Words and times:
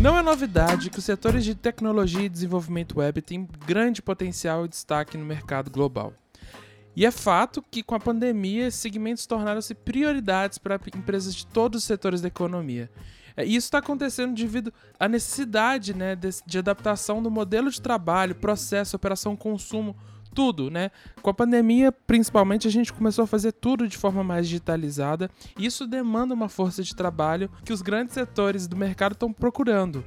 Não 0.00 0.16
é 0.16 0.22
novidade 0.22 0.88
que 0.88 1.00
os 1.00 1.04
setores 1.04 1.44
de 1.44 1.54
tecnologia 1.54 2.22
e 2.22 2.28
desenvolvimento 2.28 3.00
web 3.00 3.20
têm 3.20 3.48
grande 3.66 4.00
potencial 4.00 4.64
e 4.64 4.68
destaque 4.68 5.18
no 5.18 5.24
mercado 5.24 5.68
global. 5.68 6.12
E 6.94 7.04
é 7.04 7.10
fato 7.10 7.60
que, 7.70 7.82
com 7.82 7.94
a 7.94 8.00
pandemia, 8.00 8.68
esses 8.68 8.80
segmentos 8.80 9.26
tornaram-se 9.26 9.74
prioridades 9.74 10.58
para 10.58 10.80
empresas 10.94 11.34
de 11.34 11.46
todos 11.46 11.82
os 11.82 11.86
setores 11.86 12.20
da 12.20 12.28
economia. 12.28 12.90
É, 13.36 13.44
e 13.44 13.56
isso 13.56 13.66
está 13.66 13.78
acontecendo 13.78 14.34
devido 14.34 14.72
à 14.98 15.08
necessidade 15.08 15.92
né, 15.92 16.14
de, 16.14 16.30
de 16.46 16.58
adaptação 16.58 17.22
do 17.22 17.30
modelo 17.30 17.70
de 17.70 17.82
trabalho, 17.82 18.34
processo, 18.34 18.96
operação, 18.96 19.36
consumo 19.36 19.94
tudo, 20.36 20.70
né? 20.70 20.90
Com 21.22 21.30
a 21.30 21.34
pandemia, 21.34 21.90
principalmente, 21.90 22.68
a 22.68 22.70
gente 22.70 22.92
começou 22.92 23.24
a 23.24 23.26
fazer 23.26 23.52
tudo 23.52 23.88
de 23.88 23.96
forma 23.96 24.22
mais 24.22 24.46
digitalizada. 24.46 25.30
E 25.58 25.64
isso 25.64 25.86
demanda 25.86 26.34
uma 26.34 26.50
força 26.50 26.82
de 26.82 26.94
trabalho 26.94 27.50
que 27.64 27.72
os 27.72 27.80
grandes 27.80 28.12
setores 28.12 28.68
do 28.68 28.76
mercado 28.76 29.12
estão 29.12 29.32
procurando. 29.32 30.04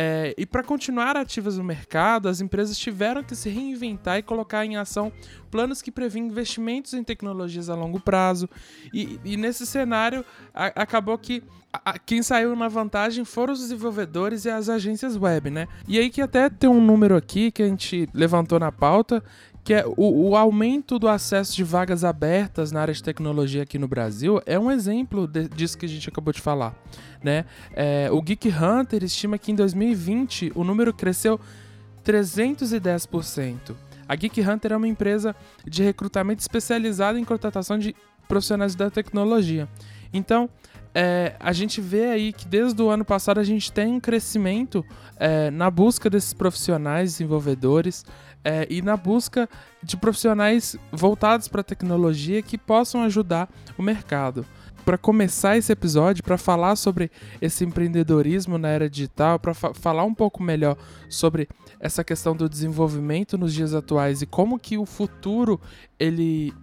É, 0.00 0.32
e 0.38 0.46
para 0.46 0.62
continuar 0.62 1.16
ativas 1.16 1.58
no 1.58 1.64
mercado, 1.64 2.28
as 2.28 2.40
empresas 2.40 2.78
tiveram 2.78 3.24
que 3.24 3.34
se 3.34 3.48
reinventar 3.48 4.16
e 4.16 4.22
colocar 4.22 4.64
em 4.64 4.76
ação 4.76 5.12
planos 5.50 5.82
que 5.82 5.90
prevêem 5.90 6.28
investimentos 6.28 6.94
em 6.94 7.02
tecnologias 7.02 7.68
a 7.68 7.74
longo 7.74 7.98
prazo. 7.98 8.48
E, 8.94 9.18
e 9.24 9.36
nesse 9.36 9.66
cenário, 9.66 10.24
a, 10.54 10.66
acabou 10.66 11.18
que 11.18 11.42
a, 11.72 11.98
quem 11.98 12.22
saiu 12.22 12.54
na 12.54 12.68
vantagem 12.68 13.24
foram 13.24 13.52
os 13.52 13.58
desenvolvedores 13.58 14.44
e 14.44 14.50
as 14.50 14.68
agências 14.68 15.16
web, 15.16 15.50
né? 15.50 15.66
E 15.88 15.98
aí 15.98 16.10
que 16.10 16.22
até 16.22 16.48
tem 16.48 16.70
um 16.70 16.80
número 16.80 17.16
aqui 17.16 17.50
que 17.50 17.64
a 17.64 17.66
gente 17.66 18.08
levantou 18.14 18.60
na 18.60 18.70
pauta, 18.70 19.20
que 19.68 19.74
é 19.74 19.84
o, 19.98 20.30
o, 20.30 20.34
aumento 20.34 20.98
do 20.98 21.06
acesso 21.06 21.54
de 21.54 21.62
vagas 21.62 22.02
abertas 22.02 22.72
na 22.72 22.80
área 22.80 22.94
de 22.94 23.02
tecnologia 23.02 23.64
aqui 23.64 23.78
no 23.78 23.86
Brasil 23.86 24.40
é 24.46 24.58
um 24.58 24.70
exemplo 24.70 25.26
de, 25.26 25.46
disso 25.46 25.76
que 25.76 25.84
a 25.84 25.88
gente 25.88 26.08
acabou 26.08 26.32
de 26.32 26.40
falar. 26.40 26.74
Né? 27.22 27.44
É, 27.74 28.08
o 28.10 28.22
Geek 28.22 28.48
Hunter 28.48 29.04
estima 29.04 29.36
que 29.36 29.52
em 29.52 29.54
2020 29.54 30.52
o 30.54 30.64
número 30.64 30.90
cresceu 30.94 31.38
310%. 32.02 33.76
A 34.08 34.16
Geek 34.16 34.40
Hunter 34.40 34.72
é 34.72 34.76
uma 34.78 34.88
empresa 34.88 35.36
de 35.66 35.82
recrutamento 35.82 36.40
especializada 36.40 37.20
em 37.20 37.24
contratação 37.24 37.78
de 37.78 37.94
profissionais 38.26 38.74
da 38.74 38.88
tecnologia. 38.88 39.68
Então, 40.14 40.48
é, 40.94 41.36
a 41.38 41.52
gente 41.52 41.80
vê 41.80 42.06
aí 42.06 42.32
que 42.32 42.48
desde 42.48 42.80
o 42.80 42.88
ano 42.88 43.04
passado 43.04 43.38
a 43.38 43.44
gente 43.44 43.70
tem 43.70 43.92
um 43.92 44.00
crescimento 44.00 44.84
é, 45.16 45.50
na 45.50 45.70
busca 45.70 46.08
desses 46.08 46.32
profissionais 46.32 47.12
desenvolvedores 47.12 48.04
é, 48.48 48.66
e 48.70 48.80
na 48.80 48.96
busca 48.96 49.46
de 49.82 49.94
profissionais 49.94 50.74
voltados 50.90 51.48
para 51.48 51.60
a 51.60 51.64
tecnologia 51.64 52.40
que 52.40 52.56
possam 52.56 53.02
ajudar 53.02 53.46
o 53.76 53.82
mercado. 53.82 54.46
Para 54.86 54.96
começar 54.96 55.58
esse 55.58 55.70
episódio, 55.70 56.24
para 56.24 56.38
falar 56.38 56.74
sobre 56.74 57.10
esse 57.42 57.62
empreendedorismo 57.62 58.56
na 58.56 58.68
era 58.68 58.88
digital, 58.88 59.38
para 59.38 59.52
fa 59.52 59.74
falar 59.74 60.04
um 60.04 60.14
pouco 60.14 60.42
melhor 60.42 60.78
sobre 61.10 61.46
essa 61.78 62.02
questão 62.02 62.34
do 62.34 62.48
desenvolvimento 62.48 63.36
nos 63.36 63.52
dias 63.52 63.74
atuais 63.74 64.22
e 64.22 64.26
como 64.26 64.58
que 64.58 64.78
o 64.78 64.86
futuro 64.86 65.60
ele 66.00 66.54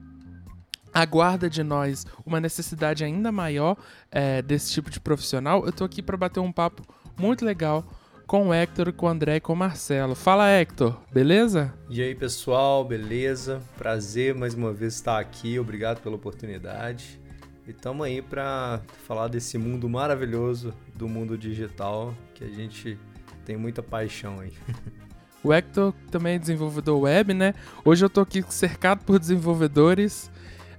aguarda 0.91 1.47
de 1.47 1.61
nós 1.61 2.07
uma 2.25 2.39
necessidade 2.39 3.03
ainda 3.03 3.31
maior 3.31 3.77
é, 4.11 4.41
desse 4.41 4.71
tipo 4.71 4.89
de 4.89 4.99
profissional, 4.99 5.63
eu 5.63 5.69
estou 5.69 5.85
aqui 5.85 6.01
para 6.01 6.17
bater 6.17 6.39
um 6.39 6.51
papo 6.51 6.81
muito 7.15 7.45
legal 7.45 7.85
com 8.25 8.47
o 8.47 8.53
Hector, 8.53 8.91
com 8.91 9.05
o 9.05 9.09
André 9.09 9.37
e 9.37 9.39
com 9.39 9.53
o 9.53 9.55
Marcelo. 9.55 10.15
Fala, 10.15 10.49
Hector, 10.49 10.97
beleza? 11.11 11.73
E 11.89 12.01
aí, 12.01 12.15
pessoal, 12.15 12.83
beleza? 12.83 13.61
Prazer 13.77 14.33
mais 14.33 14.53
uma 14.53 14.73
vez 14.73 14.95
estar 14.95 15.19
aqui, 15.19 15.59
obrigado 15.59 16.01
pela 16.01 16.15
oportunidade. 16.15 17.19
E 17.67 17.71
estamos 17.71 18.05
aí 18.05 18.21
para 18.21 18.81
falar 19.07 19.27
desse 19.27 19.57
mundo 19.57 19.87
maravilhoso 19.89 20.73
do 20.95 21.07
mundo 21.07 21.37
digital 21.37 22.13
que 22.33 22.43
a 22.43 22.49
gente 22.49 22.97
tem 23.45 23.57
muita 23.57 23.81
paixão 23.83 24.39
aí. 24.39 24.53
O 25.43 25.53
Hector 25.53 25.93
também 26.09 26.37
é 26.37 26.39
desenvolvedor 26.39 26.99
web, 27.01 27.31
né? 27.31 27.53
Hoje 27.83 28.03
eu 28.03 28.09
tô 28.09 28.21
aqui 28.21 28.43
cercado 28.49 29.05
por 29.05 29.19
desenvolvedores. 29.19 30.31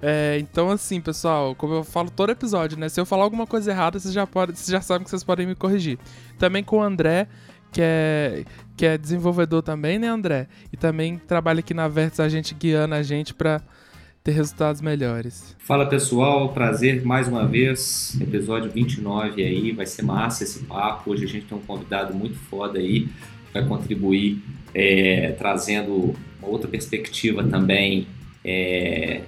É, 0.03 0.39
então, 0.41 0.71
assim, 0.71 1.01
pessoal, 1.01 1.55
como 1.55 1.75
eu 1.75 1.85
falo 1.85 2.11
todo 2.11 2.31
episódio, 2.31 2.79
né? 2.79 2.89
Se 2.89 3.01
eu 3.01 3.07
falar 3.07 3.25
alguma 3.25 3.47
coisa 3.47 3.71
errada, 3.71 3.99
vocês 3.99 4.13
já, 4.13 4.27
pode, 4.27 4.53
vocês 4.53 4.69
já 4.69 4.81
sabem 4.81 5.05
que 5.05 5.11
vocês 5.11 5.25
podem 5.25 5.47
me 5.47 5.55
corrigir. 5.55 5.99
Também 6.39 6.63
com 6.63 6.79
o 6.79 6.83
André, 6.83 7.29
que 7.73 7.81
é, 7.83 8.45
que 8.77 8.87
é 8.87 8.99
desenvolvedor 8.99 9.63
também, 9.63 9.99
né, 9.99 10.09
André? 10.09 10.49
E 10.73 10.77
também 10.77 11.19
trabalha 11.19 11.61
aqui 11.61 11.75
na 11.75 11.89
Vertis, 11.89 12.21
a 12.21 12.29
gente 12.29 12.55
guiando 12.55 12.95
a 12.95 13.03
gente 13.03 13.33
para 13.35 13.61
ter 14.23 14.33
resultados 14.33 14.81
melhores. 14.81 15.55
Fala 15.59 15.87
pessoal, 15.87 16.53
prazer 16.53 17.05
mais 17.05 17.29
uma 17.29 17.47
vez, 17.47 18.19
episódio 18.21 18.71
29 18.71 19.43
aí, 19.43 19.73
vai 19.73 19.87
ser 19.87 20.03
massa 20.03 20.43
esse 20.43 20.65
papo. 20.65 21.13
Hoje 21.13 21.25
a 21.25 21.29
gente 21.29 21.47
tem 21.47 21.57
um 21.57 21.61
convidado 21.61 22.13
muito 22.13 22.37
foda 22.37 22.79
aí, 22.79 23.09
vai 23.53 23.65
contribuir 23.65 24.43
é, 24.75 25.33
trazendo 25.39 26.15
uma 26.41 26.49
outra 26.49 26.69
perspectiva 26.69 27.45
também 27.45 28.09
é, 28.45 29.23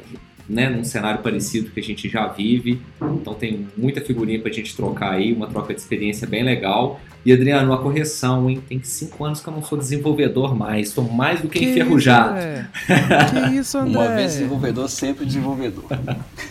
né, 0.49 0.71
num 0.71 0.83
cenário 0.83 1.21
parecido 1.21 1.71
que 1.71 1.79
a 1.79 1.83
gente 1.83 2.09
já 2.09 2.27
vive. 2.27 2.81
Então 3.01 3.35
tem 3.35 3.69
muita 3.77 4.01
figurinha 4.01 4.41
para 4.41 4.51
a 4.51 4.55
gente 4.55 4.75
trocar 4.75 5.13
aí, 5.13 5.33
uma 5.33 5.47
troca 5.47 5.75
de 5.75 5.81
experiência 5.81 6.27
bem 6.27 6.43
legal. 6.43 7.01
E 7.25 7.33
Adriano, 7.33 7.71
uma 7.71 7.79
correção, 7.79 8.49
hein? 8.49 8.63
Tem 8.67 8.83
cinco 8.83 9.25
anos 9.25 9.41
que 9.41 9.49
eu 9.49 9.53
não 9.53 9.63
sou 9.63 9.77
desenvolvedor 9.77 10.57
mais, 10.57 10.89
estou 10.89 11.05
mais 11.05 11.43
do 11.43 11.49
que, 11.49 11.59
que 11.59 11.65
enferrujado. 11.67 12.39
Isso, 12.39 13.51
que 13.51 13.57
isso, 13.57 13.79
André? 13.79 13.99
Uma 13.99 14.09
vez 14.15 14.33
desenvolvedor, 14.33 14.89
sempre 14.89 15.27
desenvolvedor. 15.27 15.85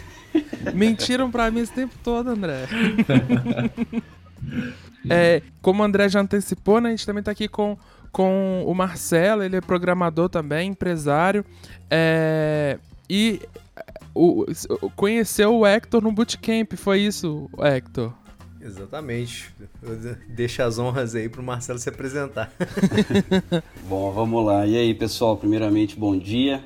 Mentiram 0.75 1.31
para 1.31 1.49
mim 1.49 1.61
esse 1.61 1.71
tempo 1.71 1.95
todo, 2.03 2.29
André. 2.29 2.65
é, 5.09 5.41
como 5.61 5.81
o 5.81 5.85
André 5.85 6.09
já 6.09 6.19
antecipou, 6.19 6.79
né, 6.79 6.89
a 6.89 6.91
gente 6.91 7.05
também 7.05 7.21
está 7.21 7.31
aqui 7.31 7.47
com, 7.47 7.75
com 8.11 8.63
o 8.67 8.73
Marcelo, 8.75 9.41
ele 9.41 9.55
é 9.55 9.61
programador 9.61 10.29
também, 10.29 10.69
empresário. 10.69 11.43
É, 11.89 12.77
e 13.09 13.41
o, 14.17 14.45
conheceu 14.95 15.55
o 15.55 15.65
Hector 15.65 16.01
no 16.01 16.11
bootcamp, 16.11 16.73
foi 16.75 17.01
isso, 17.01 17.49
Hector? 17.59 18.13
Exatamente. 18.61 19.53
Deixa 20.27 20.65
as 20.65 20.77
honras 20.77 21.15
aí 21.15 21.29
pro 21.29 21.43
Marcelo 21.43 21.79
se 21.79 21.89
apresentar. 21.89 22.51
bom, 23.87 24.11
vamos 24.11 24.45
lá. 24.45 24.65
E 24.65 24.75
aí, 24.75 24.93
pessoal, 24.93 25.37
primeiramente, 25.37 25.97
bom 25.97 26.17
dia. 26.17 26.63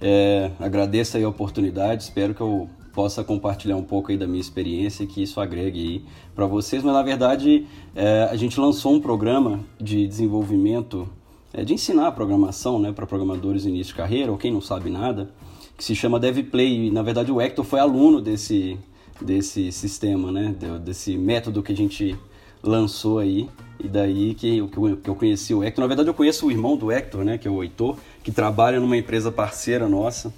É, 0.00 0.50
agradeço 0.58 1.16
aí 1.16 1.24
a 1.24 1.28
oportunidade, 1.28 2.04
espero 2.04 2.34
que 2.34 2.40
eu 2.40 2.70
possa 2.92 3.22
compartilhar 3.22 3.76
um 3.76 3.82
pouco 3.82 4.10
aí 4.10 4.16
da 4.16 4.26
minha 4.26 4.40
experiência 4.40 5.04
e 5.04 5.06
que 5.06 5.22
isso 5.22 5.40
agregue 5.40 5.80
aí 5.80 6.04
para 6.34 6.46
vocês. 6.46 6.82
Mas, 6.82 6.94
na 6.94 7.02
verdade, 7.02 7.66
é, 7.94 8.28
a 8.30 8.36
gente 8.36 8.58
lançou 8.58 8.94
um 8.94 9.00
programa 9.00 9.60
de 9.80 10.06
desenvolvimento, 10.06 11.08
é, 11.52 11.64
de 11.64 11.74
ensinar 11.74 12.08
a 12.08 12.12
programação 12.12 12.78
né, 12.78 12.92
para 12.92 13.06
programadores 13.06 13.64
início 13.64 13.92
de 13.92 13.96
carreira 13.96 14.30
ou 14.30 14.38
quem 14.38 14.52
não 14.52 14.60
sabe 14.60 14.90
nada 14.90 15.30
que 15.80 15.84
se 15.86 15.96
chama 15.96 16.20
DevPlay. 16.20 16.88
E, 16.88 16.90
na 16.90 17.02
verdade, 17.02 17.32
o 17.32 17.40
Hector 17.40 17.64
foi 17.64 17.80
aluno 17.80 18.20
desse, 18.20 18.78
desse 19.18 19.72
sistema, 19.72 20.30
né? 20.30 20.54
Desse 20.84 21.16
método 21.16 21.62
que 21.62 21.72
a 21.72 21.76
gente 21.76 22.14
lançou 22.62 23.18
aí. 23.18 23.48
E 23.82 23.88
daí 23.88 24.34
que 24.34 24.58
eu, 24.58 24.68
que 24.68 25.08
eu 25.08 25.14
conheci 25.14 25.54
o 25.54 25.64
Hector. 25.64 25.80
Na 25.80 25.88
verdade, 25.88 26.10
eu 26.10 26.12
conheço 26.12 26.46
o 26.46 26.50
irmão 26.50 26.76
do 26.76 26.92
Hector, 26.92 27.24
né? 27.24 27.38
Que 27.38 27.48
é 27.48 27.50
o 27.50 27.62
Heitor, 27.62 27.96
que 28.22 28.30
trabalha 28.30 28.78
numa 28.78 28.94
empresa 28.94 29.32
parceira 29.32 29.88
nossa. 29.88 30.30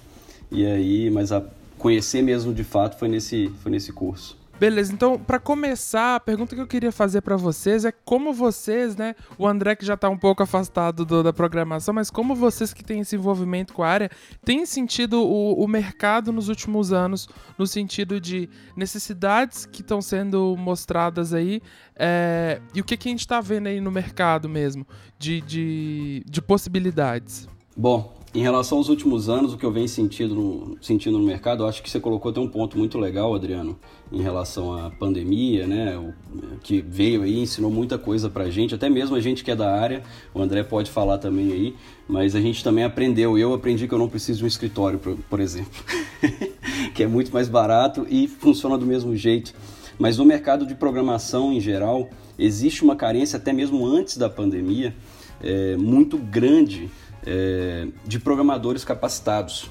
E 0.49 0.65
aí, 0.65 1.09
mas 1.09 1.33
a 1.33 1.43
conhecer 1.77 2.21
mesmo 2.21 2.53
de 2.53 2.63
fato 2.63 2.97
foi 2.97 3.09
nesse, 3.09 3.51
foi 3.61 3.69
nesse 3.69 3.91
curso. 3.91 4.37
Beleza, 4.59 4.93
então 4.93 5.17
para 5.17 5.39
começar, 5.39 6.15
a 6.15 6.19
pergunta 6.19 6.55
que 6.55 6.61
eu 6.61 6.67
queria 6.67 6.91
fazer 6.91 7.21
para 7.21 7.35
vocês 7.35 7.85
é 7.85 7.91
como 7.91 8.31
vocês, 8.31 8.95
né, 8.95 9.15
o 9.37 9.47
André 9.47 9.75
que 9.75 9.85
já 9.85 9.97
tá 9.97 10.09
um 10.09 10.17
pouco 10.17 10.43
afastado 10.43 11.03
do, 11.03 11.23
da 11.23 11.33
programação, 11.33 11.93
mas 11.93 12.09
como 12.09 12.35
vocês 12.35 12.71
que 12.71 12.83
têm 12.83 13.01
esse 13.01 13.15
envolvimento 13.15 13.73
com 13.73 13.83
a 13.83 13.87
área, 13.89 14.11
têm 14.45 14.65
sentido 14.65 15.21
o, 15.23 15.63
o 15.63 15.67
mercado 15.67 16.31
nos 16.31 16.49
últimos 16.49 16.93
anos, 16.93 17.27
no 17.57 17.65
sentido 17.65 18.21
de 18.21 18.47
necessidades 18.77 19.65
que 19.65 19.81
estão 19.81 20.01
sendo 20.01 20.55
mostradas 20.55 21.33
aí, 21.33 21.61
é, 21.95 22.61
e 22.75 22.79
o 22.79 22.83
que, 22.83 22.95
que 22.95 23.09
a 23.09 23.11
gente 23.11 23.21
está 23.21 23.41
vendo 23.41 23.67
aí 23.67 23.81
no 23.81 23.91
mercado 23.91 24.47
mesmo, 24.47 24.85
de, 25.17 25.41
de, 25.41 26.23
de 26.29 26.41
possibilidades? 26.41 27.47
Bom, 27.75 28.22
em 28.33 28.41
relação 28.41 28.79
aos 28.79 28.89
últimos 28.89 29.29
anos, 29.29 29.53
o 29.53 29.57
que 29.57 29.65
eu 29.65 29.71
venho 29.71 29.87
sentindo 29.87 30.33
no, 30.33 30.77
sentindo 30.81 31.19
no 31.19 31.23
mercado, 31.23 31.67
acho 31.67 31.83
que 31.83 31.89
você 31.89 31.99
colocou 31.99 32.31
até 32.31 32.39
um 32.39 32.47
ponto 32.47 32.75
muito 32.77 32.97
legal, 32.97 33.35
Adriano, 33.35 33.77
em 34.11 34.23
relação 34.23 34.75
à 34.75 34.89
pandemia, 34.89 35.67
né? 35.67 35.95
O, 35.95 36.13
que 36.63 36.81
veio 36.81 37.21
aí, 37.21 37.39
ensinou 37.39 37.69
muita 37.69 37.95
coisa 37.95 38.31
pra 38.31 38.49
gente, 38.49 38.73
até 38.73 38.89
mesmo 38.89 39.15
a 39.15 39.21
gente 39.21 39.43
que 39.43 39.51
é 39.51 39.55
da 39.55 39.79
área, 39.79 40.01
o 40.33 40.41
André 40.41 40.63
pode 40.63 40.89
falar 40.89 41.19
também 41.19 41.51
aí, 41.51 41.75
mas 42.07 42.35
a 42.35 42.41
gente 42.41 42.63
também 42.63 42.83
aprendeu. 42.83 43.37
Eu 43.37 43.53
aprendi 43.53 43.87
que 43.87 43.93
eu 43.93 43.99
não 43.99 44.09
preciso 44.09 44.39
de 44.39 44.45
um 44.45 44.47
escritório, 44.47 44.97
por, 44.97 45.15
por 45.15 45.39
exemplo, 45.39 45.83
que 46.95 47.03
é 47.03 47.07
muito 47.07 47.31
mais 47.31 47.47
barato 47.47 48.07
e 48.09 48.27
funciona 48.27 48.79
do 48.79 48.85
mesmo 48.85 49.15
jeito. 49.15 49.53
Mas 49.99 50.17
no 50.17 50.25
mercado 50.25 50.65
de 50.65 50.73
programação 50.73 51.53
em 51.53 51.59
geral, 51.59 52.09
existe 52.39 52.83
uma 52.83 52.95
carência, 52.95 53.37
até 53.37 53.53
mesmo 53.53 53.85
antes 53.85 54.17
da 54.17 54.27
pandemia, 54.27 54.95
é, 55.39 55.77
muito 55.77 56.17
grande 56.17 56.89
é, 57.25 57.87
de 58.05 58.19
programadores 58.19 58.83
capacitados. 58.83 59.69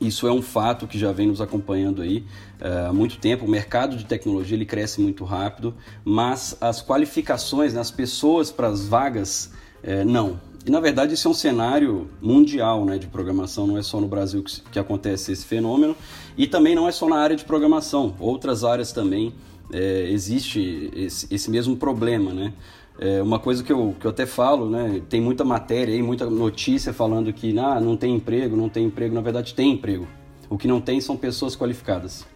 Isso 0.00 0.26
é 0.26 0.32
um 0.32 0.42
fato 0.42 0.86
que 0.86 0.98
já 0.98 1.12
vem 1.12 1.28
nos 1.28 1.40
acompanhando 1.40 2.02
aí 2.02 2.24
uh, 2.60 2.88
há 2.88 2.92
muito 2.92 3.18
tempo. 3.18 3.44
O 3.44 3.48
mercado 3.48 3.96
de 3.96 4.04
tecnologia 4.04 4.56
ele 4.56 4.66
cresce 4.66 5.00
muito 5.00 5.24
rápido, 5.24 5.74
mas 6.04 6.56
as 6.60 6.84
qualificações, 6.84 7.74
né, 7.74 7.80
as 7.80 7.92
pessoas 7.92 8.50
para 8.50 8.66
as 8.66 8.84
vagas, 8.84 9.52
uh, 9.84 10.04
não. 10.04 10.40
E 10.66 10.70
na 10.70 10.80
verdade 10.80 11.14
isso 11.14 11.28
é 11.28 11.30
um 11.30 11.34
cenário 11.34 12.10
mundial 12.20 12.84
né, 12.84 12.98
de 12.98 13.06
programação, 13.06 13.66
não 13.66 13.78
é 13.78 13.82
só 13.82 14.00
no 14.00 14.08
Brasil 14.08 14.42
que, 14.42 14.60
que 14.72 14.78
acontece 14.78 15.30
esse 15.30 15.44
fenômeno, 15.44 15.94
e 16.36 16.48
também 16.48 16.74
não 16.74 16.88
é 16.88 16.92
só 16.92 17.08
na 17.08 17.16
área 17.16 17.36
de 17.36 17.44
programação, 17.44 18.14
outras 18.18 18.64
áreas 18.64 18.92
também 18.92 19.32
é, 19.72 20.08
existe 20.10 20.90
esse, 20.94 21.26
esse, 21.32 21.50
mesmo 21.50 21.76
problema, 21.76 22.32
né? 22.32 22.52
É 22.98 23.22
uma 23.22 23.38
coisa 23.38 23.64
que 23.64 23.72
eu, 23.72 23.96
que 23.98 24.06
eu 24.06 24.10
até 24.10 24.26
falo, 24.26 24.68
né? 24.68 25.02
Tem 25.08 25.20
muita 25.20 25.44
matéria 25.44 25.94
aí, 25.94 26.02
muita 26.02 26.28
notícia 26.28 26.92
falando 26.92 27.32
que 27.32 27.58
ah, 27.58 27.80
não 27.80 27.96
tem 27.96 28.14
emprego, 28.14 28.56
não 28.56 28.68
tem 28.68 28.86
emprego. 28.86 29.14
Na 29.14 29.20
verdade, 29.20 29.54
tem 29.54 29.72
emprego. 29.72 30.06
O 30.48 30.58
que 30.58 30.68
não 30.68 30.80
tem 30.80 31.00
são 31.00 31.16
pessoas 31.16 31.56
qualificadas. 31.56 32.26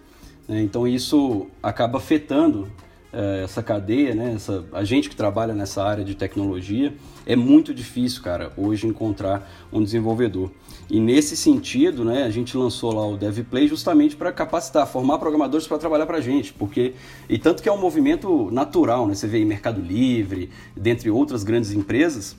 Né? 0.48 0.62
Então, 0.62 0.88
isso 0.88 1.46
acaba 1.62 1.98
afetando 1.98 2.68
essa 3.12 3.62
cadeia, 3.62 4.14
né? 4.14 4.34
Essa, 4.34 4.64
a 4.72 4.84
gente 4.84 5.08
que 5.08 5.16
trabalha 5.16 5.54
nessa 5.54 5.82
área 5.82 6.04
de 6.04 6.14
tecnologia, 6.14 6.94
é 7.24 7.34
muito 7.34 7.72
difícil, 7.72 8.22
cara, 8.22 8.52
hoje 8.56 8.86
encontrar 8.86 9.50
um 9.72 9.82
desenvolvedor. 9.82 10.50
E 10.88 11.00
nesse 11.00 11.36
sentido, 11.36 12.04
né, 12.04 12.22
a 12.22 12.30
gente 12.30 12.56
lançou 12.56 12.94
lá 12.94 13.06
o 13.06 13.16
DevPlay 13.16 13.66
justamente 13.66 14.14
para 14.14 14.30
capacitar, 14.32 14.86
formar 14.86 15.18
programadores 15.18 15.66
para 15.66 15.78
trabalhar 15.78 16.06
para 16.06 16.18
a 16.18 16.20
gente, 16.20 16.52
porque 16.52 16.94
e 17.28 17.38
tanto 17.38 17.62
que 17.62 17.68
é 17.68 17.72
um 17.72 17.80
movimento 17.80 18.50
natural, 18.50 19.06
né? 19.06 19.14
Você 19.14 19.26
vê 19.26 19.38
em 19.38 19.44
Mercado 19.44 19.80
Livre, 19.80 20.50
dentre 20.76 21.10
outras 21.10 21.42
grandes 21.42 21.72
empresas 21.72 22.36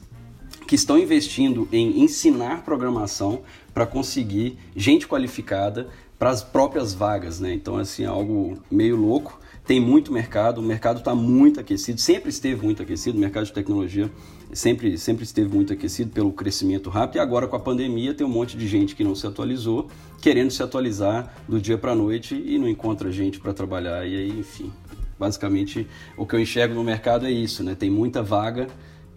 que 0.67 0.75
estão 0.75 0.97
investindo 0.97 1.67
em 1.71 2.01
ensinar 2.01 2.63
programação 2.63 3.41
para 3.73 3.85
conseguir 3.85 4.57
gente 4.75 5.07
qualificada 5.07 5.87
para 6.17 6.29
as 6.29 6.43
próprias 6.43 6.93
vagas, 6.93 7.39
né? 7.39 7.53
Então 7.53 7.77
assim, 7.77 8.03
é 8.03 8.07
algo 8.07 8.57
meio 8.71 8.95
louco 8.95 9.39
tem 9.67 9.81
muito 9.81 10.13
mercado, 10.13 10.59
o 10.59 10.63
mercado 10.63 10.99
está 10.99 11.13
muito 11.13 11.59
aquecido, 11.59 11.99
sempre 11.99 12.29
esteve 12.29 12.63
muito 12.63 12.81
aquecido, 12.81 13.17
o 13.17 13.21
mercado 13.21 13.47
de 13.47 13.51
tecnologia 13.51 14.09
sempre, 14.53 14.97
sempre 14.97 15.25
esteve 15.25 15.53
muito 15.53 15.73
aquecido 15.73 16.09
pelo 16.09 16.31
crescimento 16.31 16.89
rápido, 16.89 17.17
e 17.17 17.19
agora 17.19 17.49
com 17.49 17.57
a 17.57 17.59
pandemia 17.59 18.13
tem 18.13 18.25
um 18.25 18.29
monte 18.29 18.55
de 18.55 18.65
gente 18.65 18.95
que 18.95 19.03
não 19.03 19.13
se 19.13 19.27
atualizou, 19.27 19.89
querendo 20.21 20.51
se 20.51 20.63
atualizar 20.63 21.35
do 21.49 21.59
dia 21.59 21.77
para 21.77 21.91
a 21.91 21.95
noite 21.95 22.33
e 22.33 22.57
não 22.57 22.69
encontra 22.69 23.11
gente 23.11 23.41
para 23.41 23.53
trabalhar, 23.53 24.07
e 24.07 24.15
aí, 24.15 24.39
enfim, 24.39 24.71
basicamente 25.19 25.85
o 26.15 26.25
que 26.25 26.33
eu 26.33 26.39
enxergo 26.39 26.73
no 26.73 26.83
mercado 26.83 27.25
é 27.25 27.31
isso, 27.31 27.61
né? 27.61 27.75
tem 27.75 27.89
muita 27.89 28.23
vaga 28.23 28.67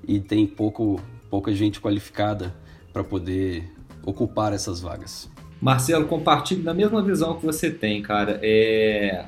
e 0.07 0.19
tem 0.19 0.49
pouco, 0.49 1.01
pouca 1.31 1.55
gente 1.55 1.81
qualificada 1.81 2.53
para 2.93 3.05
poder 3.05 3.71
ocupar 4.05 4.53
essas 4.53 4.81
vagas. 4.81 5.31
Marcelo, 5.61 6.07
compartilhe 6.07 6.63
da 6.63 6.73
mesma 6.73 7.03
visão 7.03 7.37
que 7.37 7.45
você 7.45 7.71
tem, 7.71 8.01
cara. 8.01 8.39
É, 8.43 9.25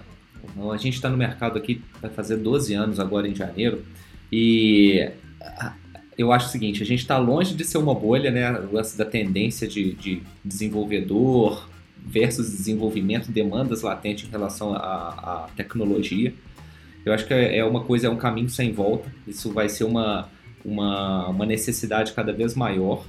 a 0.71 0.77
gente 0.77 0.95
está 0.95 1.09
no 1.09 1.17
mercado 1.17 1.59
aqui, 1.59 1.83
vai 2.01 2.11
fazer 2.11 2.37
12 2.37 2.75
anos 2.75 2.99
agora 2.99 3.29
em 3.29 3.35
janeiro, 3.35 3.85
e 4.31 5.11
eu 6.17 6.33
acho 6.33 6.47
o 6.47 6.51
seguinte, 6.51 6.83
a 6.83 6.87
gente 6.87 7.01
está 7.01 7.19
longe 7.19 7.55
de 7.55 7.65
ser 7.65 7.79
uma 7.79 7.95
bolha, 7.95 8.31
né? 8.31 8.51
O 8.61 8.75
lance 8.75 8.97
da 8.97 9.05
tendência 9.05 9.67
de, 9.69 9.93
de 9.95 10.23
desenvolvedor 10.45 11.69
versus 11.97 12.51
desenvolvimento, 12.51 13.31
demandas 13.31 13.83
latentes 13.83 14.29
em 14.29 14.31
relação 14.31 14.75
à, 14.75 14.79
à 14.79 15.49
tecnologia. 15.57 16.33
Eu 17.05 17.13
acho 17.13 17.27
que 17.27 17.35
é, 17.35 17.59
é 17.59 17.65
uma 17.65 17.85
coisa, 17.85 18.07
é 18.07 18.11
um 18.11 18.17
caminho 18.17 18.49
sem 18.49 18.73
volta. 18.73 19.13
Isso 19.27 19.53
vai 19.53 19.69
ser 19.69 19.85
uma, 19.85 20.29
uma, 20.65 21.29
uma 21.29 21.47
necessidade 21.47 22.13
cada 22.13 22.33
vez 22.33 22.55
maior. 22.55 23.05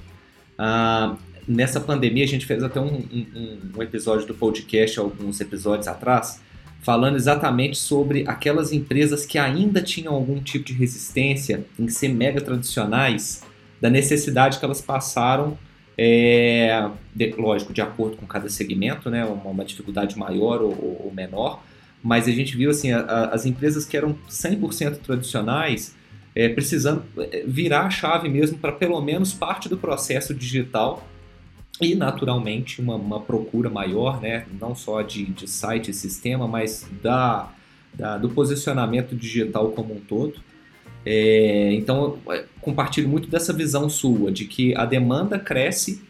Ah, 0.58 1.16
nessa 1.46 1.80
pandemia, 1.80 2.24
a 2.24 2.28
gente 2.28 2.46
fez 2.46 2.62
até 2.62 2.80
um, 2.80 2.96
um, 2.96 3.58
um 3.76 3.82
episódio 3.82 4.26
do 4.26 4.34
podcast, 4.34 4.98
alguns 4.98 5.40
episódios 5.40 5.88
atrás, 5.88 6.40
falando 6.80 7.16
exatamente 7.16 7.78
sobre 7.78 8.24
aquelas 8.26 8.72
empresas 8.72 9.24
que 9.24 9.38
ainda 9.38 9.80
tinham 9.80 10.14
algum 10.14 10.40
tipo 10.40 10.66
de 10.66 10.72
resistência 10.74 11.64
em 11.78 11.88
ser 11.88 12.08
mega 12.08 12.40
tradicionais, 12.40 13.42
da 13.80 13.88
necessidade 13.88 14.58
que 14.58 14.64
elas 14.64 14.80
passaram, 14.80 15.58
é, 15.96 16.88
de, 17.14 17.32
lógico, 17.38 17.72
de 17.72 17.80
acordo 17.80 18.16
com 18.16 18.26
cada 18.26 18.48
segmento, 18.48 19.08
né, 19.08 19.24
uma, 19.24 19.50
uma 19.50 19.64
dificuldade 19.64 20.18
maior 20.18 20.60
ou, 20.60 20.72
ou, 21.04 21.12
menor, 21.14 21.62
mas 22.02 22.26
a 22.28 22.30
gente 22.30 22.56
viu 22.56 22.70
assim, 22.70 22.92
a, 22.92 23.00
a, 23.00 23.24
as 23.34 23.46
empresas 23.46 23.86
que 23.86 23.96
eram 23.96 24.16
100% 24.28 24.98
tradicionais 24.98 25.94
é, 26.34 26.48
precisando 26.48 27.04
é, 27.18 27.44
virar 27.46 27.86
a 27.86 27.90
chave 27.90 28.28
mesmo 28.28 28.58
para 28.58 28.72
pelo 28.72 29.00
menos 29.00 29.32
parte 29.32 29.68
do 29.68 29.78
processo 29.78 30.34
digital 30.34 31.06
e 31.80 31.94
naturalmente 31.94 32.80
uma, 32.80 32.94
uma, 32.94 33.20
procura 33.20 33.68
maior, 33.68 34.20
né, 34.20 34.46
não 34.60 34.74
só 34.74 35.02
de, 35.02 35.24
de 35.26 35.48
site 35.48 35.90
e 35.90 35.94
sistema, 35.94 36.46
mas 36.46 36.88
da, 37.02 37.52
da, 37.92 38.16
do 38.16 38.30
posicionamento 38.30 39.14
digital 39.16 39.70
como 39.72 39.94
um 39.94 40.00
todo. 40.00 40.40
É, 41.04 41.72
então, 41.74 42.18
compartilho 42.60 43.08
muito 43.08 43.28
dessa 43.28 43.52
visão 43.52 43.88
sua, 43.90 44.32
de 44.32 44.44
que 44.46 44.74
a 44.76 44.84
demanda 44.84 45.38
cresce 45.38 46.02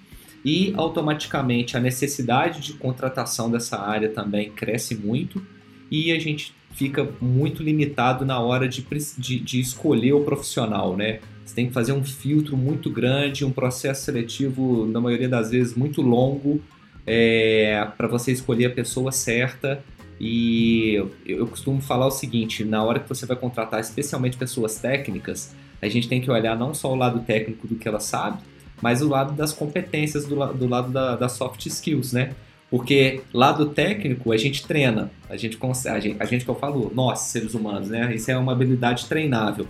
e 0.45 0.73
automaticamente 0.77 1.77
a 1.77 1.81
necessidade 1.81 2.61
de 2.61 2.75
contratação 2.75 3.51
dessa 3.51 3.81
área 3.81 4.11
também 4.11 4.51
cresce 4.51 4.95
muito 4.95 5.45
e 5.91 6.13
a 6.13 6.19
gente 6.19 6.55
fica 6.75 7.09
muito 7.21 7.63
limitado 7.63 8.25
na 8.25 8.39
hora 8.39 8.69
de, 8.69 8.87
de, 9.17 9.41
de 9.41 9.61
escolher 9.61 10.13
o 10.13 10.25
profissional, 10.25 10.97
né? 10.97 11.21
Você 11.45 11.55
tem 11.55 11.67
que 11.67 11.73
fazer 11.73 11.93
um 11.93 12.03
filtro 12.05 12.57
muito 12.57 12.91
grande, 12.91 13.45
um 13.45 13.51
processo 13.51 14.05
seletivo, 14.05 14.87
na 14.87 15.01
maioria 15.01 15.29
das 15.29 15.51
vezes, 15.51 15.75
muito 15.75 16.01
longo, 16.01 16.61
é, 17.07 17.87
para 17.97 18.09
você 18.09 18.33
escolher 18.33 18.67
a 18.67 18.71
pessoa 18.71 19.13
certa. 19.13 19.83
E 20.19 20.95
eu, 20.95 21.15
eu 21.27 21.47
costumo 21.47 21.83
falar 21.83 22.07
o 22.07 22.11
seguinte: 22.11 22.65
na 22.65 22.83
hora 22.83 23.01
que 23.01 23.09
você 23.09 23.27
vai 23.27 23.37
contratar, 23.37 23.81
especialmente 23.81 24.37
pessoas 24.37 24.79
técnicas, 24.79 25.55
a 25.83 25.89
gente 25.89 26.09
tem 26.09 26.21
que 26.21 26.31
olhar 26.31 26.57
não 26.57 26.73
só 26.73 26.93
o 26.93 26.97
lado 26.97 27.21
técnico 27.21 27.67
do 27.67 27.75
que 27.75 27.87
ela 27.87 28.01
sabe, 28.01 28.39
mas 28.81 29.03
o 29.03 29.09
lado 29.09 29.35
das 29.35 29.53
competências, 29.53 30.25
do, 30.25 30.37
do 30.55 30.67
lado 30.67 30.91
da, 30.91 31.17
das 31.17 31.33
soft 31.33 31.67
skills, 31.67 32.13
né? 32.13 32.35
Porque 32.71 33.21
lado 33.33 33.67
técnico 33.67 34.33
a 34.33 34.37
gente 34.37 34.67
treina, 34.67 35.11
a 35.29 35.37
gente 35.37 35.57
consegue, 35.57 35.97
a 35.97 36.01
gente, 36.01 36.17
a 36.21 36.25
gente 36.25 36.45
que 36.45 36.51
eu 36.51 36.55
falo, 36.55 36.91
nós 36.95 37.21
seres 37.21 37.55
humanos, 37.55 37.89
né? 37.89 38.15
Isso 38.15 38.31
é 38.31 38.39
uma 38.39 38.53
habilidade 38.53 39.07
treinável. 39.07 39.69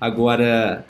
Agora, 0.00 0.84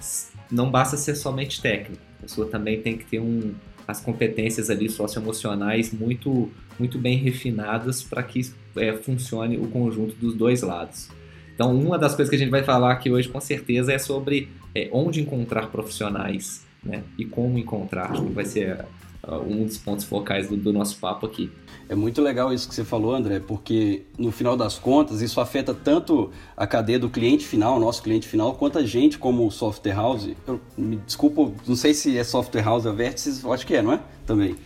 não 0.51 0.71
basta 0.71 0.97
ser 0.97 1.15
somente 1.15 1.61
técnico, 1.61 2.03
a 2.19 2.23
pessoa 2.23 2.49
também 2.49 2.81
tem 2.81 2.97
que 2.97 3.05
ter 3.05 3.21
um, 3.21 3.55
as 3.87 4.01
competências 4.01 4.71
ali 4.71 4.89
socioemocionais 4.89 5.93
muito, 5.93 6.51
muito 6.79 6.99
bem 6.99 7.17
refinadas 7.19 8.03
para 8.03 8.23
que 8.23 8.41
é, 8.77 8.93
funcione 8.95 9.57
o 9.59 9.69
conjunto 9.69 10.15
dos 10.17 10.35
dois 10.35 10.63
lados. 10.63 11.09
Então, 11.55 11.77
uma 11.79 11.99
das 11.99 12.15
coisas 12.15 12.31
que 12.31 12.37
a 12.37 12.39
gente 12.39 12.51
vai 12.51 12.65
falar 12.65 12.93
aqui 12.93 13.11
hoje, 13.11 13.29
com 13.29 13.41
certeza, 13.41 13.93
é 13.93 13.99
sobre 13.99 14.49
é, 14.75 14.89
onde 14.93 15.21
encontrar 15.21 15.69
profissionais 15.69 16.65
né? 16.83 17.03
e 17.17 17.25
como 17.25 17.59
encontrar. 17.59 18.11
Acho 18.11 18.25
que 18.25 18.33
vai 18.33 18.45
ser 18.45 18.85
um 19.33 19.65
dos 19.65 19.79
pontos 19.79 20.05
focais 20.05 20.49
do, 20.49 20.57
do 20.57 20.73
nosso 20.73 20.99
papo 20.99 21.27
aqui. 21.27 21.51
É 21.89 21.95
muito 21.95 22.23
legal 22.23 22.53
isso 22.53 22.69
que 22.69 22.75
você 22.75 22.85
falou, 22.85 23.15
André, 23.15 23.41
porque 23.41 24.05
no 24.19 24.33
final 24.33 24.57
das 24.57 24.79
contas 24.79 25.21
isso 25.21 25.41
afeta 25.41 25.75
tanto 25.75 26.31
a 26.57 26.67
cadeia 26.67 26.99
do 26.99 27.11
cliente 27.11 27.45
final, 27.45 27.79
nosso 27.79 28.03
cliente 28.03 28.27
final, 28.27 28.55
quanto 28.55 28.79
a 28.79 28.85
gente 28.85 29.19
como 29.19 29.51
software 29.51 29.95
house. 29.95 30.31
Eu, 30.47 30.61
me 30.77 30.97
desculpa, 30.97 31.53
não 31.67 31.77
sei 31.77 31.93
se 31.93 32.17
é 32.17 32.25
software 32.25 32.63
house 32.63 32.87
ou 32.87 32.95
vértices, 32.95 33.45
acho 33.45 33.67
que 33.67 33.75
é, 33.75 33.83
não 33.83 33.93
é? 33.93 34.01
Também. 34.27 34.57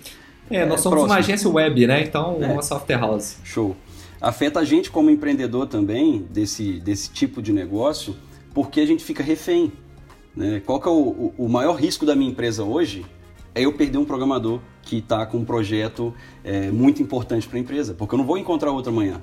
É, 0.50 0.64
nós 0.64 0.80
é, 0.80 0.82
somos 0.82 0.98
próximo. 0.98 1.12
uma 1.12 1.16
agência 1.16 1.50
web, 1.50 1.86
né? 1.86 2.02
Então, 2.02 2.38
é. 2.40 2.46
uma 2.46 2.62
software 2.62 2.98
house. 2.98 3.38
Show. 3.44 3.76
Afeta 4.20 4.60
a 4.60 4.64
gente 4.64 4.90
como 4.90 5.10
empreendedor 5.10 5.66
também 5.66 6.26
desse, 6.30 6.80
desse 6.80 7.10
tipo 7.10 7.42
de 7.42 7.52
negócio, 7.52 8.16
porque 8.54 8.80
a 8.80 8.86
gente 8.86 9.04
fica 9.04 9.22
refém. 9.22 9.72
Né? 10.34 10.62
Qual 10.64 10.80
que 10.80 10.88
é 10.88 10.90
o, 10.90 11.32
o 11.36 11.48
maior 11.48 11.74
risco 11.74 12.06
da 12.06 12.14
minha 12.14 12.30
empresa 12.30 12.62
hoje? 12.62 13.04
É 13.58 13.64
eu 13.64 13.72
perder 13.72 13.98
um 13.98 14.04
programador 14.04 14.60
que 14.82 14.98
está 14.98 15.26
com 15.26 15.38
um 15.38 15.44
projeto 15.44 16.14
é, 16.44 16.70
muito 16.70 17.02
importante 17.02 17.48
para 17.48 17.58
a 17.58 17.60
empresa, 17.60 17.92
porque 17.92 18.14
eu 18.14 18.18
não 18.18 18.24
vou 18.24 18.38
encontrar 18.38 18.70
outro 18.70 18.92
amanhã. 18.92 19.20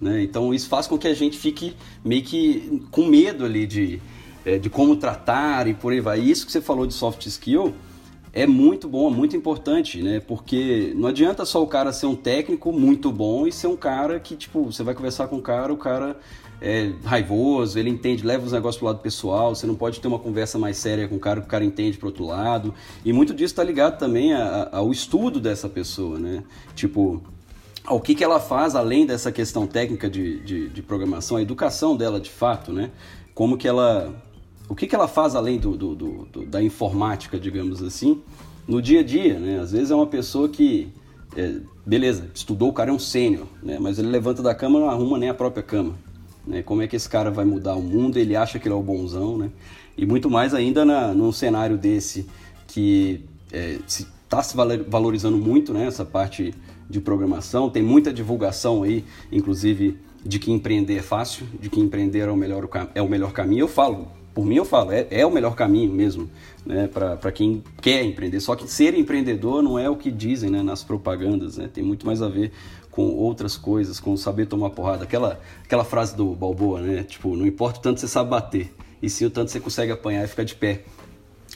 Né? 0.00 0.22
Então 0.22 0.54
isso 0.54 0.68
faz 0.68 0.86
com 0.86 0.96
que 0.96 1.08
a 1.08 1.14
gente 1.14 1.36
fique 1.36 1.74
meio 2.04 2.22
que 2.22 2.86
com 2.92 3.06
medo 3.06 3.44
ali 3.44 3.66
de, 3.66 4.00
é, 4.44 4.58
de 4.58 4.70
como 4.70 4.94
tratar 4.96 5.66
e 5.66 5.74
por 5.74 5.92
aí 5.92 6.00
vai. 6.00 6.20
E 6.20 6.30
isso 6.30 6.46
que 6.46 6.52
você 6.52 6.60
falou 6.60 6.86
de 6.86 6.94
soft 6.94 7.26
skill 7.26 7.74
é 8.32 8.46
muito 8.46 8.88
bom, 8.88 9.10
é 9.10 9.14
muito 9.14 9.36
importante, 9.36 10.02
né? 10.02 10.20
Porque 10.20 10.92
não 10.94 11.08
adianta 11.08 11.44
só 11.44 11.60
o 11.60 11.66
cara 11.66 11.92
ser 11.92 12.06
um 12.06 12.14
técnico 12.14 12.72
muito 12.72 13.10
bom 13.10 13.46
e 13.46 13.50
ser 13.50 13.66
um 13.66 13.76
cara 13.76 14.20
que, 14.20 14.36
tipo, 14.36 14.64
você 14.64 14.84
vai 14.84 14.94
conversar 14.94 15.26
com 15.26 15.36
o 15.36 15.42
cara, 15.42 15.72
o 15.72 15.76
cara 15.76 16.16
é 16.60 16.92
raivoso, 17.04 17.78
ele 17.78 17.88
entende, 17.88 18.26
leva 18.26 18.44
os 18.44 18.52
negócios 18.52 18.78
pro 18.78 18.86
lado 18.86 18.98
pessoal, 18.98 19.54
você 19.54 19.66
não 19.66 19.74
pode 19.74 20.00
ter 20.00 20.08
uma 20.08 20.18
conversa 20.18 20.58
mais 20.58 20.76
séria 20.76 21.06
com 21.06 21.16
o 21.16 21.20
cara 21.20 21.40
que 21.40 21.46
o 21.46 21.50
cara 21.50 21.64
entende 21.64 21.96
pro 21.96 22.08
outro 22.08 22.26
lado. 22.26 22.74
E 23.04 23.12
muito 23.12 23.32
disso 23.32 23.52
está 23.52 23.62
ligado 23.62 23.98
também 23.98 24.32
a, 24.32 24.68
a, 24.72 24.78
ao 24.78 24.90
estudo 24.90 25.38
dessa 25.40 25.68
pessoa, 25.68 26.18
né? 26.18 26.42
Tipo, 26.74 27.22
ao 27.84 28.00
que, 28.00 28.14
que 28.14 28.24
ela 28.24 28.40
faz 28.40 28.74
além 28.74 29.06
dessa 29.06 29.30
questão 29.30 29.66
técnica 29.66 30.10
de, 30.10 30.40
de, 30.40 30.68
de, 30.68 30.82
programação, 30.82 31.36
a 31.36 31.42
educação 31.42 31.96
dela 31.96 32.20
de 32.20 32.30
fato, 32.30 32.72
né? 32.72 32.90
Como 33.34 33.56
que 33.56 33.68
ela. 33.68 34.14
O 34.68 34.74
que, 34.74 34.86
que 34.86 34.94
ela 34.94 35.08
faz 35.08 35.34
além 35.34 35.58
do, 35.58 35.76
do, 35.76 35.94
do, 35.94 36.24
do 36.26 36.46
da 36.46 36.62
informática, 36.62 37.38
digamos 37.38 37.82
assim, 37.82 38.20
no 38.66 38.82
dia 38.82 39.00
a 39.00 39.02
dia, 39.02 39.38
né? 39.38 39.60
Às 39.60 39.72
vezes 39.72 39.90
é 39.90 39.94
uma 39.94 40.06
pessoa 40.06 40.48
que 40.48 40.92
é, 41.36 41.60
beleza, 41.86 42.28
estudou, 42.34 42.68
o 42.68 42.72
cara 42.72 42.90
é 42.90 42.92
um 42.92 42.98
sênior, 42.98 43.46
né? 43.62 43.78
Mas 43.80 43.98
ele 43.98 44.08
levanta 44.08 44.42
da 44.42 44.54
cama 44.54 44.78
e 44.78 44.82
não 44.82 44.90
arruma 44.90 45.16
nem 45.16 45.28
a 45.28 45.34
própria 45.34 45.62
cama. 45.62 45.94
Né? 46.48 46.62
Como 46.62 46.80
é 46.80 46.88
que 46.88 46.96
esse 46.96 47.08
cara 47.08 47.30
vai 47.30 47.44
mudar 47.44 47.74
o 47.74 47.82
mundo? 47.82 48.18
Ele 48.18 48.34
acha 48.34 48.58
que 48.58 48.66
ele 48.66 48.74
é 48.74 48.76
o 48.76 48.82
bonzão, 48.82 49.36
né? 49.36 49.50
E 49.96 50.06
muito 50.06 50.30
mais 50.30 50.54
ainda 50.54 50.84
na, 50.84 51.12
num 51.12 51.30
cenário 51.30 51.76
desse 51.76 52.26
que 52.66 53.24
é, 53.52 53.78
se 53.86 54.06
está 54.24 54.42
se 54.42 54.56
valorizando 54.88 55.36
muito, 55.36 55.72
né? 55.72 55.86
Essa 55.86 56.04
parte 56.04 56.54
de 56.88 57.00
programação, 57.00 57.68
tem 57.68 57.82
muita 57.82 58.12
divulgação 58.12 58.82
aí, 58.82 59.04
inclusive 59.30 59.98
de 60.24 60.38
que 60.38 60.50
empreender 60.50 60.96
é 60.96 61.02
fácil, 61.02 61.46
de 61.60 61.68
que 61.68 61.78
empreender 61.80 62.20
é 62.20 62.30
o 62.30 62.36
melhor, 62.36 62.68
é 62.94 63.02
o 63.02 63.08
melhor 63.08 63.32
caminho. 63.32 63.60
Eu 63.60 63.68
falo, 63.68 64.08
por 64.34 64.44
mim 64.44 64.56
eu 64.56 64.64
falo, 64.64 64.92
é, 64.92 65.06
é 65.10 65.26
o 65.26 65.30
melhor 65.30 65.54
caminho 65.54 65.92
mesmo, 65.92 66.30
né, 66.64 66.88
para 66.88 67.32
quem 67.32 67.62
quer 67.80 68.04
empreender. 68.04 68.40
Só 68.40 68.54
que 68.54 68.70
ser 68.70 68.94
empreendedor 68.94 69.62
não 69.62 69.78
é 69.78 69.88
o 69.88 69.96
que 69.96 70.10
dizem 70.10 70.50
né, 70.50 70.62
nas 70.62 70.82
propagandas, 70.82 71.58
né, 71.58 71.68
tem 71.72 71.84
muito 71.84 72.06
mais 72.06 72.22
a 72.22 72.28
ver 72.28 72.52
com 72.98 73.14
outras 73.14 73.56
coisas, 73.56 74.00
com 74.00 74.16
saber 74.16 74.46
tomar 74.46 74.70
porrada. 74.70 75.04
Aquela, 75.04 75.40
aquela 75.62 75.84
frase 75.84 76.16
do 76.16 76.34
Balboa, 76.34 76.80
né, 76.80 77.04
tipo, 77.04 77.36
não 77.36 77.46
importa 77.46 77.78
o 77.78 77.82
tanto 77.82 78.00
você 78.00 78.08
sabe 78.08 78.30
bater, 78.30 78.74
e 79.00 79.08
sim 79.08 79.24
o 79.24 79.30
tanto 79.30 79.52
você 79.52 79.60
consegue 79.60 79.92
apanhar 79.92 80.24
e 80.24 80.26
ficar 80.26 80.42
de 80.42 80.56
pé. 80.56 80.82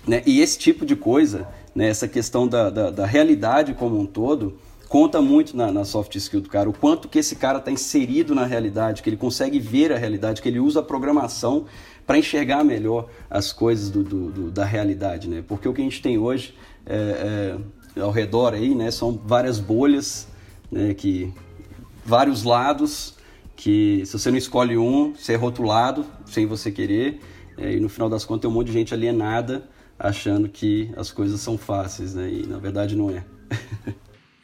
Né? 0.07 0.23
E 0.25 0.41
esse 0.41 0.57
tipo 0.57 0.87
de 0.87 0.95
coisa, 0.95 1.49
né, 1.75 1.89
essa 1.89 2.07
questão 2.07 2.47
da, 2.47 2.71
da, 2.71 2.91
da 2.91 3.05
realidade 3.05 3.75
como 3.75 3.99
um 3.99 4.07
todo, 4.07 4.57
conta 4.89 5.21
muito 5.21 5.57
na, 5.57 5.73
na, 5.73 5.85
soft 5.85 6.15
skill 6.15 6.43
do 6.43 6.49
cara, 6.49 6.71
o 6.71 6.73
quanto 6.73 7.09
que 7.09 7.19
esse 7.19 7.35
cara 7.35 7.59
está 7.59 7.73
inserido 7.73 8.37
na 8.37 8.47
realidade, 8.47 9.03
que 9.03 9.11
ele 9.11 9.17
consegue 9.17 9.59
ver 9.59 9.93
a 9.93 9.99
realidade, 9.99 10.41
que 10.41 10.49
ele 10.49 10.61
usa 10.61 10.79
a 10.79 10.83
programação 10.85 11.67
para 12.07 12.17
enxergar 12.17 12.63
melhor 12.63 13.09
as 13.29 13.53
coisas 13.53 13.91
do, 13.91 14.05
do, 14.05 14.31
do, 14.31 14.51
da 14.53 14.65
realidade, 14.65 15.29
né? 15.29 15.43
Porque 15.49 15.69
o 15.69 15.75
que 15.75 15.81
a 15.81 15.85
gente 15.85 16.01
tem 16.01 16.19
hoje 16.19 16.55
é, 16.87 17.57
é, 17.97 18.01
ao 18.01 18.13
redor 18.13 18.55
aí, 18.55 18.77
né, 18.77 18.93
são 18.93 19.21
várias 19.27 19.59
bolhas, 19.59 20.31
né, 20.73 20.95
que 20.95 21.33
vários 22.05 22.43
lados 22.43 23.15
que 23.55 24.03
se 24.07 24.19
você 24.19 24.31
não 24.31 24.39
escolhe 24.39 24.77
um, 24.77 25.15
você 25.15 25.35
é 25.35 25.37
rotulado 25.37 26.05
sem 26.27 26.47
você 26.47 26.73
querer, 26.73 27.21
é, 27.57 27.75
e 27.75 27.79
no 27.79 27.89
final 27.89 28.09
das 28.09 28.25
contas 28.25 28.43
tem 28.43 28.51
um 28.51 28.55
monte 28.55 28.69
de 28.69 28.73
gente 28.73 28.95
alienada 28.95 29.63
achando 29.99 30.49
que 30.49 30.91
as 30.97 31.13
coisas 31.13 31.41
são 31.41 31.57
fáceis, 31.57 32.15
né? 32.15 32.29
E 32.29 32.47
na 32.47 32.59
verdade 32.59 32.97
não 32.97 33.11
é. 33.11 33.23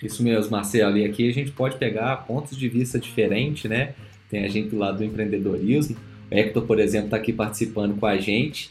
Isso 0.01 0.23
mesmo, 0.23 0.53
Marcelo. 0.53 0.97
E 0.97 1.05
aqui 1.05 1.29
a 1.29 1.33
gente 1.33 1.51
pode 1.51 1.77
pegar 1.79 2.17
pontos 2.19 2.57
de 2.57 2.69
vista 2.69 2.99
diferentes, 2.99 3.69
né? 3.69 3.95
Tem 4.31 4.45
a 4.45 4.49
gente 4.49 4.69
do 4.69 4.79
lado 4.79 4.99
do 4.99 5.05
empreendedorismo. 5.05 5.97
O 6.31 6.35
Hector, 6.35 6.63
por 6.65 6.79
exemplo, 6.79 7.07
está 7.07 7.17
aqui 7.17 7.33
participando 7.33 7.99
com 7.99 8.07
a 8.07 8.17
gente. 8.19 8.71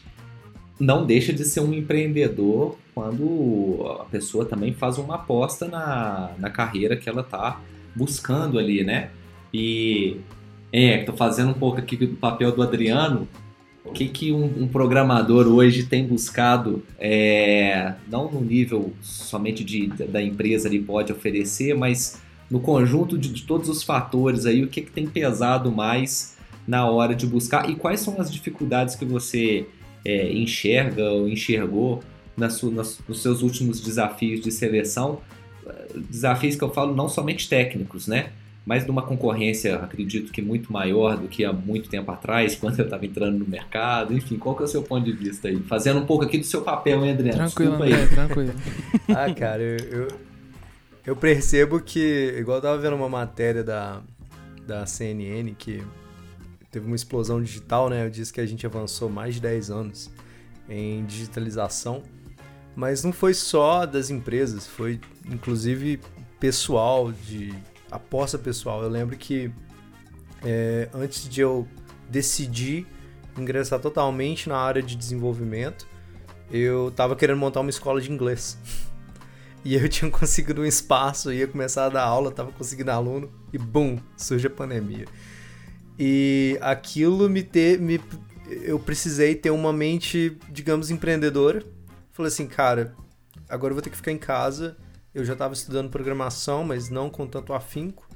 Não 0.78 1.04
deixa 1.04 1.32
de 1.32 1.44
ser 1.44 1.60
um 1.60 1.72
empreendedor 1.72 2.76
quando 2.94 3.98
a 4.00 4.04
pessoa 4.04 4.44
também 4.44 4.72
faz 4.72 4.98
uma 4.98 5.16
aposta 5.16 5.66
na, 5.66 6.30
na 6.38 6.50
carreira 6.50 6.96
que 6.96 7.08
ela 7.08 7.22
está 7.22 7.60
buscando 7.94 8.58
ali, 8.58 8.84
né? 8.84 9.10
E, 9.52 10.18
Hector, 10.72 11.16
fazendo 11.16 11.50
um 11.50 11.54
pouco 11.54 11.78
aqui 11.78 11.96
do 11.96 12.16
papel 12.16 12.52
do 12.52 12.62
Adriano, 12.62 13.26
o 13.84 13.92
que, 13.92 14.08
que 14.08 14.32
um, 14.32 14.64
um 14.64 14.68
programador 14.68 15.46
hoje 15.46 15.84
tem 15.84 16.06
buscado, 16.06 16.82
é, 16.98 17.94
não 18.06 18.30
no 18.30 18.40
nível 18.40 18.92
somente 19.00 19.64
de, 19.64 19.86
da 19.86 20.22
empresa 20.22 20.68
ele 20.68 20.80
pode 20.80 21.10
oferecer, 21.10 21.74
mas 21.74 22.20
no 22.50 22.60
conjunto 22.60 23.16
de, 23.16 23.30
de 23.30 23.42
todos 23.42 23.68
os 23.68 23.82
fatores 23.82 24.46
aí, 24.46 24.62
o 24.62 24.68
que, 24.68 24.82
que 24.82 24.90
tem 24.90 25.06
pesado 25.06 25.72
mais 25.72 26.36
na 26.66 26.86
hora 26.86 27.14
de 27.14 27.26
buscar 27.26 27.68
e 27.70 27.74
quais 27.74 28.00
são 28.00 28.20
as 28.20 28.30
dificuldades 28.30 28.94
que 28.94 29.04
você 29.04 29.66
é, 30.04 30.32
enxerga 30.32 31.10
ou 31.10 31.28
enxergou 31.28 32.02
nas, 32.36 32.62
nas, 32.62 33.00
nos 33.08 33.22
seus 33.22 33.42
últimos 33.42 33.80
desafios 33.80 34.40
de 34.40 34.50
seleção? 34.50 35.20
Desafios 35.94 36.56
que 36.56 36.62
eu 36.62 36.70
falo 36.70 36.94
não 36.94 37.08
somente 37.08 37.48
técnicos, 37.48 38.06
né? 38.06 38.30
mas 38.68 38.86
numa 38.86 39.00
concorrência, 39.00 39.76
acredito 39.76 40.30
que 40.30 40.42
muito 40.42 40.70
maior 40.70 41.16
do 41.16 41.26
que 41.26 41.42
há 41.42 41.50
muito 41.50 41.88
tempo 41.88 42.10
atrás, 42.10 42.54
quando 42.60 42.78
eu 42.78 42.84
estava 42.84 43.06
entrando 43.06 43.38
no 43.38 43.46
mercado. 43.46 44.12
Enfim, 44.12 44.36
qual 44.36 44.54
que 44.54 44.60
é 44.60 44.66
o 44.66 44.68
seu 44.68 44.82
ponto 44.82 45.06
de 45.06 45.12
vista 45.12 45.48
aí? 45.48 45.58
Fazendo 45.60 46.00
um 46.00 46.04
pouco 46.04 46.26
aqui 46.26 46.36
do 46.36 46.44
seu 46.44 46.60
papel, 46.60 47.02
hein, 47.02 47.12
Adriano? 47.12 47.38
Tranquilo, 47.38 47.72
André, 47.76 47.94
aí. 47.94 48.08
tranquilo. 48.08 48.52
ah, 49.08 49.32
cara, 49.32 49.62
eu, 49.62 49.78
eu, 49.78 50.08
eu, 51.06 51.16
percebo 51.16 51.80
que, 51.80 52.34
igual 52.38 52.58
eu 52.58 52.62
tava 52.62 52.76
vendo 52.76 52.94
uma 52.94 53.08
matéria 53.08 53.64
da, 53.64 54.02
da 54.66 54.84
CNN 54.84 55.54
que 55.54 55.82
teve 56.70 56.86
uma 56.86 56.96
explosão 56.96 57.42
digital, 57.42 57.88
né? 57.88 58.06
Eu 58.06 58.10
disse 58.10 58.32
que 58.32 58.40
a 58.40 58.46
gente 58.46 58.66
avançou 58.66 59.08
mais 59.08 59.34
de 59.34 59.40
10 59.40 59.70
anos 59.70 60.10
em 60.68 61.04
digitalização, 61.06 62.02
mas 62.76 63.02
não 63.02 63.12
foi 63.12 63.34
só 63.34 63.86
das 63.86 64.10
empresas, 64.10 64.66
foi 64.66 65.00
inclusive 65.26 66.00
pessoal 66.38 67.10
de 67.10 67.54
aposta 67.90 68.38
pessoal. 68.38 68.82
Eu 68.82 68.88
lembro 68.88 69.16
que 69.16 69.50
é, 70.44 70.88
antes 70.92 71.28
de 71.28 71.40
eu 71.40 71.66
decidir 72.08 72.86
ingressar 73.36 73.80
totalmente 73.80 74.48
na 74.48 74.56
área 74.58 74.82
de 74.82 74.96
desenvolvimento, 74.96 75.86
eu 76.50 76.88
estava 76.88 77.14
querendo 77.16 77.38
montar 77.38 77.60
uma 77.60 77.70
escola 77.70 78.00
de 78.00 78.10
inglês. 78.10 78.58
E 79.64 79.74
eu 79.74 79.88
tinha 79.88 80.08
conseguido 80.08 80.62
um 80.62 80.64
espaço, 80.64 81.32
ia 81.32 81.46
começar 81.46 81.86
a 81.86 81.88
dar 81.88 82.04
aula, 82.04 82.30
estava 82.30 82.50
conseguindo 82.52 82.92
aluno, 82.92 83.28
e 83.52 83.58
bum, 83.58 83.98
surge 84.16 84.46
a 84.46 84.50
pandemia. 84.50 85.04
E 85.98 86.58
aquilo 86.60 87.28
me 87.28 87.42
ter. 87.42 87.80
Me, 87.80 88.00
eu 88.62 88.78
precisei 88.78 89.34
ter 89.34 89.50
uma 89.50 89.72
mente, 89.72 90.38
digamos, 90.50 90.90
empreendedora. 90.90 91.62
Falei 92.12 92.28
assim, 92.28 92.46
cara, 92.46 92.94
agora 93.48 93.72
eu 93.72 93.74
vou 93.74 93.82
ter 93.82 93.90
que 93.90 93.96
ficar 93.96 94.12
em 94.12 94.18
casa 94.18 94.76
eu 95.18 95.24
já 95.24 95.32
estava 95.32 95.54
estudando 95.54 95.90
programação, 95.90 96.64
mas 96.64 96.88
não 96.88 97.10
com 97.10 97.26
tanto 97.26 97.52
afinco. 97.52 98.08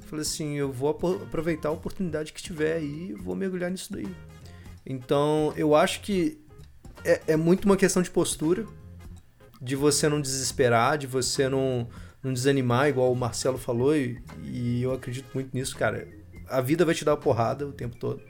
Falei 0.00 0.22
assim, 0.22 0.56
eu 0.56 0.72
vou 0.72 0.90
aproveitar 0.90 1.68
a 1.68 1.72
oportunidade 1.72 2.32
que 2.32 2.42
tiver 2.42 2.74
aí 2.74 3.10
e 3.10 3.14
vou 3.14 3.34
mergulhar 3.34 3.70
nisso 3.70 3.92
daí. 3.92 4.14
Então, 4.84 5.54
eu 5.56 5.74
acho 5.74 6.00
que 6.02 6.38
é, 7.04 7.20
é, 7.28 7.36
muito 7.36 7.64
uma 7.64 7.76
questão 7.76 8.02
de 8.02 8.10
postura, 8.10 8.66
de 9.60 9.76
você 9.76 10.08
não 10.08 10.20
desesperar, 10.20 10.98
de 10.98 11.06
você 11.06 11.48
não, 11.48 11.88
não 12.22 12.32
desanimar, 12.32 12.88
igual 12.88 13.12
o 13.12 13.16
Marcelo 13.16 13.56
falou, 13.56 13.96
e, 13.96 14.20
e 14.42 14.82
eu 14.82 14.92
acredito 14.92 15.30
muito 15.32 15.54
nisso, 15.54 15.76
cara. 15.76 16.06
A 16.50 16.60
vida 16.60 16.84
vai 16.84 16.94
te 16.94 17.04
dar 17.04 17.16
porrada 17.16 17.66
o 17.66 17.72
tempo 17.72 17.96
todo. 17.96 18.20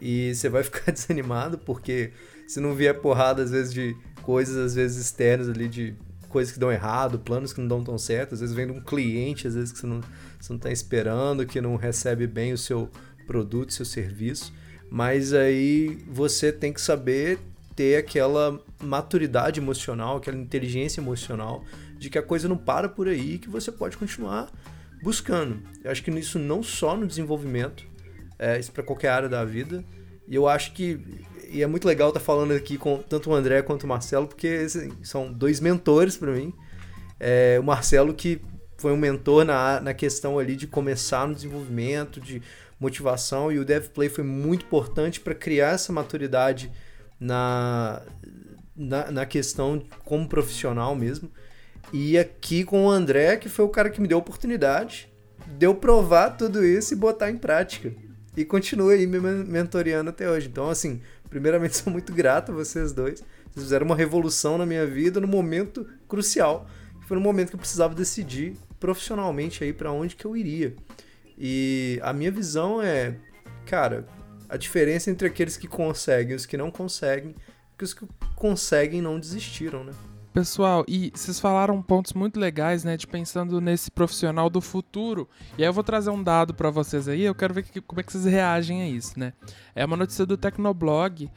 E 0.00 0.34
você 0.34 0.48
vai 0.48 0.62
ficar 0.64 0.92
desanimado, 0.92 1.58
porque 1.58 2.12
se 2.46 2.60
não 2.60 2.74
vier 2.74 3.00
porrada, 3.00 3.42
às 3.42 3.50
vezes, 3.50 3.72
de 3.72 3.96
coisas, 4.22 4.56
às 4.56 4.74
vezes, 4.74 4.98
externas 4.98 5.48
ali, 5.48 5.68
de 5.68 5.94
coisas 6.28 6.52
que 6.52 6.58
dão 6.58 6.72
errado, 6.72 7.18
planos 7.18 7.52
que 7.52 7.60
não 7.60 7.68
dão 7.68 7.84
tão 7.84 7.98
certo, 7.98 8.34
às 8.34 8.40
vezes 8.40 8.54
vem 8.54 8.66
de 8.66 8.72
um 8.72 8.80
cliente, 8.80 9.46
às 9.46 9.54
vezes 9.54 9.72
que 9.72 9.78
você 9.78 9.86
não, 9.86 10.00
você 10.40 10.52
não 10.52 10.56
está 10.56 10.70
esperando, 10.70 11.44
que 11.44 11.60
não 11.60 11.76
recebe 11.76 12.26
bem 12.26 12.52
o 12.52 12.58
seu 12.58 12.88
produto, 13.26 13.72
seu 13.72 13.84
serviço, 13.84 14.52
mas 14.90 15.34
aí 15.34 15.98
você 16.08 16.52
tem 16.52 16.72
que 16.72 16.80
saber 16.80 17.38
ter 17.76 17.96
aquela 17.96 18.60
maturidade 18.82 19.60
emocional, 19.60 20.16
aquela 20.16 20.36
inteligência 20.36 21.00
emocional 21.00 21.64
de 21.98 22.08
que 22.08 22.18
a 22.18 22.22
coisa 22.22 22.48
não 22.48 22.56
para 22.56 22.88
por 22.88 23.08
aí, 23.08 23.38
que 23.38 23.48
você 23.48 23.70
pode 23.70 23.96
continuar 23.96 24.50
buscando. 25.02 25.62
Eu 25.82 25.90
acho 25.90 26.02
que 26.02 26.10
isso 26.10 26.38
não 26.38 26.62
só 26.62 26.96
no 26.96 27.06
desenvolvimento, 27.06 27.84
é, 28.38 28.58
isso 28.58 28.72
para 28.72 28.82
qualquer 28.82 29.08
área 29.08 29.28
da 29.28 29.44
vida. 29.44 29.84
E 30.28 30.34
eu 30.34 30.46
acho 30.48 30.72
que 30.72 31.00
e 31.50 31.62
é 31.62 31.66
muito 31.66 31.86
legal 31.86 32.08
estar 32.08 32.20
tá 32.20 32.24
falando 32.24 32.52
aqui 32.52 32.78
com 32.78 32.98
tanto 32.98 33.30
o 33.30 33.34
André 33.34 33.60
quanto 33.62 33.82
o 33.82 33.88
Marcelo, 33.88 34.28
porque 34.28 34.46
assim, 34.64 34.92
são 35.02 35.32
dois 35.32 35.60
mentores 35.60 36.16
para 36.16 36.30
mim. 36.30 36.54
É, 37.18 37.58
o 37.60 37.64
Marcelo, 37.64 38.14
que 38.14 38.40
foi 38.78 38.92
um 38.92 38.96
mentor 38.96 39.44
na, 39.44 39.80
na 39.80 39.92
questão 39.92 40.38
ali 40.38 40.54
de 40.54 40.66
começar 40.66 41.26
no 41.26 41.34
desenvolvimento, 41.34 42.20
de 42.20 42.40
motivação, 42.78 43.52
e 43.52 43.58
o 43.58 43.64
DevPlay 43.64 44.08
foi 44.08 44.24
muito 44.24 44.64
importante 44.64 45.20
para 45.20 45.34
criar 45.34 45.74
essa 45.74 45.92
maturidade 45.92 46.72
na, 47.18 48.00
na, 48.74 49.10
na 49.10 49.26
questão 49.26 49.84
como 50.04 50.26
profissional 50.28 50.94
mesmo. 50.94 51.30
E 51.92 52.18
aqui 52.18 52.64
com 52.64 52.86
o 52.86 52.90
André, 52.90 53.36
que 53.36 53.48
foi 53.48 53.64
o 53.64 53.68
cara 53.68 53.90
que 53.90 54.00
me 54.00 54.08
deu 54.08 54.18
a 54.18 54.20
oportunidade, 54.20 55.12
deu 55.58 55.74
provar 55.74 56.30
tudo 56.30 56.64
isso 56.64 56.94
e 56.94 56.96
botar 56.96 57.30
em 57.30 57.36
prática. 57.36 57.92
E 58.36 58.44
continua 58.44 58.92
aí 58.92 59.06
me 59.06 59.18
mentoreando 59.18 60.10
até 60.10 60.30
hoje. 60.30 60.46
Então, 60.48 60.70
assim, 60.70 61.00
Primeiramente, 61.30 61.76
sou 61.78 61.92
muito 61.92 62.12
grato 62.12 62.50
a 62.50 62.54
vocês 62.54 62.92
dois. 62.92 63.20
Vocês 63.50 63.64
fizeram 63.64 63.86
uma 63.86 63.96
revolução 63.96 64.58
na 64.58 64.66
minha 64.66 64.86
vida 64.86 65.20
no 65.20 65.28
momento 65.28 65.86
crucial. 66.08 66.68
Foi 67.06 67.16
no 67.16 67.22
momento 67.22 67.50
que 67.50 67.54
eu 67.54 67.60
precisava 67.60 67.94
decidir 67.94 68.56
profissionalmente 68.78 69.64
aí 69.64 69.72
para 69.72 69.92
onde 69.92 70.16
que 70.16 70.24
eu 70.24 70.36
iria. 70.36 70.74
E 71.38 71.98
a 72.02 72.12
minha 72.12 72.30
visão 72.30 72.82
é, 72.82 73.16
cara, 73.64 74.06
a 74.48 74.56
diferença 74.56 75.10
entre 75.10 75.26
aqueles 75.26 75.56
que 75.56 75.66
conseguem 75.66 76.32
e 76.32 76.36
os 76.36 76.44
que 76.44 76.56
não 76.56 76.70
conseguem, 76.70 77.34
é 77.38 77.78
que 77.78 77.84
os 77.84 77.94
que 77.94 78.06
conseguem 78.36 79.00
não 79.00 79.18
desistiram, 79.18 79.84
né? 79.84 79.92
Pessoal, 80.32 80.84
e 80.86 81.10
vocês 81.12 81.40
falaram 81.40 81.82
pontos 81.82 82.12
muito 82.12 82.38
legais, 82.38 82.84
né, 82.84 82.96
de 82.96 83.04
pensando 83.04 83.60
nesse 83.60 83.90
profissional 83.90 84.48
do 84.48 84.60
futuro. 84.60 85.28
E 85.58 85.62
aí 85.62 85.68
eu 85.68 85.72
vou 85.72 85.82
trazer 85.82 86.10
um 86.10 86.22
dado 86.22 86.54
para 86.54 86.70
vocês 86.70 87.08
aí, 87.08 87.22
eu 87.22 87.34
quero 87.34 87.52
ver 87.52 87.64
que, 87.64 87.80
como 87.80 88.00
é 88.00 88.04
que 88.04 88.12
vocês 88.12 88.24
reagem 88.24 88.80
a 88.80 88.88
isso, 88.88 89.18
né? 89.18 89.32
É 89.74 89.84
uma 89.84 89.96
notícia 89.96 90.24
do 90.24 90.36
Tecnoblog 90.36 91.28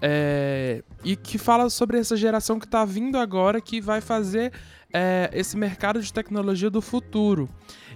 é, 0.00 0.82
e 1.04 1.14
que 1.14 1.36
fala 1.36 1.68
sobre 1.68 1.98
essa 1.98 2.16
geração 2.16 2.58
que 2.58 2.64
está 2.64 2.86
vindo 2.86 3.18
agora 3.18 3.60
que 3.60 3.82
vai 3.82 4.00
fazer 4.00 4.52
é, 4.92 5.28
esse 5.34 5.54
mercado 5.54 6.00
de 6.00 6.10
tecnologia 6.10 6.70
do 6.70 6.80
futuro. 6.80 7.50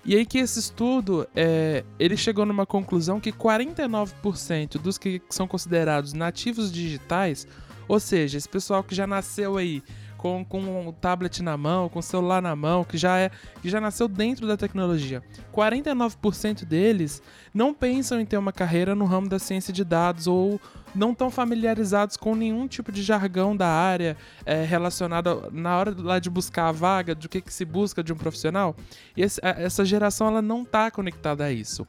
E 0.04 0.14
aí 0.14 0.26
que 0.26 0.38
esse 0.38 0.58
estudo, 0.58 1.26
é, 1.34 1.84
ele 1.98 2.16
chegou 2.16 2.44
numa 2.44 2.66
conclusão 2.66 3.20
que 3.20 3.32
49% 3.32 4.78
dos 4.78 4.98
que 4.98 5.22
são 5.30 5.46
considerados 5.46 6.12
nativos 6.12 6.70
digitais, 6.70 7.46
ou 7.88 8.00
seja, 8.00 8.36
esse 8.36 8.48
pessoal 8.48 8.82
que 8.82 8.94
já 8.94 9.06
nasceu 9.06 9.56
aí 9.56 9.82
com, 10.22 10.44
com 10.44 10.86
o 10.86 10.92
tablet 10.92 11.42
na 11.42 11.56
mão, 11.56 11.88
com 11.88 11.98
o 11.98 12.02
celular 12.02 12.40
na 12.40 12.54
mão, 12.54 12.84
que 12.84 12.96
já 12.96 13.18
é 13.18 13.28
que 13.60 13.68
já 13.68 13.80
nasceu 13.80 14.06
dentro 14.06 14.46
da 14.46 14.56
tecnologia. 14.56 15.20
49% 15.52 16.64
deles 16.64 17.20
não 17.52 17.74
pensam 17.74 18.20
em 18.20 18.24
ter 18.24 18.36
uma 18.36 18.52
carreira 18.52 18.94
no 18.94 19.04
ramo 19.04 19.28
da 19.28 19.40
ciência 19.40 19.72
de 19.72 19.82
dados 19.84 20.28
ou 20.28 20.60
não 20.94 21.10
estão 21.10 21.28
familiarizados 21.28 22.16
com 22.16 22.36
nenhum 22.36 22.68
tipo 22.68 22.92
de 22.92 23.02
jargão 23.02 23.56
da 23.56 23.66
área 23.66 24.16
é, 24.46 24.62
relacionado 24.62 25.50
na 25.50 25.76
hora 25.76 25.92
lá 25.98 26.20
de 26.20 26.30
buscar 26.30 26.68
a 26.68 26.72
vaga, 26.72 27.16
do 27.16 27.28
que, 27.28 27.40
que 27.40 27.52
se 27.52 27.64
busca 27.64 28.00
de 28.00 28.12
um 28.12 28.16
profissional. 28.16 28.76
E 29.16 29.22
esse, 29.22 29.40
essa 29.42 29.84
geração 29.84 30.28
ela 30.28 30.40
não 30.40 30.62
está 30.62 30.88
conectada 30.88 31.46
a 31.46 31.50
isso. 31.50 31.84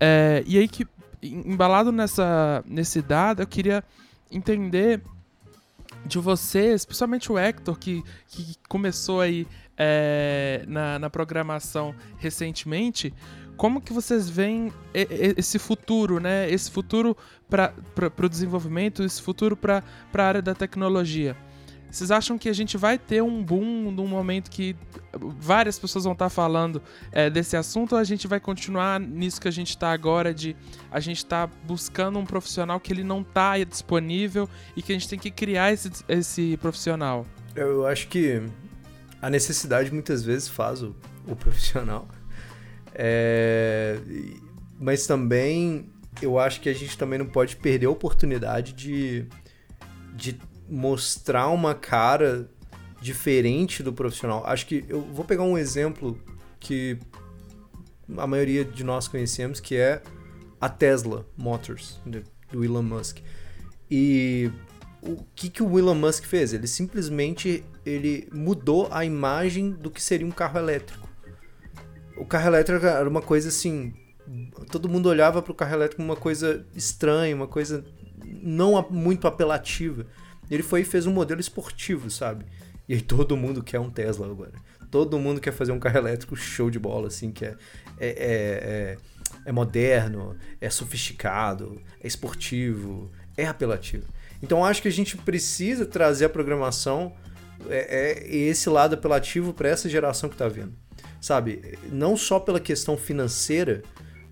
É, 0.00 0.42
e 0.44 0.58
aí 0.58 0.66
que 0.66 0.88
embalado 1.22 1.92
nessa 1.92 2.64
nesse 2.66 3.00
dado, 3.00 3.42
eu 3.42 3.46
queria 3.46 3.84
entender 4.28 5.00
de 6.04 6.18
vocês, 6.18 6.84
principalmente 6.84 7.30
o 7.30 7.38
Hector, 7.38 7.78
que, 7.78 8.02
que 8.28 8.56
começou 8.68 9.20
aí 9.20 9.46
é, 9.76 10.64
na, 10.66 10.98
na 10.98 11.10
programação 11.10 11.94
recentemente, 12.18 13.14
como 13.56 13.80
que 13.80 13.92
vocês 13.92 14.28
veem 14.28 14.72
esse 14.94 15.58
futuro, 15.58 16.18
né? 16.18 16.50
Esse 16.50 16.70
futuro 16.70 17.14
para 17.46 17.74
o 18.24 18.28
desenvolvimento, 18.28 19.02
esse 19.02 19.20
futuro 19.20 19.54
para 19.54 19.84
a 20.14 20.22
área 20.22 20.40
da 20.40 20.54
tecnologia? 20.54 21.36
Vocês 21.90 22.10
acham 22.10 22.38
que 22.38 22.48
a 22.48 22.52
gente 22.52 22.76
vai 22.76 22.98
ter 22.98 23.22
um 23.22 23.42
boom 23.42 23.90
num 23.90 24.06
momento 24.06 24.50
que 24.50 24.76
várias 25.12 25.78
pessoas 25.78 26.04
vão 26.04 26.12
estar 26.12 26.28
falando 26.28 26.80
é, 27.10 27.28
desse 27.28 27.56
assunto 27.56 27.92
ou 27.92 27.98
a 27.98 28.04
gente 28.04 28.28
vai 28.28 28.38
continuar 28.38 29.00
nisso 29.00 29.40
que 29.40 29.48
a 29.48 29.50
gente 29.50 29.70
está 29.70 29.90
agora 29.90 30.32
de 30.32 30.56
a 30.90 31.00
gente 31.00 31.18
está 31.18 31.48
buscando 31.64 32.18
um 32.18 32.24
profissional 32.24 32.78
que 32.78 32.92
ele 32.92 33.02
não 33.02 33.22
está 33.22 33.58
disponível 33.64 34.48
e 34.76 34.82
que 34.82 34.92
a 34.92 34.94
gente 34.94 35.08
tem 35.08 35.18
que 35.18 35.30
criar 35.30 35.72
esse, 35.72 35.90
esse 36.08 36.56
profissional? 36.58 37.26
Eu 37.56 37.86
acho 37.86 38.08
que 38.08 38.42
a 39.20 39.28
necessidade 39.28 39.92
muitas 39.92 40.22
vezes 40.22 40.48
faz 40.48 40.82
o, 40.82 40.94
o 41.26 41.34
profissional. 41.34 42.08
É, 42.94 43.98
mas 44.78 45.06
também 45.06 45.88
eu 46.22 46.38
acho 46.38 46.60
que 46.60 46.68
a 46.68 46.72
gente 46.72 46.96
também 46.96 47.18
não 47.18 47.26
pode 47.26 47.56
perder 47.56 47.86
a 47.86 47.90
oportunidade 47.90 48.72
de, 48.72 49.26
de 50.14 50.38
mostrar 50.70 51.48
uma 51.48 51.74
cara 51.74 52.48
diferente 53.00 53.82
do 53.82 53.92
profissional. 53.92 54.44
Acho 54.46 54.66
que 54.66 54.84
eu 54.88 55.02
vou 55.02 55.24
pegar 55.24 55.42
um 55.42 55.58
exemplo 55.58 56.18
que 56.58 56.98
a 58.16 58.26
maioria 58.26 58.64
de 58.64 58.84
nós 58.84 59.08
conhecemos, 59.08 59.58
que 59.60 59.76
é 59.76 60.02
a 60.60 60.68
Tesla 60.68 61.26
Motors, 61.36 62.00
do 62.04 62.64
Elon 62.64 62.82
Musk. 62.82 63.18
E 63.90 64.50
o 65.02 65.24
que, 65.34 65.48
que 65.48 65.62
o 65.62 65.78
Elon 65.78 65.94
Musk 65.94 66.24
fez? 66.24 66.52
Ele 66.52 66.66
simplesmente 66.66 67.64
ele 67.84 68.28
mudou 68.32 68.88
a 68.90 69.04
imagem 69.04 69.70
do 69.70 69.90
que 69.90 70.02
seria 70.02 70.26
um 70.26 70.30
carro 70.30 70.58
elétrico. 70.58 71.08
O 72.16 72.26
carro 72.26 72.48
elétrico 72.48 72.84
era 72.84 73.08
uma 73.08 73.22
coisa 73.22 73.48
assim. 73.48 73.94
Todo 74.70 74.88
mundo 74.88 75.08
olhava 75.08 75.40
para 75.42 75.52
o 75.52 75.54
carro 75.54 75.74
elétrico 75.74 75.96
como 75.96 76.12
uma 76.12 76.20
coisa 76.20 76.66
estranha, 76.74 77.34
uma 77.34 77.48
coisa 77.48 77.84
não 78.42 78.86
muito 78.90 79.26
apelativa. 79.26 80.06
Ele 80.50 80.62
foi 80.62 80.80
e 80.80 80.84
fez 80.84 81.06
um 81.06 81.12
modelo 81.12 81.40
esportivo, 81.40 82.10
sabe? 82.10 82.44
E 82.88 82.94
aí 82.94 83.00
todo 83.00 83.36
mundo 83.36 83.62
quer 83.62 83.78
um 83.78 83.88
Tesla 83.88 84.26
agora. 84.26 84.52
Todo 84.90 85.18
mundo 85.18 85.40
quer 85.40 85.52
fazer 85.52 85.70
um 85.70 85.78
carro 85.78 85.98
elétrico 85.98 86.34
show 86.34 86.68
de 86.68 86.78
bola, 86.78 87.06
assim, 87.06 87.30
que 87.30 87.44
é, 87.44 87.56
é, 87.98 88.08
é, 88.08 88.08
é, 88.08 88.98
é 89.46 89.52
moderno, 89.52 90.36
é 90.60 90.68
sofisticado, 90.68 91.80
é 92.02 92.08
esportivo, 92.08 93.10
é 93.36 93.46
apelativo. 93.46 94.06
Então 94.42 94.64
acho 94.64 94.82
que 94.82 94.88
a 94.88 94.92
gente 94.92 95.16
precisa 95.16 95.86
trazer 95.86 96.24
a 96.24 96.28
programação, 96.28 97.14
é, 97.68 98.24
é 98.26 98.36
esse 98.36 98.68
lado 98.68 98.94
apelativo 98.94 99.52
para 99.52 99.68
essa 99.68 99.88
geração 99.88 100.28
que 100.28 100.34
está 100.34 100.48
vindo. 100.48 100.72
Sabe? 101.20 101.78
Não 101.92 102.16
só 102.16 102.40
pela 102.40 102.58
questão 102.58 102.96
financeira, 102.96 103.82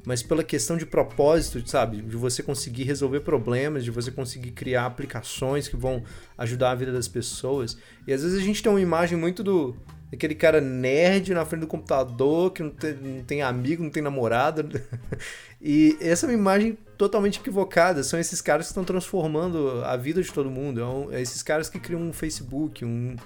mas 0.04 0.22
pela 0.22 0.42
questão 0.42 0.76
de 0.76 0.86
propósito, 0.86 1.68
sabe? 1.68 2.00
De 2.00 2.16
você 2.16 2.42
conseguir 2.42 2.84
resolver 2.84 3.20
problemas, 3.20 3.84
de 3.84 3.90
você 3.90 4.10
conseguir 4.10 4.52
criar 4.52 4.86
aplicações 4.86 5.68
que 5.68 5.76
vão 5.76 6.02
ajudar 6.36 6.70
a 6.70 6.74
vida 6.74 6.92
das 6.92 7.08
pessoas. 7.08 7.76
E 8.06 8.12
às 8.12 8.22
vezes 8.22 8.38
a 8.38 8.42
gente 8.42 8.62
tem 8.62 8.70
uma 8.70 8.80
imagem 8.80 9.18
muito 9.18 9.42
do 9.42 9.76
aquele 10.12 10.34
cara 10.34 10.60
nerd 10.60 11.34
na 11.34 11.44
frente 11.44 11.60
do 11.60 11.66
computador, 11.66 12.52
que 12.52 12.62
não 12.62 12.70
tem, 12.70 12.94
não 12.94 13.24
tem 13.24 13.42
amigo, 13.42 13.82
não 13.82 13.90
tem 13.90 14.02
namorada. 14.02 14.66
e 15.60 15.96
essa 16.00 16.26
é 16.26 16.30
uma 16.30 16.34
imagem 16.34 16.78
totalmente 16.96 17.38
equivocada. 17.38 18.02
São 18.02 18.18
esses 18.18 18.40
caras 18.40 18.66
que 18.66 18.70
estão 18.70 18.84
transformando 18.84 19.82
a 19.84 19.96
vida 19.96 20.22
de 20.22 20.32
todo 20.32 20.50
mundo. 20.50 21.10
É, 21.10 21.16
é 21.16 21.20
esses 21.20 21.42
caras 21.42 21.68
que 21.68 21.78
criam 21.78 22.00
um 22.00 22.12
Facebook, 22.12 22.84
um, 22.84 23.16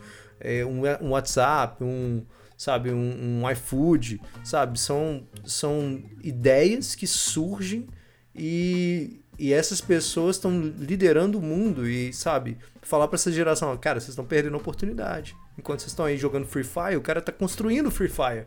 é, 0.40 0.64
um, 0.64 0.82
um 1.00 1.10
WhatsApp, 1.10 1.82
um 1.82 2.22
sabe? 2.62 2.92
Um, 2.92 3.42
um 3.42 3.50
iFood, 3.50 4.20
sabe? 4.44 4.78
São, 4.78 5.26
são 5.44 6.00
ideias 6.22 6.94
que 6.94 7.08
surgem 7.08 7.88
e, 8.32 9.20
e 9.36 9.52
essas 9.52 9.80
pessoas 9.80 10.36
estão 10.36 10.60
liderando 10.78 11.38
o 11.38 11.42
mundo 11.42 11.88
e, 11.88 12.12
sabe? 12.12 12.56
Falar 12.80 13.08
para 13.08 13.16
essa 13.16 13.32
geração, 13.32 13.76
cara, 13.76 13.98
vocês 13.98 14.10
estão 14.10 14.24
perdendo 14.24 14.54
a 14.54 14.58
oportunidade. 14.58 15.34
Enquanto 15.58 15.80
vocês 15.80 15.90
estão 15.90 16.04
aí 16.04 16.16
jogando 16.16 16.46
Free 16.46 16.62
Fire, 16.62 16.96
o 16.96 17.02
cara 17.02 17.20
tá 17.20 17.32
construindo 17.32 17.90
Free 17.90 18.08
Fire. 18.08 18.46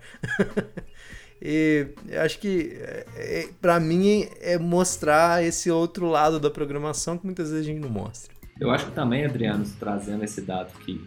e 1.41 1.89
acho 2.23 2.39
que 2.39 2.71
é, 2.79 3.05
é 3.17 3.49
para 3.61 3.81
mim 3.81 4.29
é 4.39 4.57
mostrar 4.57 5.43
esse 5.43 5.69
outro 5.69 6.07
lado 6.07 6.39
da 6.39 6.49
programação 6.49 7.17
que 7.17 7.25
muitas 7.25 7.49
vezes 7.49 7.65
a 7.65 7.69
gente 7.69 7.81
não 7.81 7.89
mostra. 7.89 8.33
Eu 8.61 8.71
acho 8.71 8.85
que 8.85 8.91
também, 8.93 9.25
Adriano, 9.25 9.65
trazendo 9.77 10.23
esse 10.23 10.39
dado 10.41 10.71
que, 10.79 11.05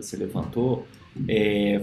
que 0.00 0.06
você 0.06 0.16
levantou, 0.16 0.86
é, 1.28 1.82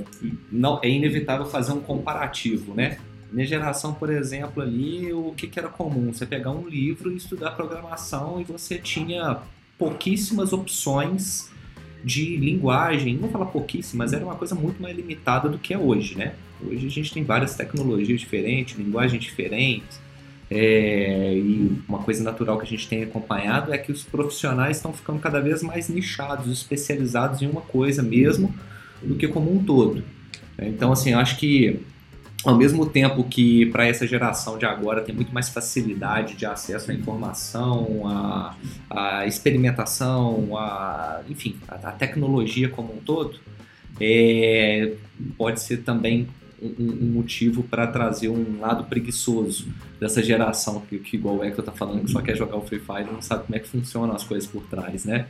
não, 0.51 0.79
é 0.83 0.89
inevitável 0.89 1.45
fazer 1.45 1.73
um 1.73 1.81
comparativo, 1.81 2.73
né? 2.73 2.97
Minha 3.31 3.47
geração, 3.47 3.93
por 3.93 4.11
exemplo, 4.11 4.61
ali, 4.61 5.11
o 5.11 5.33
que, 5.35 5.47
que 5.47 5.57
era 5.57 5.67
comum? 5.67 6.13
Você 6.13 6.25
pegar 6.25 6.51
um 6.51 6.67
livro 6.67 7.11
e 7.11 7.15
estudar 7.15 7.51
programação 7.51 8.39
e 8.39 8.43
você 8.43 8.77
tinha 8.77 9.39
pouquíssimas 9.77 10.53
opções 10.53 11.51
de 12.03 12.37
linguagem. 12.37 13.13
Não 13.15 13.21
vou 13.21 13.31
falar 13.31 13.47
pouquíssimas, 13.47 14.11
mas 14.11 14.13
era 14.13 14.23
uma 14.23 14.35
coisa 14.35 14.53
muito 14.53 14.79
mais 14.79 14.95
limitada 14.95 15.49
do 15.49 15.57
que 15.57 15.73
é 15.73 15.77
hoje, 15.77 16.15
né? 16.15 16.35
Hoje 16.61 16.85
a 16.85 16.89
gente 16.89 17.11
tem 17.11 17.23
várias 17.23 17.55
tecnologias 17.55 18.19
diferentes, 18.19 18.77
linguagens 18.77 19.21
diferentes. 19.21 19.99
É, 20.55 21.33
e 21.35 21.81
uma 21.89 21.97
coisa 21.99 22.23
natural 22.23 22.59
que 22.59 22.63
a 22.63 22.67
gente 22.67 22.87
tem 22.87 23.01
acompanhado 23.01 23.73
é 23.73 23.77
que 23.77 23.91
os 23.91 24.03
profissionais 24.03 24.77
estão 24.77 24.93
ficando 24.93 25.19
cada 25.19 25.41
vez 25.41 25.63
mais 25.63 25.89
nichados, 25.89 26.51
especializados 26.51 27.41
em 27.41 27.47
uma 27.47 27.61
coisa 27.61 28.03
mesmo 28.03 28.53
do 29.01 29.15
que 29.15 29.27
como 29.27 29.51
um 29.51 29.63
todo. 29.63 30.03
Então, 30.59 30.91
assim, 30.91 31.13
eu 31.13 31.17
acho 31.17 31.37
que 31.37 31.79
ao 32.45 32.55
mesmo 32.55 32.85
tempo 32.85 33.23
que 33.23 33.65
para 33.67 33.87
essa 33.87 34.05
geração 34.05 34.57
de 34.57 34.65
agora 34.65 35.01
tem 35.01 35.15
muito 35.15 35.33
mais 35.33 35.49
facilidade 35.49 36.35
de 36.35 36.45
acesso 36.45 36.91
à 36.91 36.93
informação, 36.93 38.03
à, 38.07 38.55
à 38.89 39.25
experimentação, 39.25 40.55
à, 40.55 41.21
enfim, 41.27 41.57
à, 41.67 41.89
à, 41.89 41.91
tecnologia 41.91 42.69
como 42.69 42.93
um 42.93 42.97
todo, 42.97 43.39
é, 43.99 44.93
pode 45.35 45.61
ser 45.61 45.77
também 45.77 46.27
um, 46.63 46.91
um 46.91 47.11
motivo 47.11 47.63
para 47.63 47.87
trazer 47.87 48.29
um 48.29 48.59
lado 48.59 48.85
preguiçoso 48.85 49.67
dessa 49.99 50.21
geração 50.23 50.81
que, 50.81 50.99
que 50.99 51.17
igual 51.17 51.37
o 51.37 51.43
Hector 51.43 51.59
está 51.59 51.71
falando, 51.71 52.03
que 52.03 52.11
só 52.11 52.21
quer 52.21 52.35
jogar 52.35 52.57
o 52.57 52.61
Free 52.61 52.79
Fire 52.79 53.07
e 53.09 53.11
não 53.11 53.21
sabe 53.21 53.45
como 53.45 53.55
é 53.55 53.59
que 53.59 53.67
funcionam 53.67 54.15
as 54.15 54.23
coisas 54.23 54.49
por 54.49 54.63
trás, 54.63 55.05
né? 55.05 55.27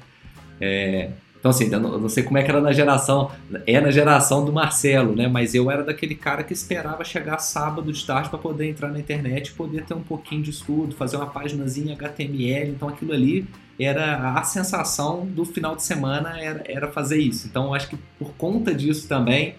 É, 0.59 1.11
então, 1.43 1.49
assim, 1.49 1.69
eu 1.69 1.77
não, 1.77 2.07
sei 2.07 2.23
como 2.23 2.37
é 2.37 2.41
que 2.41 2.49
era 2.49 2.61
na 2.61 2.71
geração, 2.71 3.29
é 3.67 3.81
na 3.81 3.91
geração 3.91 4.45
do 4.45 4.53
Marcelo, 4.53 5.13
né? 5.13 5.27
Mas 5.27 5.53
eu 5.53 5.69
era 5.69 5.83
daquele 5.83 6.15
cara 6.15 6.41
que 6.41 6.53
esperava 6.53 7.03
chegar 7.03 7.37
sábado 7.39 7.91
de 7.91 8.05
tarde 8.05 8.29
para 8.29 8.39
poder 8.39 8.69
entrar 8.69 8.87
na 8.87 8.97
internet 8.97 9.51
poder 9.51 9.83
ter 9.83 9.93
um 9.93 10.01
pouquinho 10.01 10.41
de 10.41 10.51
estudo, 10.51 10.95
fazer 10.95 11.17
uma 11.17 11.25
paginazinha 11.25 11.95
HTML. 11.95 12.69
Então, 12.69 12.87
aquilo 12.87 13.11
ali 13.11 13.45
era 13.77 14.39
a 14.39 14.43
sensação 14.43 15.25
do 15.25 15.43
final 15.43 15.75
de 15.75 15.83
semana 15.83 16.39
era, 16.39 16.63
era 16.65 16.87
fazer 16.87 17.17
isso. 17.17 17.45
Então, 17.45 17.65
eu 17.65 17.73
acho 17.73 17.89
que 17.89 17.97
por 18.17 18.31
conta 18.35 18.73
disso 18.73 19.05
também 19.09 19.55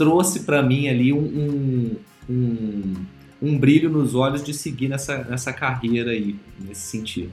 trouxe 0.00 0.40
para 0.40 0.62
mim 0.62 0.88
ali 0.88 1.12
um, 1.12 1.94
um, 2.26 2.94
um, 3.42 3.58
brilho 3.58 3.90
nos 3.90 4.14
olhos 4.14 4.42
de 4.42 4.54
seguir 4.54 4.88
nessa, 4.88 5.18
nessa 5.24 5.52
carreira 5.52 6.12
aí, 6.12 6.36
nesse 6.58 6.86
sentido. 6.88 7.32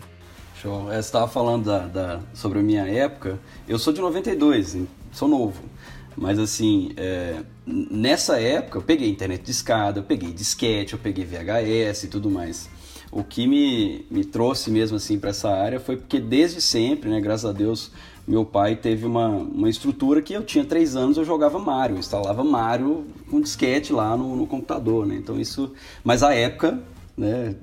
Show. 0.62 0.84
Você 0.88 0.98
estava 0.98 1.30
falando 1.30 1.64
da, 1.64 1.88
da, 1.88 2.20
sobre 2.34 2.60
a 2.60 2.62
minha 2.62 2.86
época. 2.86 3.40
Eu 3.70 3.80
sou 3.80 3.94
de 3.94 4.02
92, 4.02 4.80
sou 5.14 5.30
novo. 5.30 5.64
Mas 6.18 6.38
assim, 6.38 6.92
é, 6.98 7.38
nessa 7.66 8.38
época 8.38 8.80
eu 8.80 8.82
peguei 8.82 9.10
internet 9.10 9.44
de 9.44 9.52
escada, 9.52 10.00
eu 10.00 10.04
peguei 10.04 10.34
disquete, 10.34 10.92
eu 10.92 11.00
peguei 11.00 11.24
VHS 11.24 12.04
e 12.04 12.08
tudo 12.10 12.30
mais. 12.30 12.70
o 13.10 13.24
que 13.24 13.48
me, 13.48 14.06
me 14.12 14.26
trouxe 14.26 14.70
mesmo 14.70 14.98
assim 14.98 15.18
para 15.18 15.30
essa 15.30 15.50
área 15.50 15.80
foi 15.80 15.96
porque 15.96 16.20
desde 16.20 16.60
sempre, 16.60 17.10
né, 17.10 17.22
graças 17.22 17.50
a 17.50 17.54
Deus, 17.54 17.94
meu 18.28 18.44
pai 18.44 18.76
teve 18.76 19.06
uma, 19.06 19.30
uma 19.30 19.70
estrutura 19.70 20.22
que 20.22 20.34
eu 20.34 20.44
tinha 20.44 20.66
três 20.66 20.96
anos, 20.96 21.18
eu 21.18 21.24
jogava 21.24 21.58
Mario, 21.60 21.96
eu 21.96 22.00
instalava 22.00 22.44
Mario 22.44 23.06
com 23.32 23.40
disquete 23.40 23.94
lá 23.94 24.18
no, 24.18 24.36
no 24.36 24.46
computador, 24.46 25.06
né? 25.06 25.16
Então 25.16 25.40
isso, 25.40 25.74
mas 26.04 26.24
a 26.24 26.34
época 26.34 26.84
né? 27.18 27.56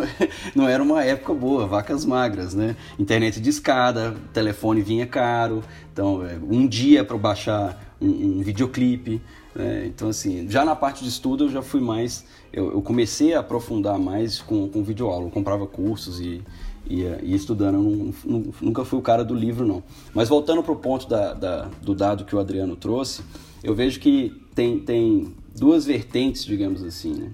não 0.56 0.66
era 0.66 0.82
uma 0.82 1.04
época 1.04 1.34
boa, 1.34 1.66
vacas 1.66 2.06
magras, 2.06 2.54
né? 2.54 2.74
Internet 2.98 3.40
de 3.40 3.50
escada, 3.50 4.16
telefone 4.32 4.80
vinha 4.80 5.06
caro, 5.06 5.62
então 5.92 6.24
é, 6.24 6.38
um 6.42 6.66
dia 6.66 7.04
para 7.04 7.18
baixar 7.18 7.94
um, 8.00 8.38
um 8.38 8.42
videoclipe, 8.42 9.20
né? 9.54 9.84
então 9.86 10.08
assim, 10.08 10.48
já 10.48 10.64
na 10.64 10.74
parte 10.74 11.02
de 11.02 11.10
estudo 11.10 11.44
eu 11.44 11.50
já 11.50 11.60
fui 11.60 11.80
mais, 11.80 12.24
eu, 12.50 12.72
eu 12.72 12.80
comecei 12.80 13.34
a 13.34 13.40
aprofundar 13.40 13.98
mais 13.98 14.40
com, 14.40 14.68
com 14.68 14.82
videoaula, 14.82 15.26
eu 15.26 15.30
comprava 15.30 15.66
cursos 15.66 16.18
e 16.18 16.42
ia, 16.86 17.20
ia 17.22 17.36
estudando, 17.36 17.76
eu 17.76 17.82
não, 17.82 18.14
não, 18.24 18.52
nunca 18.60 18.84
fui 18.84 18.98
o 18.98 19.02
cara 19.02 19.24
do 19.24 19.34
livro 19.34 19.66
não. 19.66 19.82
Mas 20.14 20.28
voltando 20.28 20.62
para 20.62 20.72
o 20.72 20.76
ponto 20.76 21.08
da, 21.08 21.34
da, 21.34 21.70
do 21.80 21.94
dado 21.94 22.24
que 22.24 22.34
o 22.34 22.38
Adriano 22.38 22.76
trouxe, 22.76 23.22
eu 23.62 23.74
vejo 23.74 24.00
que 24.00 24.32
tem, 24.54 24.78
tem 24.78 25.34
duas 25.56 25.84
vertentes, 25.84 26.44
digamos 26.44 26.82
assim, 26.82 27.14
né? 27.14 27.30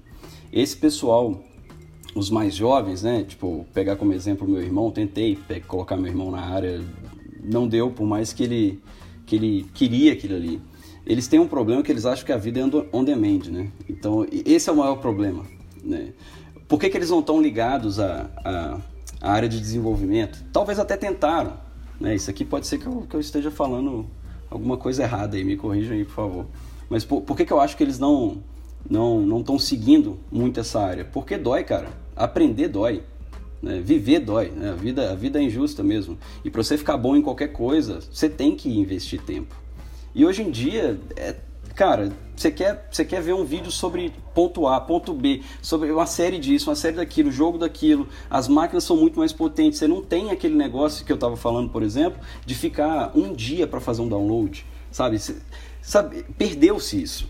Esse 0.53 0.77
pessoal 0.77 1.43
os 2.15 2.31
mais 2.31 2.55
jovens, 2.55 3.03
né? 3.03 3.25
Tipo, 3.25 3.67
pegar 3.73 3.97
como 3.97 4.13
exemplo 4.13 4.49
meu 4.49 4.63
irmão, 4.63 4.91
tentei 4.91 5.39
colocar 5.67 5.97
meu 5.97 6.11
irmão 6.11 6.31
na 6.31 6.41
área, 6.41 6.83
não 7.43 7.69
deu, 7.69 7.91
por 7.91 8.07
mais 8.07 8.33
que 8.33 8.43
ele, 8.43 8.83
que 9.27 9.37
ele 9.37 9.67
queria 9.75 10.13
aquilo 10.13 10.35
ali. 10.35 10.61
Eles 11.07 11.29
têm 11.29 11.39
um 11.39 11.47
problema 11.47 11.83
que 11.83 11.91
eles 11.91 12.05
acham 12.05 12.27
que 12.27 12.33
a 12.33 12.37
vida 12.37 12.61
é 12.61 12.97
on 12.97 13.05
demand, 13.05 13.45
né? 13.51 13.71
Então, 13.89 14.27
esse 14.31 14.69
é 14.69 14.73
o 14.73 14.77
maior 14.77 14.97
problema, 14.97 15.47
né? 15.83 16.13
Por 16.67 16.79
que, 16.79 16.91
que 16.91 16.97
eles 16.99 17.09
não 17.09 17.21
estão 17.21 17.41
ligados 17.41 17.99
à, 17.99 18.31
à, 18.45 18.79
à, 19.20 19.33
área 19.33 19.48
de 19.48 19.59
desenvolvimento? 19.61 20.44
Talvez 20.52 20.78
até 20.78 20.96
tentaram, 20.96 21.54
né? 22.00 22.14
Isso 22.14 22.31
aqui 22.31 22.44
pode 22.44 22.66
ser 22.66 22.78
que 22.78 22.87
eu, 22.87 23.07
que 23.09 23.14
eu 23.14 23.20
esteja 23.20 23.50
falando 23.50 24.07
alguma 24.50 24.76
coisa 24.76 25.02
errada 25.02 25.37
aí, 25.37 25.44
me 25.44 25.57
corrijam 25.57 25.94
aí, 25.96 26.04
por 26.04 26.14
favor. 26.14 26.46
Mas 26.88 27.04
por, 27.04 27.22
por 27.22 27.37
que, 27.37 27.44
que 27.44 27.52
eu 27.52 27.61
acho 27.61 27.76
que 27.76 27.83
eles 27.83 27.98
não 27.98 28.42
não 28.88 29.20
não 29.20 29.40
estão 29.40 29.59
seguindo 29.59 30.18
muito 30.31 30.61
essa 30.61 30.81
área? 30.81 31.04
Porque 31.04 31.37
dói, 31.37 31.64
cara. 31.64 31.88
Aprender 32.16 32.68
dói. 32.68 33.02
Né? 33.62 33.81
Viver 33.81 34.20
dói. 34.20 34.50
Né? 34.50 34.70
A, 34.70 34.74
vida, 34.74 35.11
a 35.11 35.14
vida 35.14 35.38
é 35.38 35.42
injusta 35.42 35.83
mesmo. 35.83 36.18
E 36.44 36.50
para 36.50 36.62
você 36.62 36.78
ficar 36.78 36.96
bom 36.96 37.16
em 37.16 37.22
qualquer 37.22 37.48
coisa, 37.48 38.00
você 38.00 38.28
tem 38.28 38.57
que 38.57 38.70
investir 38.70 39.20
tempo. 39.22 39.54
E 40.14 40.24
hoje 40.24 40.42
em 40.42 40.50
dia, 40.50 40.98
é, 41.16 41.37
cara, 41.79 42.11
você 42.35 42.51
quer, 42.51 42.88
você 42.91 43.05
quer 43.05 43.23
ver 43.23 43.35
um 43.35 43.45
vídeo 43.45 43.71
sobre 43.71 44.12
ponto 44.35 44.67
A, 44.67 44.81
ponto 44.81 45.14
B, 45.14 45.43
sobre 45.62 45.93
uma 45.93 46.07
série 46.07 46.37
disso, 46.37 46.69
uma 46.69 46.75
série 46.75 46.97
daquilo, 46.97 47.31
jogo 47.31 47.57
daquilo. 47.57 48.09
As 48.29 48.49
máquinas 48.49 48.83
são 48.83 48.97
muito 48.97 49.21
mais 49.21 49.33
potentes. 49.33 49.79
Você 49.79 49.87
não 49.87 50.03
tem 50.03 50.33
aquele 50.33 50.57
negócio 50.57 51.07
que 51.07 51.12
eu 51.12 51.14
estava 51.14 51.37
falando, 51.37 51.71
por 51.71 51.85
exemplo, 51.85 52.21
de 52.45 52.57
ficar 52.57 53.12
um 53.14 53.33
dia 53.33 53.64
para 53.64 53.81
fazer 53.81 54.03
um 54.03 54.09
download. 54.09 54.67
Sabe? 54.91 55.21
sabe 55.81 56.25
Perdeu-se 56.37 57.01
isso. 57.01 57.29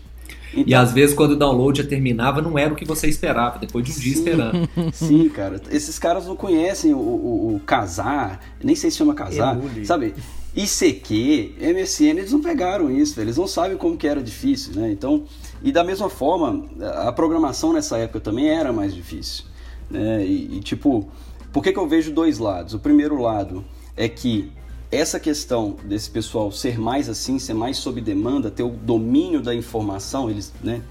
Então, 0.51 0.63
e 0.65 0.73
às 0.73 0.91
vezes 0.91 1.15
quando 1.15 1.33
o 1.33 1.35
download 1.35 1.83
já 1.83 1.87
terminava, 1.87 2.41
não 2.41 2.57
era 2.57 2.73
o 2.73 2.75
que 2.75 2.85
você 2.85 3.07
esperava, 3.07 3.59
depois 3.59 3.85
de 3.85 3.91
um 3.91 3.93
sim, 3.93 4.01
dia 4.01 4.13
esperando. 4.13 4.69
Sim, 4.93 5.29
cara. 5.29 5.61
Esses 5.69 5.99
caras 5.99 6.25
não 6.25 6.35
conhecem 6.35 6.91
o, 6.91 6.97
o, 6.97 7.55
o 7.55 7.59
casar, 7.59 8.43
nem 8.63 8.75
sei 8.75 8.89
se 8.89 8.97
chama 8.97 9.13
casar, 9.13 9.55
Emule. 9.55 9.85
sabe? 9.85 10.15
ICQ, 10.55 11.55
MSN, 11.59 12.17
eles 12.17 12.31
não 12.31 12.41
pegaram 12.41 12.89
isso, 12.89 13.19
eles 13.21 13.37
não 13.37 13.47
sabem 13.47 13.77
como 13.77 13.95
que 13.95 14.07
era 14.07 14.21
difícil, 14.21 14.73
né? 14.75 14.91
Então, 14.91 15.25
e 15.61 15.71
da 15.71 15.83
mesma 15.83 16.09
forma, 16.09 16.65
a 17.05 17.11
programação 17.11 17.71
nessa 17.71 17.97
época 17.97 18.19
também 18.19 18.49
era 18.49 18.73
mais 18.73 18.93
difícil, 18.93 19.45
né? 19.89 20.25
E, 20.25 20.57
e 20.57 20.59
tipo, 20.61 21.07
por 21.51 21.63
que, 21.63 21.71
que 21.71 21.79
eu 21.79 21.87
vejo 21.87 22.11
dois 22.11 22.39
lados? 22.39 22.73
O 22.73 22.79
primeiro 22.79 23.21
lado 23.21 23.63
é 23.95 24.09
que 24.09 24.51
essa 24.91 25.19
questão 25.19 25.77
desse 25.83 26.09
pessoal 26.09 26.51
ser 26.51 26.79
mais 26.79 27.07
assim, 27.07 27.37
ser 27.37 27.53
mais 27.53 27.77
sob 27.77 28.01
demanda, 28.01 28.49
ter 28.49 28.63
o 28.63 28.69
domínio 28.69 29.41
da 29.41 29.53
informação, 29.53 30.29
eles, 30.29 30.51
né, 30.63 30.81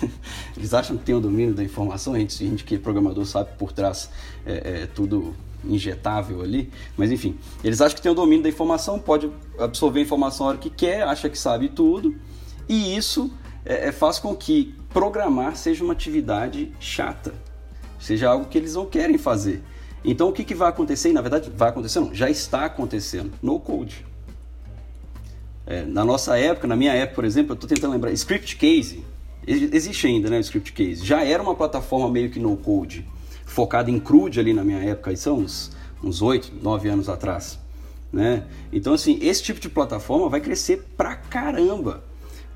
eles 0.56 0.72
acham 0.72 0.96
que 0.96 1.04
tem 1.04 1.14
o 1.14 1.20
domínio 1.20 1.52
da 1.52 1.62
informação, 1.62 2.14
a 2.14 2.18
gente, 2.18 2.42
a 2.42 2.48
gente 2.48 2.64
que 2.64 2.76
é 2.76 2.78
programador 2.78 3.26
sabe 3.26 3.50
por 3.58 3.72
trás 3.72 4.08
é, 4.46 4.82
é 4.82 4.86
tudo 4.86 5.34
injetável 5.64 6.42
ali, 6.42 6.70
mas 6.96 7.10
enfim, 7.10 7.36
eles 7.62 7.80
acham 7.80 7.96
que 7.96 8.02
tem 8.02 8.10
o 8.10 8.14
domínio 8.14 8.42
da 8.42 8.48
informação, 8.48 8.98
pode 8.98 9.30
absorver 9.58 10.00
a 10.00 10.02
informação 10.02 10.46
a 10.46 10.50
hora 10.50 10.58
que 10.58 10.70
quer, 10.70 11.02
acha 11.02 11.28
que 11.28 11.38
sabe 11.38 11.68
tudo, 11.68 12.16
e 12.68 12.96
isso 12.96 13.32
é, 13.64 13.88
é, 13.88 13.92
faz 13.92 14.18
com 14.18 14.34
que 14.34 14.74
programar 14.92 15.56
seja 15.56 15.84
uma 15.84 15.92
atividade 15.92 16.72
chata, 16.80 17.34
seja 17.98 18.28
algo 18.28 18.46
que 18.46 18.58
eles 18.58 18.74
não 18.74 18.86
querem 18.86 19.18
fazer. 19.18 19.62
Então 20.04 20.28
o 20.28 20.32
que, 20.32 20.44
que 20.44 20.54
vai 20.54 20.68
acontecer? 20.68 21.10
E, 21.10 21.12
na 21.12 21.20
verdade, 21.20 21.50
vai 21.56 21.68
acontecer, 21.68 22.00
não, 22.00 22.14
já 22.14 22.28
está 22.28 22.64
acontecendo. 22.64 23.32
No 23.40 23.60
code. 23.60 24.04
É, 25.64 25.84
na 25.84 26.04
nossa 26.04 26.36
época, 26.36 26.66
na 26.66 26.74
minha 26.74 26.92
época, 26.92 27.14
por 27.14 27.24
exemplo, 27.24 27.52
eu 27.52 27.54
estou 27.54 27.68
tentando 27.68 27.92
lembrar, 27.92 28.10
Script 28.12 28.56
Case, 28.56 29.04
existe 29.46 30.06
ainda, 30.06 30.28
né, 30.28 30.38
o 30.38 30.40
Script 30.40 30.72
Case, 30.72 31.04
já 31.04 31.24
era 31.24 31.42
uma 31.42 31.54
plataforma 31.54 32.10
meio 32.10 32.30
que 32.30 32.40
no 32.40 32.56
code, 32.56 33.06
focada 33.52 33.90
em 33.90 34.00
CRUD 34.00 34.40
ali 34.40 34.52
na 34.52 34.64
minha 34.64 34.82
época, 34.82 35.12
isso 35.12 35.24
são 35.24 35.38
uns, 35.38 35.70
uns 36.02 36.22
8, 36.22 36.52
9 36.62 36.88
anos 36.88 37.08
atrás, 37.08 37.58
né? 38.12 38.44
Então, 38.72 38.94
assim, 38.94 39.18
esse 39.20 39.42
tipo 39.42 39.60
de 39.60 39.68
plataforma 39.68 40.28
vai 40.28 40.40
crescer 40.40 40.84
pra 40.96 41.14
caramba. 41.14 42.02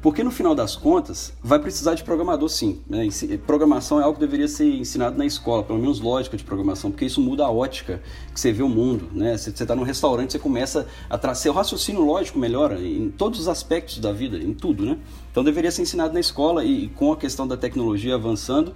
Porque 0.07 0.23
no 0.23 0.31
final 0.31 0.55
das 0.55 0.77
contas, 0.77 1.33
vai 1.43 1.59
precisar 1.59 1.95
de 1.95 2.05
programador 2.05 2.49
sim. 2.49 2.81
Né? 2.89 3.09
Programação 3.47 3.99
é 3.99 4.05
algo 4.05 4.15
que 4.15 4.21
deveria 4.21 4.47
ser 4.47 4.73
ensinado 4.73 5.19
na 5.19 5.25
escola, 5.25 5.65
pelo 5.65 5.81
menos 5.81 6.01
lógica 6.01 6.37
de 6.37 6.45
programação, 6.45 6.91
porque 6.93 7.07
isso 7.07 7.21
muda 7.21 7.45
a 7.45 7.51
ótica 7.51 8.01
que 8.33 8.39
você 8.39 8.53
vê 8.53 8.63
o 8.63 8.69
mundo. 8.69 9.09
Né? 9.13 9.37
Você 9.37 9.51
está 9.51 9.75
num 9.75 9.83
restaurante, 9.83 10.33
você 10.33 10.39
começa 10.39 10.87
a 11.11 11.19
trazer 11.19 11.49
o 11.49 11.53
raciocínio 11.53 12.03
lógico 12.03 12.39
melhora 12.39 12.81
em 12.81 13.11
todos 13.11 13.41
os 13.41 13.49
aspectos 13.49 13.99
da 13.99 14.13
vida, 14.13 14.37
em 14.39 14.55
tudo. 14.55 14.85
Né? 14.85 14.99
Então 15.33 15.43
deveria 15.43 15.73
ser 15.73 15.83
ensinado 15.83 16.15
na 16.15 16.21
escola 16.21 16.63
e, 16.63 16.85
e 16.85 16.89
com 16.89 17.13
a 17.13 17.17
questão 17.17 17.49
da 17.49 17.57
tecnologia 17.57 18.15
avançando, 18.15 18.75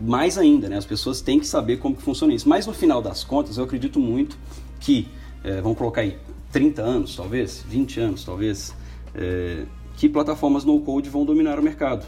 mais 0.00 0.38
ainda, 0.38 0.68
né? 0.68 0.76
as 0.76 0.86
pessoas 0.86 1.20
têm 1.20 1.38
que 1.38 1.46
saber 1.46 1.76
como 1.76 1.94
que 1.94 2.02
funciona 2.02 2.32
isso. 2.32 2.48
Mas 2.48 2.66
no 2.66 2.72
final 2.72 3.02
das 3.02 3.22
contas, 3.22 3.58
eu 3.58 3.64
acredito 3.64 4.00
muito 4.00 4.38
que, 4.80 5.06
é, 5.44 5.60
vamos 5.60 5.76
colocar 5.76 6.00
aí, 6.00 6.16
30 6.50 6.82
anos 6.82 7.14
talvez, 7.14 7.62
20 7.68 8.00
anos 8.00 8.24
talvez, 8.24 8.74
é, 9.14 9.64
que 9.96 10.08
plataformas 10.08 10.64
no-code 10.64 11.10
vão 11.10 11.24
dominar 11.24 11.58
o 11.58 11.62
mercado. 11.62 12.06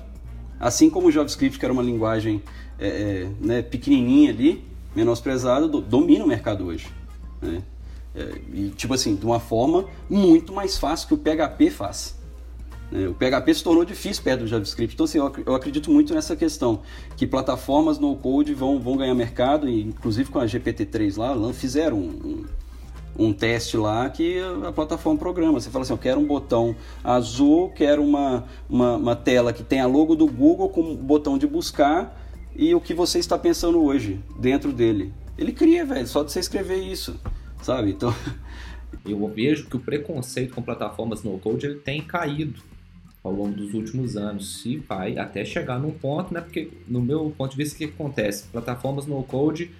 Assim 0.58 0.88
como 0.88 1.08
o 1.08 1.12
JavaScript, 1.12 1.58
que 1.58 1.64
era 1.64 1.72
uma 1.72 1.82
linguagem 1.82 2.42
é, 2.78 3.28
né, 3.40 3.62
pequenininha 3.62 4.30
ali, 4.30 4.64
menosprezada, 4.96 5.68
do, 5.68 5.80
domina 5.80 6.24
o 6.24 6.28
mercado 6.28 6.66
hoje. 6.66 6.88
Né? 7.40 7.62
E, 8.52 8.68
tipo 8.76 8.92
assim, 8.92 9.14
de 9.14 9.24
uma 9.24 9.40
forma 9.40 9.86
muito 10.08 10.52
mais 10.52 10.78
fácil 10.78 11.08
que 11.08 11.14
o 11.14 11.18
PHP 11.18 11.70
faz. 11.70 12.21
Né? 12.92 13.08
O 13.08 13.14
PHP 13.14 13.54
se 13.54 13.64
tornou 13.64 13.84
difícil 13.84 14.22
perto 14.22 14.40
do 14.40 14.46
JavaScript. 14.46 14.94
Então, 14.94 15.04
assim, 15.04 15.18
eu, 15.18 15.54
acredito 15.54 15.90
muito 15.90 16.14
nessa 16.14 16.36
questão, 16.36 16.82
que 17.16 17.26
plataformas 17.26 17.98
no-code 17.98 18.52
vão, 18.52 18.78
vão 18.78 18.96
ganhar 18.96 19.14
mercado, 19.14 19.68
inclusive 19.68 20.30
com 20.30 20.38
a 20.38 20.44
GPT-3 20.44 21.16
lá, 21.16 21.52
fizeram 21.54 21.98
um, 21.98 22.44
um 23.18 23.32
teste 23.32 23.76
lá 23.76 24.08
que 24.10 24.38
a 24.66 24.70
plataforma 24.70 25.18
programa. 25.18 25.58
Você 25.58 25.70
fala 25.70 25.82
assim, 25.82 25.94
eu 25.94 25.98
quero 25.98 26.20
um 26.20 26.26
botão 26.26 26.76
azul, 27.02 27.70
quero 27.70 28.04
uma, 28.04 28.44
uma, 28.68 28.96
uma 28.96 29.16
tela 29.16 29.52
que 29.52 29.62
tenha 29.62 29.86
logo 29.86 30.14
do 30.14 30.26
Google 30.26 30.68
com 30.68 30.82
um 30.82 30.94
botão 30.94 31.38
de 31.38 31.46
buscar 31.46 32.20
e 32.54 32.74
o 32.74 32.80
que 32.80 32.92
você 32.92 33.18
está 33.18 33.38
pensando 33.38 33.82
hoje 33.82 34.20
dentro 34.38 34.72
dele. 34.72 35.12
Ele 35.38 35.52
cria, 35.52 35.86
velho, 35.86 36.06
só 36.06 36.22
de 36.22 36.30
você 36.30 36.40
escrever 36.40 36.76
isso, 36.76 37.18
sabe? 37.62 37.90
Então... 37.90 38.14
Eu 39.06 39.26
vejo 39.26 39.66
que 39.66 39.74
o 39.74 39.80
preconceito 39.80 40.54
com 40.54 40.62
plataformas 40.62 41.24
no-code 41.24 41.66
ele 41.66 41.76
tem 41.76 42.02
caído 42.02 42.62
ao 43.22 43.32
longo 43.32 43.54
dos 43.54 43.72
últimos 43.74 44.16
anos 44.16 44.64
e 44.66 44.78
vai 44.78 45.16
até 45.16 45.44
chegar 45.44 45.78
num 45.78 45.92
ponto, 45.92 46.34
né? 46.34 46.40
Porque 46.40 46.70
no 46.88 47.00
meu 47.00 47.32
ponto 47.36 47.52
de 47.52 47.56
vista, 47.56 47.74
o 47.74 47.78
que 47.78 47.84
acontece? 47.84 48.48
Plataformas 48.48 49.06
no-code 49.06 49.70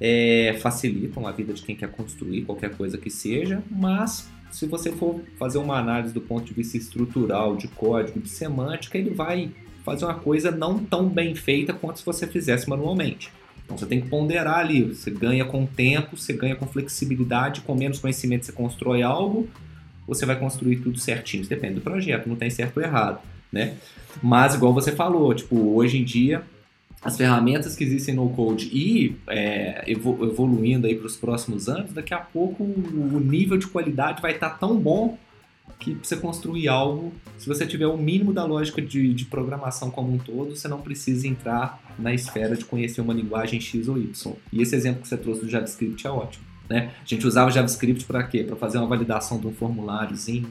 é, 0.00 0.56
facilitam 0.60 1.26
a 1.26 1.32
vida 1.32 1.52
de 1.52 1.62
quem 1.62 1.76
quer 1.76 1.90
construir 1.90 2.42
qualquer 2.42 2.76
coisa 2.76 2.98
que 2.98 3.10
seja, 3.10 3.62
mas 3.70 4.28
se 4.50 4.66
você 4.66 4.90
for 4.90 5.20
fazer 5.38 5.58
uma 5.58 5.78
análise 5.78 6.12
do 6.12 6.20
ponto 6.20 6.44
de 6.44 6.54
vista 6.54 6.76
estrutural, 6.76 7.56
de 7.56 7.68
código, 7.68 8.20
de 8.20 8.28
semântica, 8.28 8.96
ele 8.98 9.10
vai 9.10 9.50
fazer 9.84 10.04
uma 10.04 10.14
coisa 10.14 10.50
não 10.50 10.78
tão 10.78 11.08
bem 11.08 11.34
feita 11.34 11.72
quanto 11.72 12.00
se 12.00 12.06
você 12.06 12.26
fizesse 12.26 12.68
manualmente. 12.68 13.30
Então 13.64 13.76
você 13.76 13.86
tem 13.86 14.00
que 14.00 14.08
ponderar 14.08 14.58
ali, 14.58 14.82
você 14.82 15.10
ganha 15.10 15.44
com 15.44 15.66
tempo, 15.66 16.16
você 16.16 16.32
ganha 16.32 16.56
com 16.56 16.66
flexibilidade, 16.66 17.60
com 17.60 17.74
menos 17.74 17.98
conhecimento 17.98 18.46
você 18.46 18.52
constrói 18.52 19.02
algo, 19.02 19.48
você 20.08 20.24
vai 20.24 20.38
construir 20.38 20.76
tudo 20.76 20.98
certinho, 20.98 21.42
isso 21.42 21.50
depende 21.50 21.74
do 21.74 21.80
projeto, 21.82 22.28
não 22.28 22.36
tem 22.36 22.48
certo 22.48 22.78
ou 22.78 22.82
errado, 22.82 23.20
né? 23.52 23.74
Mas 24.22 24.54
igual 24.54 24.72
você 24.72 24.90
falou, 24.90 25.32
tipo, 25.34 25.56
hoje 25.74 25.98
em 25.98 26.04
dia 26.04 26.42
as 27.00 27.16
ferramentas 27.16 27.76
que 27.76 27.84
existem 27.84 28.14
no 28.14 28.28
code 28.30 28.66
e 28.72 29.14
é, 29.28 29.84
evoluindo 29.86 30.86
aí 30.86 30.96
para 30.96 31.06
os 31.06 31.16
próximos 31.16 31.68
anos, 31.68 31.92
daqui 31.92 32.12
a 32.12 32.18
pouco 32.18 32.64
o 32.64 33.20
nível 33.20 33.56
de 33.56 33.68
qualidade 33.68 34.20
vai 34.20 34.32
estar 34.32 34.50
tá 34.50 34.56
tão 34.56 34.76
bom 34.76 35.16
que 35.78 35.94
você 36.02 36.16
construir 36.16 36.66
algo, 36.66 37.12
se 37.36 37.46
você 37.46 37.64
tiver 37.64 37.86
o 37.86 37.96
mínimo 37.96 38.32
da 38.32 38.44
lógica 38.44 38.82
de, 38.82 39.14
de, 39.14 39.24
programação 39.26 39.90
como 39.90 40.12
um 40.12 40.18
todo, 40.18 40.56
você 40.56 40.66
não 40.66 40.80
precisa 40.80 41.28
entrar 41.28 41.80
na 41.96 42.12
esfera 42.12 42.56
de 42.56 42.64
conhecer 42.64 43.00
uma 43.00 43.14
linguagem 43.14 43.60
X 43.60 43.86
ou 43.86 43.96
Y. 43.96 44.32
E 44.52 44.60
esse 44.60 44.74
exemplo 44.74 45.02
que 45.02 45.08
você 45.08 45.16
trouxe 45.16 45.42
do 45.42 45.48
JavaScript 45.48 46.04
é 46.04 46.10
ótimo. 46.10 46.47
Né? 46.68 46.92
A 47.02 47.06
gente 47.06 47.26
usava 47.26 47.50
JavaScript 47.50 48.04
para 48.04 48.22
quê? 48.24 48.44
Para 48.44 48.56
fazer 48.56 48.78
uma 48.78 48.86
validação 48.86 49.38
de 49.38 49.46
um 49.46 49.52
formuláriozinho, 49.52 50.50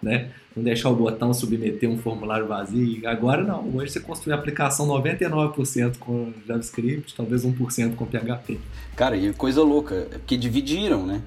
né? 0.00 0.30
Não 0.54 0.62
deixar 0.62 0.90
o 0.90 0.94
botão 0.94 1.34
submeter 1.34 1.90
um 1.90 1.98
formulário 1.98 2.46
vazio. 2.46 3.06
Agora 3.08 3.42
não. 3.42 3.68
Hoje 3.74 3.92
você 3.92 4.00
construi 4.00 4.32
a 4.32 4.36
aplicação 4.36 4.86
99% 4.86 5.98
com 5.98 6.32
JavaScript, 6.46 7.14
talvez 7.14 7.44
1% 7.44 7.94
com 7.94 8.06
PHP. 8.06 8.60
Cara, 8.94 9.16
e 9.16 9.32
coisa 9.34 9.62
louca, 9.62 10.08
é 10.12 10.18
porque 10.18 10.36
dividiram, 10.36 11.04
né? 11.04 11.22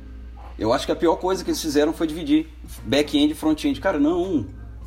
Eu 0.58 0.74
acho 0.74 0.86
que 0.86 0.92
a 0.92 0.96
pior 0.96 1.16
coisa 1.16 1.44
que 1.44 1.50
eles 1.50 1.62
fizeram 1.62 1.94
foi 1.94 2.08
dividir 2.08 2.48
back-end 2.86 3.32
e 3.32 3.36
front-end. 3.36 3.80
Cara, 3.80 4.00
não, 4.00 4.46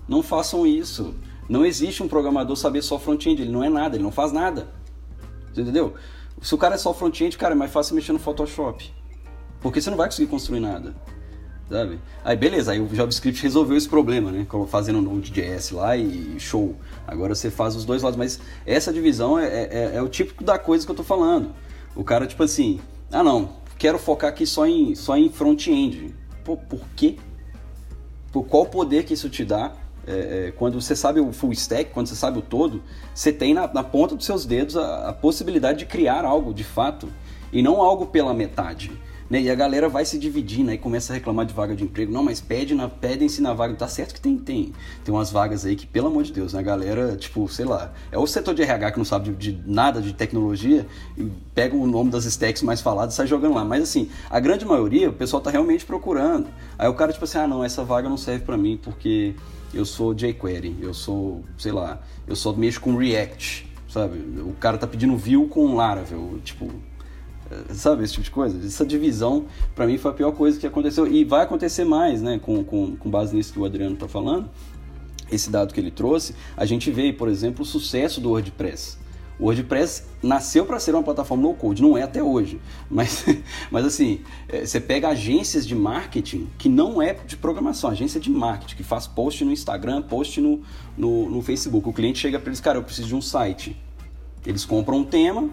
não 0.09 0.23
façam 0.23 0.67
isso. 0.67 1.15
Não 1.49 1.65
existe 1.65 2.03
um 2.03 2.09
programador 2.09 2.57
saber 2.57 2.83
só 2.83 2.99
front-end, 2.99 3.43
ele 3.43 3.51
não 3.51 3.65
é 3.65 3.69
nada, 3.69 3.97
ele 3.97 4.05
não 4.05 4.13
faz 4.13 4.33
nada. 4.33 4.69
Você 5.53 5.63
entendeu? 5.63 5.95
Se 6.41 6.55
o 6.55 6.59
cara 6.59 6.75
é 6.75 6.79
só 6.79 6.93
front-end, 6.93 7.37
cara, 7.37 7.55
é 7.55 7.57
mais 7.57 7.71
fácil 7.71 7.95
mexer 7.95 8.13
no 8.13 8.19
Photoshop. 8.19 9.02
Porque 9.63 9.81
você 9.81 9.91
não 9.91 9.97
vai 9.97 10.09
conseguir 10.09 10.29
construir 10.29 10.61
nada. 10.61 10.95
Sabe? 11.71 11.99
Aí 12.23 12.37
beleza, 12.37 12.73
aí 12.73 12.81
o 12.81 12.95
JavaScript 12.95 13.43
resolveu 13.43 13.77
esse 13.77 13.89
problema, 13.89 14.31
né? 14.31 14.47
Fazendo 14.69 15.01
Node.js 15.01 15.71
lá 15.71 15.97
e 15.97 16.39
show. 16.39 16.77
Agora 17.07 17.35
você 17.35 17.51
faz 17.51 17.75
os 17.75 17.85
dois 17.85 18.03
lados, 18.03 18.19
mas 18.19 18.39
essa 18.67 18.93
divisão 18.93 19.39
é, 19.39 19.47
é, 19.47 19.93
é 19.95 20.03
o 20.03 20.09
típico 20.09 20.45
da 20.45 20.59
coisa 20.59 20.85
que 20.85 20.91
eu 20.91 20.97
tô 20.97 21.05
falando. 21.05 21.53
O 21.97 22.05
cara, 22.05 22.27
tipo 22.27 22.43
assim, 22.43 22.79
ah 23.11 23.23
não, 23.23 23.51
quero 23.79 23.99
focar 23.99 24.31
aqui 24.31 24.47
só 24.47 24.67
em, 24.67 24.95
só 24.95 25.17
em 25.17 25.31
front-end. 25.31 26.15
Pô, 26.45 26.57
por 26.57 26.81
quê? 26.95 27.17
Por 28.31 28.45
qual 28.45 28.67
poder 28.67 29.05
que 29.05 29.15
isso 29.15 29.31
te 29.31 29.45
dá? 29.45 29.73
É, 30.07 30.49
é, 30.49 30.53
quando 30.53 30.81
você 30.81 30.97
sabe 30.97 31.21
o 31.21 31.33
full 31.33 31.53
stack, 31.53 31.91
quando 31.93 32.09
você 32.09 32.17
sabe 32.17 32.39
o 32.39 32.43
todo, 32.43 32.83
você 33.15 33.33
tem 33.33 33.55
na, 33.55 33.73
na 33.73 33.85
ponta 33.85 34.17
dos 34.17 34.27
seus 34.27 34.45
dedos 34.45 34.77
a, 34.77 35.11
a 35.11 35.13
possibilidade 35.13 35.81
de 35.81 35.87
criar 35.87 36.25
algo 36.25 36.53
de 36.53 36.65
fato 36.65 37.09
e 37.53 37.63
não 37.63 37.81
algo 37.81 38.07
pela 38.07 38.35
metade. 38.35 38.91
Né? 39.33 39.41
E 39.41 39.51
a 39.51 39.55
galera 39.55 39.89
vai 39.89 40.05
se 40.05 40.19
dividindo 40.19 40.71
aí 40.71 40.77
começa 40.77 41.11
a 41.11 41.15
reclamar 41.15 41.47
de 41.47 41.55
vaga 41.55 41.75
de 41.75 41.83
emprego. 41.83 42.13
Não, 42.13 42.23
mas 42.23 42.39
pede 42.39 42.75
na, 42.75 42.87
pedem-se 42.87 43.41
na 43.41 43.55
vaga. 43.55 43.73
Tá 43.75 43.89
certo 43.89 44.13
que 44.13 44.21
tem, 44.21 44.37
tem, 44.37 44.75
tem 45.03 45.15
umas 45.15 45.31
vagas 45.33 45.65
aí 45.65 45.75
que, 45.75 45.87
pelo 45.87 46.09
amor 46.09 46.25
de 46.25 46.35
Deus, 46.35 46.53
né? 46.53 46.61
A 46.61 46.63
galera, 46.63 47.17
tipo, 47.17 47.49
sei 47.49 47.65
lá, 47.65 47.95
é 48.11 48.19
o 48.19 48.27
setor 48.27 48.55
de 48.55 48.61
RH 48.61 48.93
que 48.93 48.99
não 48.99 49.07
sabe 49.07 49.31
de, 49.31 49.53
de 49.53 49.63
nada 49.67 50.03
de 50.03 50.13
tecnologia 50.13 50.87
e 51.17 51.33
pega 51.55 51.75
o 51.75 51.87
nome 51.87 52.11
das 52.11 52.27
stacks 52.27 52.63
mais 52.63 52.83
faladas 52.83 53.15
e 53.15 53.17
sai 53.17 53.27
jogando 53.27 53.55
lá. 53.55 53.65
Mas 53.65 53.85
assim, 53.85 54.11
a 54.29 54.39
grande 54.39 54.67
maioria, 54.67 55.09
o 55.09 55.15
pessoal 55.15 55.41
tá 55.41 55.51
realmente 55.51 55.87
procurando. 55.87 56.49
Aí 56.79 56.87
o 56.87 56.93
cara, 56.93 57.11
tipo 57.11 57.25
assim, 57.25 57.39
ah, 57.39 57.49
não, 57.49 57.65
essa 57.65 57.83
vaga 57.83 58.11
não 58.11 58.19
serve 58.19 58.45
para 58.45 58.59
mim 58.59 58.79
porque 58.85 59.35
eu 59.73 59.87
sou 59.87 60.13
jQuery, 60.13 60.77
eu 60.83 60.93
sou, 60.93 61.43
sei 61.57 61.73
lá, 61.73 62.03
eu 62.29 62.37
só 62.37 62.53
mexo 62.53 62.83
com 62.83 62.95
React, 62.95 63.67
sabe? 63.89 64.19
O 64.43 64.53
cara 64.61 64.77
tá 64.77 64.87
pedindo 64.87 65.17
view 65.17 65.49
com 65.49 65.75
Laravel, 65.75 66.39
tipo, 66.45 66.71
sabe, 67.71 68.05
esse 68.05 68.15
tipo 68.15 68.25
de 68.25 68.31
coisa. 68.31 68.67
Essa 68.67 68.85
divisão, 68.85 69.47
para 69.75 69.87
mim, 69.87 69.99
foi 69.99 70.11
a 70.11 70.15
pior 70.15 70.33
coisa 70.33 70.59
que 70.59 70.67
aconteceu. 70.67 71.07
E 71.07 71.25
vai 71.25 71.43
acontecer 71.43 71.85
mais, 71.85 72.23
né, 72.23 72.39
com, 72.43 72.63
com, 72.65 72.97
com 72.97 73.11
base 73.11 73.35
nisso 73.35 73.53
que 73.53 73.59
o 73.59 73.65
Adriano 73.65 73.95
está 73.95 74.09
falando, 74.09 74.49
esse 75.31 75.51
dado 75.51 75.73
que 75.73 75.81
ele 75.81 75.91
trouxe, 75.91 76.35
a 76.57 76.65
gente 76.65 76.91
vê, 76.91 77.13
por 77.13 77.29
exemplo, 77.29 77.63
o 77.63 77.67
sucesso 77.67 78.21
do 78.21 78.31
WordPress. 78.31 78.99
O 79.39 79.47
WordPress 79.47 80.05
nasceu 80.23 80.65
para 80.65 80.79
ser 80.79 80.95
uma 80.95 81.03
plataforma 81.03 81.43
no 81.43 81.55
code, 81.55 81.83
não 81.83 81.97
é 81.97 82.03
até 82.03 82.23
hoje. 82.23 82.61
Mas, 82.89 83.25
mas 83.71 83.85
assim, 83.85 84.21
é, 84.49 84.65
você 84.65 84.81
pega 84.81 85.09
agências 85.09 85.67
de 85.67 85.75
marketing 85.75 86.49
que 86.59 86.69
não 86.69 87.01
é 87.01 87.15
de 87.15 87.37
programação, 87.37 87.91
agência 87.91 88.21
de 88.21 88.31
marketing, 88.31 88.77
que 88.77 88.85
faz 88.85 89.07
post 89.07 89.45
no 89.45 89.51
Instagram, 89.51 90.03
post 90.03 90.41
no, 90.41 90.61
no, 90.97 91.31
no 91.31 91.43
Facebook. 91.43 91.89
O 91.89 91.93
cliente 91.93 92.19
chega 92.19 92.39
para 92.39 92.51
eles, 92.51 92.61
cara, 92.61 92.79
eu 92.79 92.83
preciso 92.83 93.09
de 93.09 93.15
um 93.15 93.23
site. 93.23 93.77
Eles 94.47 94.65
compram 94.65 94.99
um 94.99 95.05
tema, 95.05 95.51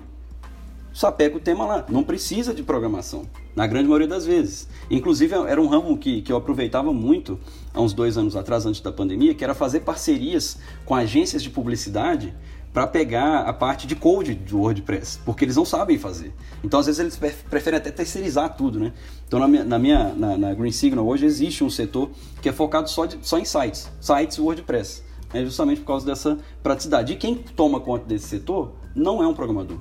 sapeca 0.93 1.38
o 1.38 1.39
tema 1.39 1.65
lá. 1.65 1.86
Não 1.89 2.04
precisa 2.04 2.54
de 2.54 2.63
programação, 2.63 3.23
na 3.56 3.67
grande 3.67 3.88
maioria 3.88 4.08
das 4.08 4.25
vezes. 4.25 4.67
Inclusive, 4.89 5.34
era 5.34 5.62
um 5.62 5.67
ramo 5.67 5.97
que, 5.97 6.21
que 6.21 6.32
eu 6.32 6.38
aproveitava 6.38 6.93
muito 6.93 7.39
há 7.73 7.82
uns 7.82 7.93
dois 7.93 8.17
anos 8.17 8.36
atrás, 8.36 8.65
antes 8.65 8.82
da 8.82 8.91
pandemia, 8.91 9.34
que 9.34 9.43
era 9.43 9.54
fazer 9.54 9.82
parcerias 9.82 10.58
com 10.86 10.95
agências 10.95 11.43
de 11.43 11.49
publicidade 11.49 12.34
para 12.73 12.86
pegar 12.86 13.41
a 13.41 13.54
parte 13.54 13.88
de 13.88 13.95
code 13.95 14.36
do 14.36 14.60
WordPress, 14.60 15.19
porque 15.25 15.43
eles 15.43 15.56
não 15.56 15.65
sabem 15.65 15.97
fazer. 15.97 16.34
Então, 16.63 16.80
às 16.80 16.86
vezes, 16.86 16.99
eles 16.99 17.17
preferem 17.49 17.78
até 17.78 17.89
terceirizar 17.89 18.56
tudo, 18.56 18.80
né? 18.80 18.93
Então, 19.28 19.39
na 19.39 19.47
minha, 19.47 19.63
na, 19.63 19.80
minha, 19.80 20.13
na, 20.13 20.38
na 20.38 20.54
Green 20.54 20.71
Signal, 20.71 21.06
hoje 21.08 21.25
existe 21.25 21.63
um 21.63 21.69
setor 21.69 22.12
que 22.41 22.47
é 22.47 22.52
focado 22.52 22.89
só, 22.89 23.06
de, 23.06 23.17
só 23.21 23.39
em 23.39 23.45
sites, 23.45 23.89
sites 23.99 24.38
WordPress. 24.38 25.04
É 25.34 25.43
justamente 25.43 25.82
por 25.82 25.88
causa 25.88 26.06
dessa 26.06 26.38
praticidade. 26.63 27.13
E 27.13 27.15
quem 27.15 27.36
toma 27.36 27.80
conta 27.80 28.06
desse 28.06 28.28
setor 28.28 28.73
não 28.95 29.21
é 29.21 29.28
um 29.28 29.34
programador. 29.34 29.78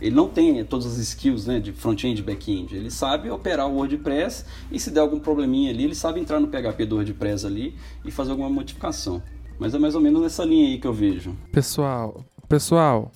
Ele 0.00 0.14
não 0.14 0.28
tem 0.28 0.64
todas 0.64 0.86
as 0.86 0.98
skills 0.98 1.46
né, 1.46 1.58
de 1.58 1.72
front-end 1.72 2.20
e 2.20 2.22
back-end. 2.22 2.76
Ele 2.76 2.90
sabe 2.90 3.30
operar 3.30 3.66
o 3.66 3.74
WordPress 3.74 4.44
e 4.70 4.78
se 4.78 4.90
der 4.90 5.00
algum 5.00 5.18
probleminha 5.18 5.70
ali, 5.70 5.84
ele 5.84 5.94
sabe 5.94 6.20
entrar 6.20 6.38
no 6.38 6.48
PHP 6.48 6.86
do 6.86 6.96
WordPress 6.96 7.44
ali 7.44 7.74
e 8.04 8.10
fazer 8.10 8.30
alguma 8.30 8.48
modificação. 8.48 9.22
Mas 9.58 9.74
é 9.74 9.78
mais 9.78 9.94
ou 9.94 10.00
menos 10.00 10.22
nessa 10.22 10.44
linha 10.44 10.68
aí 10.68 10.78
que 10.78 10.86
eu 10.86 10.92
vejo. 10.92 11.36
Pessoal, 11.50 12.24
pessoal, 12.48 13.10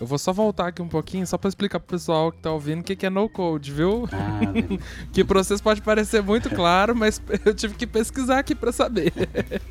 eu 0.00 0.06
vou 0.06 0.16
só 0.16 0.32
voltar 0.32 0.68
aqui 0.68 0.80
um 0.80 0.88
pouquinho, 0.88 1.26
só 1.26 1.36
para 1.36 1.48
explicar 1.48 1.80
pro 1.80 1.88
pessoal 1.88 2.30
que 2.30 2.38
tá 2.38 2.52
ouvindo 2.52 2.80
o 2.80 2.84
que, 2.84 2.94
que 2.94 3.04
é 3.04 3.10
no-code, 3.10 3.72
viu? 3.72 4.08
Ah, 4.12 4.40
que 5.12 5.24
para 5.24 5.42
vocês 5.42 5.60
pode 5.60 5.82
parecer 5.82 6.22
muito 6.22 6.48
claro, 6.50 6.94
mas 6.94 7.20
eu 7.44 7.52
tive 7.52 7.74
que 7.74 7.86
pesquisar 7.86 8.38
aqui 8.38 8.54
para 8.54 8.70
saber. 8.70 9.12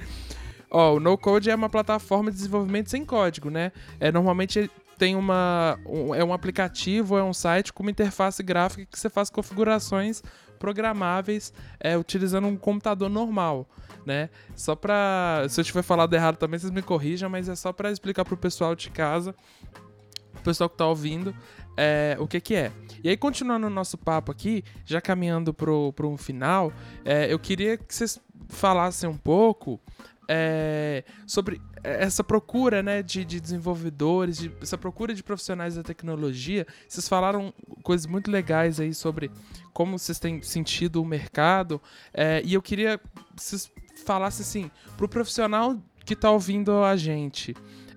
Ó, 0.70 0.96
o 0.96 1.00
no-code 1.00 1.50
é 1.50 1.56
uma 1.56 1.70
plataforma 1.70 2.30
de 2.30 2.36
desenvolvimento 2.36 2.90
sem 2.90 3.06
código, 3.06 3.50
né? 3.50 3.72
É 4.02 4.12
normalmente 4.12 4.70
tem 4.98 5.16
uma 5.16 5.80
um, 5.86 6.14
é 6.14 6.24
um 6.24 6.34
aplicativo, 6.34 7.18
é 7.18 7.24
um 7.24 7.34
site 7.34 7.72
com 7.72 7.84
uma 7.84 7.92
interface 7.92 8.42
gráfica 8.42 8.86
que 8.86 9.00
você 9.00 9.10
faz 9.10 9.30
configurações 9.30 10.24
programáveis 10.58 11.54
é, 11.80 11.98
utilizando 11.98 12.48
um 12.48 12.58
computador 12.58 13.10
normal, 13.10 13.70
né? 14.06 14.30
Só 14.56 14.76
para 14.76 15.46
se 15.50 15.62
eu 15.62 15.64
tiver 15.64 15.84
falado 15.84 16.14
errado 16.14 16.38
também 16.38 16.60
vocês 16.60 16.72
me 16.72 16.82
corrijam, 16.82 17.30
mas 17.30 17.48
é 17.48 17.56
só 17.56 17.72
para 17.72 17.92
explicar 17.92 18.26
pro 18.26 18.36
pessoal 18.36 18.76
de 18.76 18.90
casa, 18.90 19.36
o 20.36 20.42
pessoal 20.42 20.70
que 20.70 20.78
tá 20.78 20.88
ouvindo, 20.88 21.36
é, 21.78 22.18
o 22.20 22.28
que 22.28 22.42
que 22.42 22.56
é. 22.56 22.72
E 23.04 23.10
aí 23.10 23.16
continuando 23.16 23.68
o 23.68 23.70
nosso 23.70 23.98
papo 23.98 24.32
aqui, 24.32 24.64
já 24.84 25.00
caminhando 25.00 25.54
pro, 25.54 25.94
pro 25.94 26.10
um 26.10 26.18
final, 26.18 26.74
é, 27.06 27.32
eu 27.32 27.38
queria 27.38 27.78
que 27.78 27.94
vocês 27.94 28.20
falassem 28.50 29.08
um 29.08 29.18
pouco 29.18 29.80
é, 30.28 31.04
sobre 31.26 31.62
essa 31.84 32.24
procura 32.24 32.82
né, 32.84 33.02
de, 33.02 33.24
de 33.24 33.40
desenvolvedores, 33.40 34.38
de, 34.38 34.52
essa 34.62 34.78
procura 34.78 35.14
de 35.14 35.24
profissionais 35.24 35.76
da 35.76 35.84
tecnologia. 35.84 36.66
Vocês 36.88 37.08
falaram 37.08 37.54
coisas 37.84 38.06
muito 38.06 38.32
legais 38.32 38.80
aí 38.80 38.94
sobre 38.94 39.32
como 39.74 39.98
vocês 39.98 40.20
têm 40.20 40.42
sentido 40.42 41.02
o 41.02 41.06
mercado. 41.06 41.82
É, 42.14 42.42
e 42.44 42.54
eu 42.54 42.62
queria 42.62 42.98
que 42.98 43.04
vocês 43.36 43.72
falassem 44.06 44.44
assim, 44.44 44.72
para 44.96 45.06
o 45.06 45.10
profissional 45.10 45.78
que 46.06 46.14
está 46.14 46.32
ouvindo 46.32 46.84
a 46.84 46.96
gente 46.96 47.54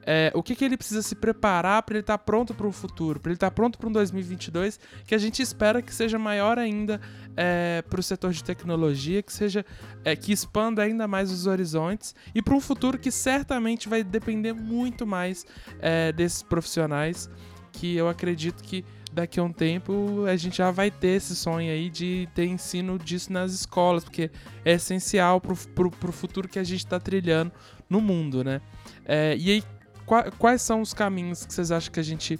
é, 0.07 0.33
o 0.35 0.43
que, 0.43 0.55
que 0.55 0.65
ele 0.65 0.77
precisa 0.77 1.03
se 1.03 1.15
preparar 1.15 1.83
para 1.83 1.95
ele 1.95 2.01
estar 2.01 2.19
tá 2.19 2.25
pronto 2.25 2.55
para 2.55 2.67
o 2.67 2.73
futuro, 2.73 3.21
para 3.21 3.31
ele 3.31 3.37
estar 3.37 3.51
tá 3.51 3.55
pronto 3.55 3.79
para 3.79 3.89
um 3.89 3.93
2022 3.93 4.81
que 5.07 5.15
a 5.15 5.19
gente 5.19 5.43
espera 5.43 5.83
que 5.83 5.95
seja 5.95 6.19
maior 6.19 6.59
ainda 6.59 7.01
é, 7.37 7.83
para 7.89 8.01
o 8.01 8.03
setor 8.03 8.33
de 8.33 8.43
tecnologia, 8.43 9.23
que 9.23 9.33
seja 9.33 9.65
é, 10.05 10.17
que 10.17 10.33
expanda 10.33 10.83
ainda 10.83 11.07
mais 11.07 11.31
os 11.31 11.47
horizontes 11.47 12.15
e 12.35 12.41
para 12.41 12.55
um 12.55 12.61
futuro 12.61 12.99
que 12.99 13.11
certamente 13.11 13.89
vai 13.89 14.03
depender 14.03 14.53
muito 14.53 15.07
mais 15.07 15.45
é, 15.81 16.13
desses 16.13 16.43
profissionais 16.43 17.29
que 17.73 17.97
eu 17.97 18.09
acredito 18.09 18.63
que 18.63 18.85
daqui 19.13 19.41
a 19.41 19.43
um 19.43 19.53
tempo 19.53 20.25
a 20.27 20.37
gente 20.37 20.59
já 20.59 20.71
vai 20.71 20.91
ter 20.91 21.17
esse 21.17 21.35
sonho 21.35 21.71
aí 21.71 21.91
de 21.91 22.29
ter 22.35 22.47
ensino 22.47 22.99
disso 22.99 23.33
nas 23.33 23.53
escolas, 23.53 24.05
porque 24.05 24.31
é 24.65 24.73
essencial 24.73 25.41
para 25.41 25.53
o 25.53 26.13
futuro 26.13 26.49
que 26.49 26.59
a 26.59 26.65
gente 26.65 26.85
está 26.85 26.99
trilhando 27.01 27.53
no 27.89 28.01
mundo, 28.01 28.45
né? 28.45 28.61
É, 29.05 29.37
e 29.37 29.51
aí, 29.51 29.65
quais 30.39 30.63
são 30.63 30.81
os 30.81 30.93
caminhos 30.93 31.47
que 31.47 31.53
vocês 31.53 31.71
acham 31.71 31.93
que 31.93 32.01
a 32.01 32.05
gente 32.05 32.39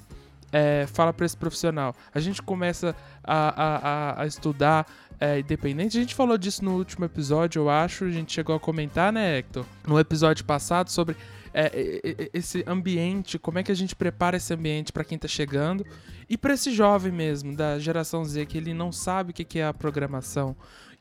é, 0.53 0.87
fala 0.93 1.13
para 1.13 1.27
esse 1.27 1.37
profissional? 1.37 1.95
A 2.15 2.21
gente 2.21 2.43
começa 2.43 2.95
a, 3.23 4.17
a, 4.17 4.23
a 4.23 4.27
estudar 4.27 4.87
é, 5.21 5.39
independente. 5.39 5.99
A 5.99 6.01
gente 6.01 6.15
falou 6.15 6.37
disso 6.39 6.65
no 6.65 6.77
último 6.77 7.05
episódio, 7.05 7.61
eu 7.61 7.71
acho. 7.71 8.05
A 8.05 8.11
gente 8.11 8.33
chegou 8.33 8.57
a 8.57 8.61
comentar, 8.61 9.13
né, 9.13 9.39
Hector? 9.39 9.65
No 9.87 10.01
episódio 10.01 10.45
passado 10.45 10.91
sobre 10.91 11.17
é, 11.53 12.31
esse 12.33 12.65
ambiente, 12.67 13.39
como 13.39 13.59
é 13.59 13.63
que 13.63 13.71
a 13.71 13.77
gente 13.77 13.95
prepara 13.95 14.37
esse 14.37 14.53
ambiente 14.55 14.93
para 14.93 15.05
quem 15.05 15.17
está 15.17 15.29
chegando 15.29 15.85
e 16.29 16.39
para 16.39 16.55
esse 16.55 16.73
jovem 16.73 17.13
mesmo, 17.13 17.55
da 17.55 17.79
geração 17.79 18.25
Z, 18.25 18.47
que 18.47 18.57
ele 18.57 18.73
não 18.73 18.91
sabe 18.91 19.31
o 19.33 19.35
que 19.35 19.59
é 19.59 19.67
a 19.67 19.75
programação, 19.75 20.57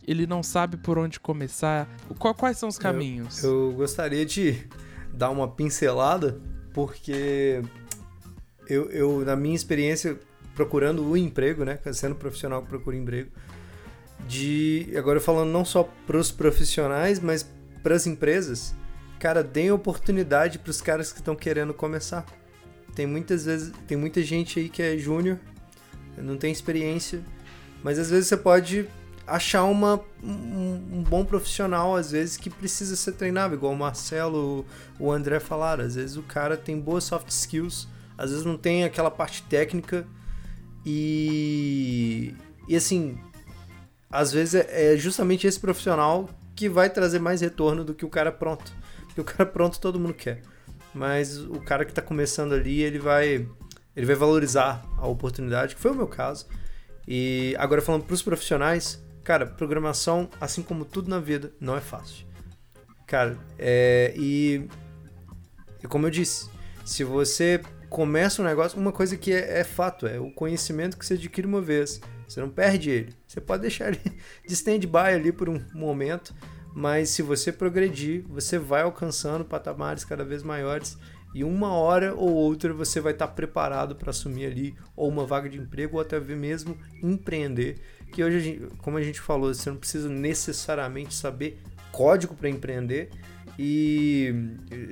ele 0.05 0.25
não 0.25 0.41
sabe 0.41 0.75
por 0.77 0.97
onde 0.97 1.19
começar. 1.19 1.87
Quais 2.17 2.57
são 2.57 2.67
os 2.67 2.77
caminhos? 2.77 3.43
Eu, 3.43 3.69
eu 3.69 3.73
gostaria 3.73 4.25
de 4.25 4.67
dar 5.13 5.29
uma 5.29 5.47
pincelada 5.47 6.41
porque 6.73 7.61
eu, 8.67 8.89
eu, 8.91 9.25
na 9.25 9.35
minha 9.35 9.55
experiência, 9.55 10.17
procurando 10.55 11.03
o 11.05 11.17
emprego, 11.17 11.63
né? 11.63 11.79
Sendo 11.93 12.15
profissional 12.15 12.61
que 12.61 12.69
procura 12.69 12.95
emprego, 12.95 13.31
de. 14.27 14.91
Agora 14.97 15.19
falando 15.19 15.51
não 15.51 15.65
só 15.65 15.83
para 16.05 16.17
os 16.17 16.31
profissionais, 16.31 17.19
mas 17.19 17.49
para 17.81 17.95
as 17.95 18.05
empresas, 18.05 18.75
cara, 19.19 19.43
deem 19.43 19.71
oportunidade 19.71 20.59
para 20.59 20.71
os 20.71 20.81
caras 20.81 21.11
que 21.11 21.19
estão 21.19 21.35
querendo 21.35 21.73
começar. 21.73 22.25
Tem 22.95 23.07
muitas 23.07 23.45
vezes, 23.45 23.71
tem 23.87 23.97
muita 23.97 24.21
gente 24.21 24.59
aí 24.59 24.69
que 24.69 24.81
é 24.81 24.97
júnior, 24.97 25.39
não 26.17 26.37
tem 26.37 26.51
experiência, 26.51 27.21
mas 27.83 27.97
às 27.97 28.09
vezes 28.09 28.27
você 28.27 28.37
pode 28.37 28.87
achar 29.29 29.63
uma, 29.63 29.99
um, 30.23 30.81
um, 30.93 31.03
bom 31.03 31.23
profissional, 31.23 31.95
às 31.95 32.11
vezes, 32.11 32.37
que 32.37 32.49
precisa 32.49 32.95
ser 32.95 33.13
treinado, 33.13 33.53
igual 33.53 33.73
o 33.73 33.77
Marcelo, 33.77 34.65
o 34.99 35.11
André 35.11 35.39
falaram. 35.39 35.83
Às 35.83 35.95
vezes 35.95 36.17
o 36.17 36.23
cara 36.23 36.57
tem 36.57 36.79
boas 36.79 37.03
soft 37.03 37.29
skills, 37.29 37.87
às 38.17 38.31
vezes 38.31 38.45
não 38.45 38.57
tem 38.57 38.83
aquela 38.83 39.11
parte 39.11 39.43
técnica 39.43 40.05
e, 40.85 42.33
e 42.67 42.75
assim, 42.75 43.17
às 44.09 44.31
vezes 44.31 44.55
é, 44.55 44.93
é 44.93 44.97
justamente 44.97 45.45
esse 45.45 45.59
profissional 45.59 46.29
que 46.55 46.67
vai 46.67 46.89
trazer 46.89 47.19
mais 47.19 47.41
retorno 47.41 47.83
do 47.83 47.93
que 47.93 48.05
o 48.05 48.09
cara 48.09 48.31
pronto. 48.31 48.71
Porque 49.05 49.21
o 49.21 49.23
cara 49.23 49.45
pronto 49.45 49.79
todo 49.79 49.99
mundo 49.99 50.13
quer. 50.13 50.41
Mas 50.93 51.37
o 51.37 51.59
cara 51.61 51.85
que 51.85 51.91
está 51.91 52.01
começando 52.01 52.53
ali, 52.53 52.81
ele 52.81 52.99
vai 52.99 53.47
ele 53.95 54.05
vai 54.05 54.15
valorizar 54.15 54.85
a 54.97 55.07
oportunidade, 55.07 55.75
que 55.75 55.81
foi 55.81 55.91
o 55.91 55.95
meu 55.95 56.07
caso. 56.07 56.47
E 57.07 57.55
agora 57.57 57.81
falando 57.81 58.03
para 58.03 58.13
os 58.13 58.21
profissionais, 58.21 59.03
cara, 59.29 59.45
programação, 59.45 60.27
assim 60.41 60.63
como 60.63 60.83
tudo 60.83 61.07
na 61.07 61.19
vida, 61.19 61.53
não 61.59 61.77
é 61.77 61.79
fácil. 61.79 62.25
Cara, 63.05 63.37
é, 63.59 64.11
e, 64.17 64.67
e 65.83 65.87
como 65.87 66.07
eu 66.07 66.09
disse, 66.09 66.49
se 66.83 67.03
você 67.03 67.61
começa 67.91 68.41
um 68.41 68.45
negócio, 68.45 68.79
uma 68.79 68.91
coisa 68.91 69.15
que 69.15 69.31
é, 69.31 69.59
é, 69.59 69.63
fato, 69.63 70.07
é 70.07 70.19
o 70.19 70.31
conhecimento 70.31 70.97
que 70.97 71.05
você 71.05 71.13
adquire 71.13 71.45
uma 71.45 71.61
vez. 71.61 72.01
Você 72.27 72.41
não 72.41 72.49
perde 72.49 72.89
ele. 72.89 73.13
Você 73.27 73.39
pode 73.39 73.61
deixar 73.61 73.89
ele 73.89 74.01
de 74.47 74.53
stand-by 74.55 75.13
ali 75.13 75.31
por 75.31 75.47
um 75.47 75.63
momento, 75.75 76.33
mas 76.73 77.11
se 77.11 77.21
você 77.21 77.51
progredir, 77.51 78.25
você 78.27 78.57
vai 78.57 78.81
alcançando 78.81 79.45
patamares 79.45 80.03
cada 80.03 80.25
vez 80.25 80.41
maiores 80.41 80.97
e 81.35 81.43
uma 81.43 81.73
hora 81.73 82.15
ou 82.15 82.31
outra 82.31 82.73
você 82.73 82.99
vai 82.99 83.13
estar 83.13 83.27
preparado 83.27 83.95
para 83.95 84.09
assumir 84.09 84.47
ali 84.47 84.75
ou 84.95 85.07
uma 85.07 85.25
vaga 85.25 85.47
de 85.47 85.59
emprego 85.59 85.97
ou 85.97 86.01
até 86.01 86.19
mesmo 86.19 86.75
empreender. 87.03 87.79
Que 88.11 88.23
hoje, 88.23 88.67
como 88.79 88.97
a 88.97 89.03
gente 89.03 89.19
falou, 89.19 89.53
você 89.53 89.69
não 89.69 89.77
precisa 89.77 90.09
necessariamente 90.09 91.13
saber 91.13 91.59
código 91.91 92.35
para 92.35 92.49
empreender. 92.49 93.09
E 93.57 94.33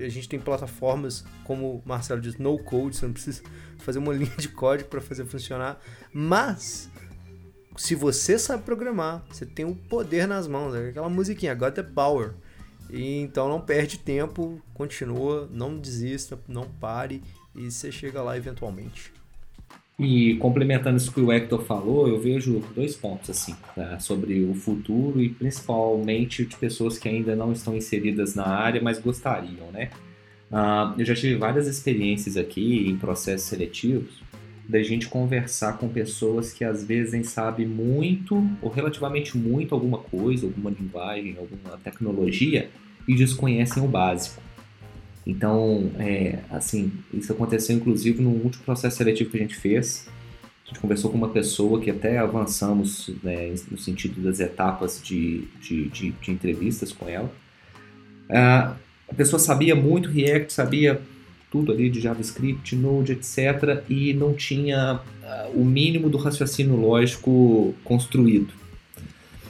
a 0.05 0.09
gente 0.09 0.27
tem 0.27 0.39
plataformas, 0.39 1.23
como 1.45 1.75
o 1.75 1.83
Marcelo 1.85 2.19
diz, 2.19 2.37
no 2.37 2.59
code, 2.59 2.97
você 2.97 3.05
não 3.05 3.13
precisa 3.13 3.41
fazer 3.77 3.99
uma 3.99 4.11
linha 4.13 4.35
de 4.37 4.49
código 4.49 4.89
para 4.89 4.99
fazer 4.99 5.25
funcionar. 5.25 5.79
Mas 6.11 6.89
se 7.77 7.95
você 7.95 8.37
sabe 8.37 8.63
programar, 8.63 9.23
você 9.29 9.45
tem 9.45 9.63
o 9.65 9.73
poder 9.73 10.27
nas 10.27 10.47
mãos, 10.47 10.75
é 10.75 10.89
aquela 10.89 11.09
musiquinha, 11.09 11.53
got 11.53 11.73
the 11.73 11.83
power. 11.83 12.33
E 12.89 13.19
então 13.21 13.47
não 13.47 13.61
perde 13.61 13.99
tempo, 13.99 14.61
continua, 14.73 15.47
não 15.51 15.77
desista, 15.77 16.39
não 16.47 16.67
pare 16.67 17.21
e 17.55 17.69
você 17.69 17.91
chega 17.91 18.21
lá 18.21 18.35
eventualmente. 18.35 19.13
E 19.99 20.35
complementando 20.35 20.97
isso 20.97 21.11
que 21.11 21.19
o 21.19 21.31
Hector 21.31 21.63
falou, 21.63 22.07
eu 22.07 22.19
vejo 22.19 22.63
dois 22.75 22.95
pontos 22.95 23.31
assim 23.31 23.55
tá? 23.75 23.99
sobre 23.99 24.43
o 24.43 24.53
futuro 24.53 25.19
e 25.19 25.29
principalmente 25.29 26.45
de 26.45 26.55
pessoas 26.55 26.99
que 26.99 27.09
ainda 27.09 27.35
não 27.35 27.51
estão 27.51 27.75
inseridas 27.75 28.35
na 28.35 28.45
área, 28.45 28.79
mas 28.79 28.99
gostariam, 28.99 29.71
né? 29.71 29.89
Uh, 30.51 30.99
eu 30.99 31.05
já 31.05 31.15
tive 31.15 31.35
várias 31.35 31.67
experiências 31.67 32.37
aqui 32.37 32.87
em 32.87 32.95
processos 32.95 33.47
seletivos 33.47 34.21
da 34.69 34.83
gente 34.83 35.07
conversar 35.07 35.77
com 35.77 35.89
pessoas 35.89 36.53
que 36.53 36.63
às 36.63 36.83
vezes 36.83 37.29
sabem 37.29 37.65
muito 37.65 38.47
ou 38.61 38.69
relativamente 38.69 39.37
muito 39.37 39.73
alguma 39.73 39.97
coisa, 39.97 40.45
alguma 40.45 40.69
linguagem, 40.69 41.35
alguma 41.37 41.77
tecnologia 41.77 42.69
e 43.07 43.15
desconhecem 43.15 43.81
o 43.81 43.87
básico. 43.87 44.46
Então, 45.27 45.91
é, 45.99 46.39
assim, 46.49 46.89
isso 47.13 47.33
aconteceu 47.33 47.75
inclusive 47.75 48.21
no 48.21 48.29
último 48.29 48.63
processo 48.63 48.95
seletivo 48.95 49.29
que 49.29 49.37
a 49.37 49.41
gente 49.41 49.57
fez. 49.57 50.07
A 50.63 50.69
gente 50.69 50.79
conversou 50.79 51.11
com 51.11 51.17
uma 51.17 51.27
pessoa 51.27 51.81
que 51.81 51.91
até 51.91 52.17
avançamos 52.17 53.09
né, 53.21 53.53
no 53.69 53.77
sentido 53.77 54.21
das 54.21 54.39
etapas 54.39 55.01
de, 55.03 55.43
de, 55.59 55.89
de, 55.89 56.11
de 56.11 56.31
entrevistas 56.31 56.93
com 56.93 57.09
ela. 57.09 57.29
Uh, 58.29 58.73
a 59.09 59.13
pessoa 59.17 59.37
sabia 59.37 59.75
muito 59.75 60.09
React, 60.09 60.53
sabia 60.53 61.01
tudo 61.51 61.73
ali 61.73 61.89
de 61.89 61.99
JavaScript, 61.99 62.73
Node, 62.75 63.11
etc., 63.11 63.83
e 63.89 64.13
não 64.13 64.33
tinha 64.33 64.95
uh, 64.95 65.59
o 65.59 65.65
mínimo 65.65 66.09
do 66.09 66.17
raciocínio 66.17 66.75
lógico 66.77 67.73
construído. 67.83 68.53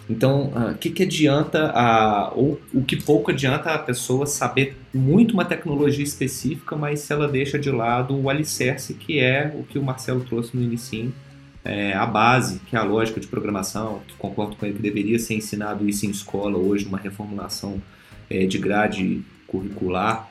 Então, 0.10 0.52
o 0.54 0.72
uh, 0.72 0.76
que, 0.76 0.90
que 0.90 1.04
adianta, 1.04 1.72
a, 1.72 2.32
ou 2.34 2.60
o 2.74 2.82
que 2.82 2.96
pouco 2.96 3.32
adianta 3.32 3.72
a 3.72 3.80
pessoa 3.80 4.26
saber 4.26 4.78
muito 4.94 5.34
uma 5.34 5.44
tecnologia 5.44 6.04
específica, 6.04 6.76
mas 6.76 7.02
se 7.02 7.12
ela 7.12 7.28
deixa 7.28 7.60
de 7.60 7.70
lado 7.70 8.16
o 8.16 8.30
alicerce, 8.30 8.94
que 8.94 9.20
é 9.20 9.54
o 9.54 9.64
que 9.64 9.78
o 9.78 9.84
Marcelo 9.84 10.22
trouxe 10.22 10.56
no 10.56 10.64
início, 10.64 11.14
é, 11.66 11.94
a 11.94 12.06
base, 12.06 12.60
que 12.60 12.78
é 12.78 12.80
a 12.80 12.84
lógica 12.84 13.20
de 13.20 13.28
programação, 13.28 14.02
concordo 14.18 14.56
com 14.56 14.66
ele 14.66 14.76
que 14.76 14.82
deveria 14.82 15.20
ser 15.20 15.34
ensinado 15.34 15.88
isso 15.88 16.06
em 16.06 16.10
escola 16.10 16.58
hoje, 16.58 16.86
uma 16.86 16.98
reformulação 16.98 17.82
é, 18.30 18.46
de 18.46 18.58
grade 18.58 19.22
curricular, 19.46 20.30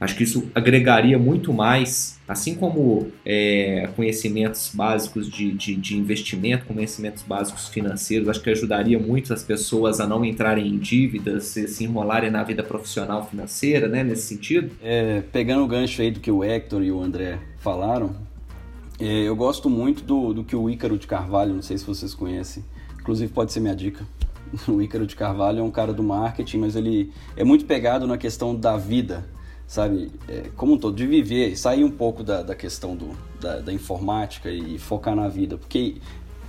Acho 0.00 0.16
que 0.16 0.24
isso 0.24 0.50
agregaria 0.54 1.18
muito 1.18 1.52
mais, 1.52 2.18
assim 2.26 2.54
como 2.54 3.12
é, 3.22 3.86
conhecimentos 3.94 4.70
básicos 4.72 5.28
de, 5.28 5.52
de, 5.52 5.76
de, 5.76 5.94
investimento, 5.94 6.64
conhecimentos 6.64 7.22
básicos 7.22 7.68
financeiros, 7.68 8.26
acho 8.26 8.40
que 8.40 8.48
ajudaria 8.48 8.98
muito 8.98 9.34
as 9.34 9.42
pessoas 9.42 10.00
a 10.00 10.06
não 10.06 10.24
entrarem 10.24 10.66
em 10.66 10.78
dívidas, 10.78 11.44
se, 11.44 11.68
se 11.68 11.84
enrolarem 11.84 12.30
na 12.30 12.42
vida 12.42 12.62
profissional 12.62 13.28
financeira, 13.28 13.88
né, 13.88 14.02
nesse 14.02 14.22
sentido. 14.22 14.70
É, 14.82 15.22
pegando 15.30 15.64
o 15.64 15.66
gancho 15.66 16.00
aí 16.00 16.10
do 16.10 16.18
que 16.18 16.30
o 16.30 16.42
Hector 16.42 16.82
e 16.82 16.90
o 16.90 16.98
André 16.98 17.38
falaram, 17.58 18.16
é, 18.98 19.04
eu 19.04 19.36
gosto 19.36 19.68
muito 19.68 20.02
do, 20.02 20.32
do 20.32 20.44
que 20.44 20.56
o 20.56 20.70
Ícaro 20.70 20.96
de 20.96 21.06
Carvalho, 21.06 21.52
não 21.52 21.62
sei 21.62 21.76
se 21.76 21.84
vocês 21.84 22.14
conhecem, 22.14 22.64
inclusive 22.98 23.30
pode 23.30 23.52
ser 23.52 23.60
minha 23.60 23.76
dica. 23.76 24.06
O 24.66 24.82
Ícaro 24.82 25.06
de 25.06 25.14
Carvalho 25.14 25.60
é 25.60 25.62
um 25.62 25.70
cara 25.70 25.92
do 25.92 26.02
marketing, 26.02 26.58
mas 26.58 26.74
ele 26.74 27.12
é 27.36 27.44
muito 27.44 27.66
pegado 27.66 28.04
na 28.04 28.18
questão 28.18 28.56
da 28.56 28.76
vida 28.76 29.24
sabe, 29.70 30.10
é, 30.28 30.50
como 30.56 30.72
um 30.72 30.76
todo, 30.76 30.96
de 30.96 31.06
viver, 31.06 31.56
sair 31.56 31.84
um 31.84 31.90
pouco 31.92 32.24
da, 32.24 32.42
da 32.42 32.56
questão 32.56 32.96
do, 32.96 33.10
da, 33.40 33.60
da, 33.60 33.72
informática 33.72 34.50
e 34.50 34.76
focar 34.80 35.14
na 35.14 35.28
vida, 35.28 35.56
porque 35.56 35.98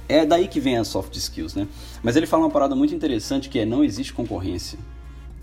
é 0.09 0.25
daí 0.25 0.47
que 0.47 0.59
vem 0.59 0.75
as 0.75 0.87
soft 0.87 1.15
skills, 1.15 1.53
né? 1.53 1.67
Mas 2.01 2.15
ele 2.15 2.25
fala 2.25 2.45
uma 2.45 2.49
parada 2.49 2.75
muito 2.75 2.95
interessante 2.95 3.47
que 3.47 3.59
é 3.59 3.65
não 3.65 3.83
existe 3.83 4.11
concorrência. 4.11 4.79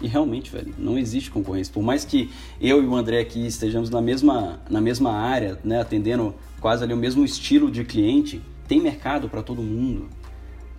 E 0.02 0.08
realmente, 0.08 0.50
velho, 0.50 0.74
não 0.76 0.98
existe 0.98 1.30
concorrência. 1.30 1.72
Por 1.72 1.84
mais 1.84 2.04
que 2.04 2.28
eu 2.60 2.82
e 2.82 2.86
o 2.86 2.96
André 2.96 3.20
aqui 3.20 3.46
estejamos 3.46 3.90
na 3.90 4.02
mesma, 4.02 4.58
na 4.68 4.80
mesma 4.80 5.12
área, 5.12 5.56
né, 5.62 5.80
atendendo 5.80 6.34
quase 6.60 6.82
ali 6.82 6.92
o 6.92 6.96
mesmo 6.96 7.24
estilo 7.24 7.70
de 7.70 7.84
cliente, 7.84 8.42
tem 8.66 8.80
mercado 8.80 9.28
para 9.28 9.40
todo 9.40 9.62
mundo, 9.62 10.08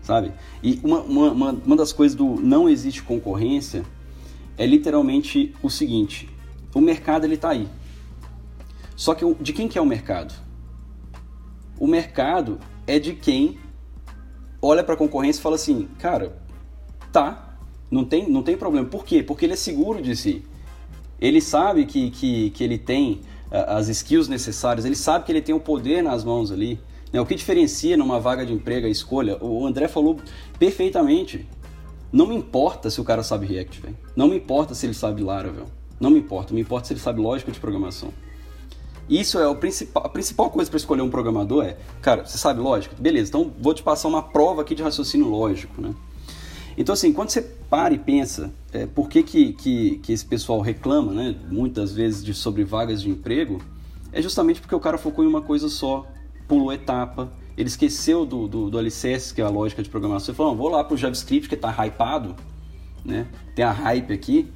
sabe? 0.02 0.34
E 0.62 0.82
uma, 0.84 1.00
uma, 1.00 1.52
uma 1.54 1.76
das 1.78 1.94
coisas 1.94 2.14
do 2.14 2.36
não 2.42 2.68
existe 2.68 3.02
concorrência 3.04 3.86
é 4.58 4.66
literalmente 4.66 5.56
o 5.64 5.70
seguinte: 5.70 6.28
o 6.74 6.82
mercado 6.82 7.26
ele 7.26 7.36
está 7.36 7.50
aí. 7.50 7.68
Só 8.96 9.14
que 9.14 9.26
de 9.36 9.54
quem 9.54 9.68
que 9.68 9.78
é 9.78 9.82
o 9.82 9.86
mercado? 9.86 10.34
O 11.80 11.88
mercado 11.88 12.60
é 12.86 13.00
de 13.00 13.14
quem 13.14 13.58
olha 14.62 14.84
para 14.84 14.94
a 14.94 14.98
concorrência 14.98 15.40
e 15.40 15.44
fala 15.44 15.56
assim, 15.56 15.88
cara, 15.98 16.38
tá, 17.12 17.58
não 17.90 18.04
tem, 18.04 18.30
não 18.30 18.44
tem 18.44 18.58
problema. 18.58 18.88
Por 18.88 19.06
quê? 19.06 19.24
Porque 19.24 19.46
ele 19.46 19.54
é 19.54 19.56
seguro 19.56 20.02
de 20.02 20.16
si. 20.16 20.44
Ele 21.20 21.42
sabe 21.42 21.86
que, 21.86 22.12
que, 22.12 22.50
que 22.52 22.64
ele 22.64 22.78
tem 22.78 23.22
as 23.52 23.88
skills 23.88 24.28
necessárias, 24.28 24.86
ele 24.86 24.96
sabe 24.96 25.26
que 25.26 25.32
ele 25.32 25.42
tem 25.42 25.56
o 25.56 25.60
poder 25.60 26.04
nas 26.04 26.24
mãos 26.24 26.52
ali. 26.52 26.80
Né? 27.12 27.20
O 27.20 27.26
que 27.26 27.34
diferencia 27.34 27.98
numa 27.98 28.20
vaga 28.20 28.46
de 28.46 28.54
emprego 28.54 28.86
a 28.86 28.90
escolha, 28.90 29.44
o 29.44 29.66
André 29.66 29.88
falou 29.88 30.18
perfeitamente. 30.58 31.48
Não 32.12 32.28
me 32.28 32.36
importa 32.36 32.90
se 32.90 33.00
o 33.00 33.04
cara 33.04 33.24
sabe 33.24 33.46
React, 33.46 33.82
velho. 33.82 33.98
Não 34.16 34.28
me 34.28 34.36
importa 34.36 34.76
se 34.76 34.86
ele 34.86 34.94
sabe 34.94 35.24
Laravel. 35.24 35.66
Não 36.00 36.10
me 36.10 36.20
importa, 36.20 36.54
me 36.54 36.62
importa 36.62 36.88
se 36.88 36.94
ele 36.94 37.00
sabe 37.00 37.20
lógica 37.20 37.52
de 37.52 37.60
programação. 37.60 38.14
Isso 39.10 39.40
é 39.40 39.48
o 39.48 39.56
principal, 39.56 40.06
a 40.06 40.10
principal 40.10 40.52
coisa 40.52 40.70
para 40.70 40.78
escolher 40.78 41.02
um 41.02 41.10
programador 41.10 41.66
é, 41.66 41.78
cara, 42.02 42.26
você 42.26 42.38
sabe 42.38 42.62
lógica? 42.62 42.96
Beleza, 43.00 43.30
então 43.30 43.52
vou 43.60 43.74
te 43.74 43.82
passar 43.82 44.08
uma 44.08 44.22
prova 44.22 44.62
aqui 44.62 44.76
de 44.76 44.84
raciocínio 44.84 45.28
lógico, 45.28 45.82
né? 45.82 45.96
Então, 46.78 46.94
assim, 46.94 47.12
quando 47.12 47.30
você 47.30 47.42
para 47.42 47.94
e 47.94 47.98
pensa 47.98 48.54
é, 48.72 48.86
por 48.86 49.10
que, 49.10 49.22
que, 49.22 49.52
que, 49.54 49.98
que, 49.98 50.14
esse 50.14 50.26
pessoal 50.26 50.62
reclama, 50.62 51.12
né, 51.12 51.36
muitas 51.52 51.94
vezes 51.94 52.24
de, 52.24 52.34
sobre 52.34 52.64
vagas 52.64 53.02
de 53.02 53.10
emprego, 53.10 53.62
é 54.14 54.22
justamente 54.22 54.62
porque 54.62 54.74
o 54.74 54.80
cara 54.80 54.98
focou 54.98 55.26
em 55.26 55.28
uma 55.28 55.42
coisa 55.42 55.68
só, 55.68 56.06
pulou 56.48 56.72
etapa, 56.72 57.30
ele 57.58 57.68
esqueceu 57.68 58.26
do, 58.26 58.48
do, 58.48 58.70
do 58.70 58.78
alicerce, 58.78 59.34
que 59.34 59.42
é 59.42 59.44
a 59.44 59.50
lógica 59.50 59.84
de 59.84 59.90
programação, 59.90 60.34
e 60.34 60.36
falou, 60.38 60.56
vou 60.56 60.70
lá 60.70 60.82
para 60.84 60.94
o 60.94 60.98
JavaScript, 60.98 61.50
que 61.50 61.56
está 61.56 61.70
hypado, 61.86 62.36
né, 63.04 63.28
tem 63.54 63.66
a 63.66 63.72
hype 63.72 64.14
aqui, 64.14 64.50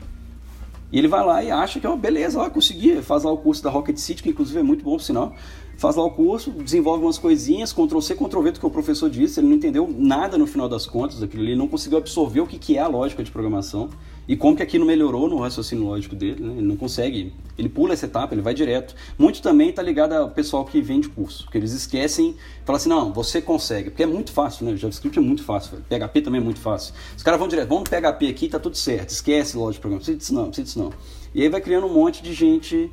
e 0.93 0.99
ele 0.99 1.07
vai 1.07 1.25
lá 1.25 1.43
e 1.43 1.49
acha 1.49 1.79
que, 1.79 1.87
ó, 1.87 1.95
beleza, 1.95 2.39
ó, 2.39 2.47
consegui, 2.51 3.01
faz 3.01 3.23
lá 3.23 3.31
o 3.31 3.37
curso 3.37 3.63
da 3.63 3.71
Rocket 3.71 3.97
City, 3.97 4.21
que 4.21 4.29
inclusive 4.29 4.59
é 4.59 4.61
muito 4.61 4.83
bom, 4.83 4.99
sinal. 4.99 5.33
faz 5.75 5.95
lá 5.95 6.03
o 6.03 6.11
curso, 6.11 6.51
desenvolve 6.51 7.03
umas 7.03 7.17
coisinhas, 7.17 7.73
Ctrl-C, 7.73 8.13
Ctrl-V 8.13 8.51
do 8.51 8.59
que 8.59 8.65
o 8.67 8.69
professor 8.69 9.09
disse, 9.09 9.39
ele 9.39 9.47
não 9.47 9.55
entendeu 9.55 9.91
nada 9.91 10.37
no 10.37 10.45
final 10.45 10.69
das 10.69 10.85
contas 10.85 11.19
ele 11.19 11.55
não 11.55 11.67
conseguiu 11.67 11.97
absorver 11.97 12.41
o 12.41 12.45
que, 12.45 12.59
que 12.59 12.77
é 12.77 12.81
a 12.81 12.87
lógica 12.87 13.23
de 13.23 13.31
programação 13.31 13.89
e 14.27 14.35
como 14.35 14.55
que 14.55 14.63
aquilo 14.63 14.85
melhorou 14.85 15.29
no 15.29 15.37
raciocínio 15.39 15.85
lógico 15.85 16.15
dele, 16.15 16.41
né? 16.41 16.53
ele 16.57 16.67
não 16.67 16.75
consegue, 16.75 17.33
ele 17.57 17.69
pula 17.69 17.93
essa 17.93 18.05
etapa, 18.05 18.33
ele 18.33 18.41
vai 18.41 18.53
direto. 18.53 18.95
Muito 19.17 19.41
também 19.41 19.69
está 19.69 19.81
ligado 19.81 20.13
ao 20.13 20.29
pessoal 20.29 20.63
que 20.65 20.81
vende 20.81 21.09
curso, 21.09 21.47
que 21.49 21.57
eles 21.57 21.73
esquecem, 21.73 22.35
falam 22.65 22.77
assim, 22.77 22.89
não, 22.89 23.13
você 23.13 23.41
consegue, 23.41 23.89
porque 23.89 24.03
é 24.03 24.07
muito 24.07 24.31
fácil, 24.31 24.65
né, 24.65 24.75
JavaScript 24.75 25.17
é 25.17 25.21
muito 25.21 25.43
fácil, 25.43 25.77
PHP 25.89 26.21
também 26.21 26.39
é 26.39 26.43
muito 26.43 26.59
fácil. 26.59 26.93
Os 27.15 27.23
caras 27.23 27.39
vão 27.39 27.47
direto, 27.47 27.69
vamos 27.69 27.89
PHP 27.89 28.27
aqui, 28.27 28.47
tá 28.47 28.59
tudo 28.59 28.77
certo, 28.77 29.09
esquece 29.09 29.57
lógica 29.57 29.73
de 29.73 29.81
programação, 29.81 30.13
não 30.13 30.17
precisa 30.17 30.17
disso 30.17 30.33
não, 30.33 30.45
precisa 30.47 30.65
disso 30.65 30.79
não. 30.79 30.93
E 31.35 31.41
aí 31.41 31.49
vai 31.49 31.61
criando 31.61 31.87
um 31.87 31.93
monte 31.93 32.21
de 32.21 32.33
gente 32.33 32.91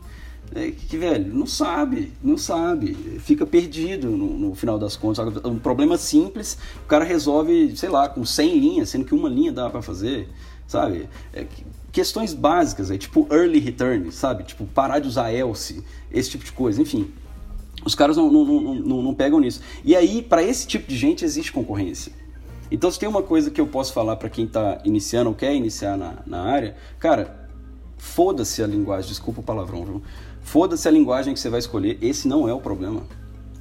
é, 0.54 0.72
que, 0.72 0.96
velho, 0.96 1.32
não 1.32 1.46
sabe, 1.46 2.12
não 2.22 2.36
sabe, 2.36 2.94
fica 3.20 3.46
perdido 3.46 4.10
no, 4.10 4.36
no, 4.36 4.54
final 4.54 4.78
das 4.78 4.96
contas. 4.96 5.24
Um 5.44 5.58
problema 5.60 5.96
simples, 5.96 6.58
o 6.84 6.88
cara 6.88 7.04
resolve, 7.04 7.76
sei 7.76 7.88
lá, 7.88 8.08
com 8.08 8.24
100 8.24 8.58
linhas, 8.58 8.88
sendo 8.88 9.04
que 9.04 9.14
uma 9.14 9.28
linha 9.28 9.52
dá 9.52 9.70
para 9.70 9.80
fazer, 9.80 10.28
sabe? 10.70 11.08
É, 11.32 11.46
questões 11.90 12.32
básicas, 12.32 12.92
é, 12.92 12.96
tipo 12.96 13.26
early 13.32 13.58
return, 13.58 14.12
sabe? 14.12 14.44
Tipo, 14.44 14.64
parar 14.66 15.00
de 15.00 15.08
usar 15.08 15.32
else, 15.32 15.84
esse 16.12 16.30
tipo 16.30 16.44
de 16.44 16.52
coisa, 16.52 16.80
enfim. 16.80 17.10
Os 17.84 17.96
caras 17.96 18.16
não, 18.16 18.30
não, 18.30 18.74
não, 18.74 19.02
não, 19.02 19.14
pegam 19.14 19.40
nisso. 19.40 19.60
E 19.84 19.96
aí, 19.96 20.22
para 20.22 20.44
esse 20.44 20.68
tipo 20.68 20.86
de 20.86 20.96
gente, 20.96 21.24
existe 21.24 21.50
concorrência. 21.50 22.12
Então, 22.70 22.88
se 22.88 23.00
tem 23.00 23.08
uma 23.08 23.22
coisa 23.22 23.50
que 23.50 23.60
eu 23.60 23.66
posso 23.66 23.92
falar 23.92 24.14
para 24.14 24.30
quem 24.30 24.44
está 24.44 24.80
iniciando 24.84 25.30
ou 25.30 25.34
quer 25.34 25.52
iniciar 25.56 25.96
na, 25.96 26.18
na 26.24 26.42
área, 26.42 26.76
cara, 27.00 27.48
foda-se 27.98 28.62
a 28.62 28.66
linguagem, 28.66 29.08
desculpa 29.08 29.40
o 29.40 29.42
palavrão? 29.42 30.00
Foda-se 30.40 30.86
a 30.86 30.90
linguagem 30.90 31.34
que 31.34 31.40
você 31.40 31.50
vai 31.50 31.58
escolher, 31.58 31.98
esse 32.00 32.28
não 32.28 32.48
é 32.48 32.54
o 32.54 32.60
problema. 32.60 33.02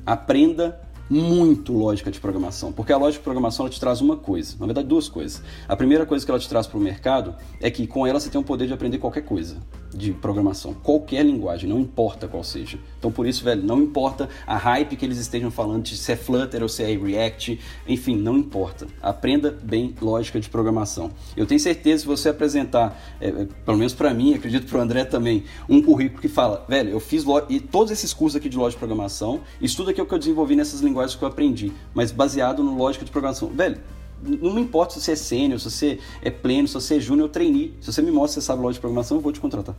Aprenda 0.06 0.80
muito 1.10 1.74
lógica 1.74 2.12
de 2.12 2.20
programação, 2.20 2.72
porque 2.72 2.94
a 2.94 2.98
lógica 2.98 3.20
de 3.20 3.24
programação 3.24 3.66
ela 3.66 3.74
te 3.74 3.80
traz 3.80 4.00
uma 4.00 4.16
coisa, 4.16 4.56
na 4.60 4.66
verdade 4.66 4.88
duas 4.88 5.10
coisas. 5.10 5.42
A 5.68 5.76
primeira 5.76 6.06
coisa 6.06 6.24
que 6.24 6.32
ela 6.32 6.40
te 6.40 6.48
traz 6.48 6.68
para 6.68 6.78
o 6.78 6.82
mercado 6.82 7.36
é 7.60 7.72
que 7.72 7.88
com 7.88 8.06
ela 8.06 8.20
você 8.20 8.30
tem 8.30 8.40
o 8.40 8.44
poder 8.44 8.68
de 8.68 8.74
aprender 8.74 9.00
qualquer 9.00 9.22
coisa 9.22 9.58
de 10.00 10.14
programação, 10.14 10.74
qualquer 10.74 11.24
linguagem, 11.26 11.70
não 11.70 11.80
importa 11.80 12.28
qual 12.28 12.44
seja. 12.44 12.80
Então 12.98 13.12
por 13.12 13.28
isso, 13.28 13.44
velho, 13.44 13.62
não 13.62 13.82
importa 13.82 14.30
a 14.48 14.58
hype 14.58 14.96
que 14.96 15.06
eles 15.06 15.18
estejam 15.18 15.52
falando 15.52 15.84
de 15.84 15.98
se 15.98 16.12
é 16.12 16.16
Flutter 16.16 16.64
ou 16.64 16.70
se 16.70 16.84
é 16.84 16.98
React, 16.98 17.60
enfim, 17.88 18.16
não 18.16 18.38
importa. 18.38 18.88
Aprenda 19.02 19.52
bem 19.62 19.94
lógica 20.02 20.40
de 20.40 20.50
programação. 20.50 21.12
Eu 21.36 21.46
tenho 21.46 21.60
certeza 21.60 22.02
se 22.02 22.08
você 22.08 22.30
apresentar, 22.30 23.00
é, 23.20 23.28
é 23.28 23.48
pelo 23.66 23.78
menos 23.78 23.94
para 23.94 24.14
mim, 24.14 24.34
acredito 24.34 24.68
para 24.68 24.80
o 24.80 24.82
André 24.82 25.04
também, 25.04 25.44
um 25.68 25.82
currículo 25.82 26.22
que 26.22 26.30
fala, 26.30 26.66
velho, 26.68 26.90
eu 26.90 27.00
fiz 27.00 27.26
e 27.50 27.60
todos 27.60 27.92
esses 27.92 28.14
cursos 28.14 28.38
aqui 28.38 28.48
de 28.48 28.58
lógica 28.58 28.78
de 28.78 28.88
programação, 28.88 29.42
isso 29.62 29.76
tudo 29.76 29.90
aqui 29.90 30.00
é 30.00 30.04
o 30.04 30.06
que 30.06 30.14
eu 30.14 30.20
desenvolvi 30.20 30.56
nessas 30.56 30.80
linguagens 30.80 31.18
que 31.18 31.24
eu 31.24 31.28
aprendi, 31.28 31.74
mas 31.94 32.12
baseado 32.12 32.64
no 32.64 32.76
lógica 32.78 33.04
de 33.04 33.12
programação. 33.12 33.50
Velho, 33.50 33.78
não 34.24 34.54
me 34.54 34.62
importa 34.62 34.94
se 34.94 35.02
você 35.02 35.12
é 35.12 35.16
sênior, 35.16 35.60
se 35.60 35.70
você 35.70 36.00
é 36.22 36.30
pleno, 36.30 36.68
se 36.68 36.74
você 36.74 36.98
é 36.98 37.00
júnior, 37.00 37.28
eu 37.28 37.32
treinei. 37.32 37.74
Se 37.80 37.92
você 37.92 38.02
me 38.02 38.12
mostra 38.12 38.40
que 38.40 38.46
você 38.46 38.48
sabe 38.48 38.62
lógica 38.62 38.80
de 38.80 38.82
programação, 38.82 39.18
eu 39.18 39.22
vou 39.22 39.32
te 39.32 39.40
contratar. 39.40 39.76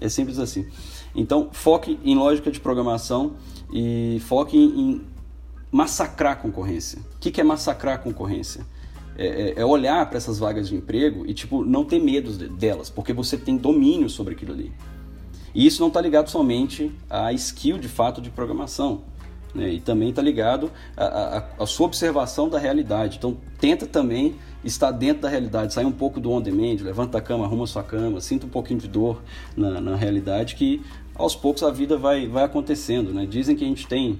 É 0.00 0.08
simples 0.08 0.38
assim. 0.38 0.66
Então, 1.14 1.48
foque 1.52 1.98
em 2.04 2.14
lógica 2.14 2.50
de 2.50 2.60
programação 2.60 3.34
e 3.72 4.20
foque 4.26 4.56
em, 4.56 5.02
massacrar 5.70 6.32
a 6.32 6.36
concorrência. 6.36 6.98
O 7.16 7.18
que, 7.20 7.30
que 7.30 7.40
é 7.40 7.44
massacrar 7.44 7.94
a 7.94 7.98
concorrência? 7.98 8.66
É, 9.16 9.26
é, 9.26 9.60
é 9.60 9.64
olhar 9.64 10.04
para 10.08 10.16
essas 10.16 10.38
vagas 10.38 10.68
de 10.68 10.74
emprego 10.74 11.26
e 11.26 11.34
tipo 11.34 11.64
não 11.64 11.84
ter 11.84 12.00
medo 12.00 12.32
delas, 12.48 12.88
porque 12.88 13.12
você 13.12 13.36
tem 13.36 13.56
domínio 13.56 14.08
sobre 14.08 14.34
aquilo 14.34 14.52
ali. 14.52 14.72
E 15.54 15.66
isso 15.66 15.80
não 15.80 15.88
está 15.88 16.00
ligado 16.00 16.28
somente 16.28 16.92
à 17.08 17.32
skill 17.32 17.78
de 17.78 17.88
fato 17.88 18.20
de 18.20 18.30
programação. 18.30 19.02
Né? 19.54 19.70
E 19.74 19.80
também 19.80 20.10
está 20.10 20.22
ligado 20.22 20.70
à, 20.96 21.66
sua 21.66 21.86
observação 21.86 22.48
da 22.48 22.58
realidade. 22.58 23.18
Então, 23.18 23.36
tenta 23.58 23.86
também 23.86 24.34
estar 24.64 24.90
dentro 24.90 25.22
da 25.22 25.28
realidade, 25.28 25.72
sair 25.72 25.86
um 25.86 25.92
pouco 25.92 26.20
do 26.20 26.30
on-demand, 26.30 26.76
levanta 26.82 27.18
a 27.18 27.20
cama, 27.20 27.44
arruma 27.44 27.64
a 27.64 27.66
sua 27.66 27.82
cama, 27.82 28.20
sinta 28.20 28.46
um 28.46 28.50
pouquinho 28.50 28.80
de 28.80 28.88
dor 28.88 29.22
na, 29.56 29.80
na 29.80 29.96
realidade, 29.96 30.54
que 30.54 30.82
aos 31.14 31.34
poucos 31.34 31.62
a 31.62 31.70
vida 31.70 31.96
vai, 31.96 32.26
vai 32.26 32.44
acontecendo. 32.44 33.12
Né? 33.12 33.26
Dizem 33.26 33.56
que 33.56 33.64
a 33.64 33.68
gente 33.68 33.86
tem 33.86 34.18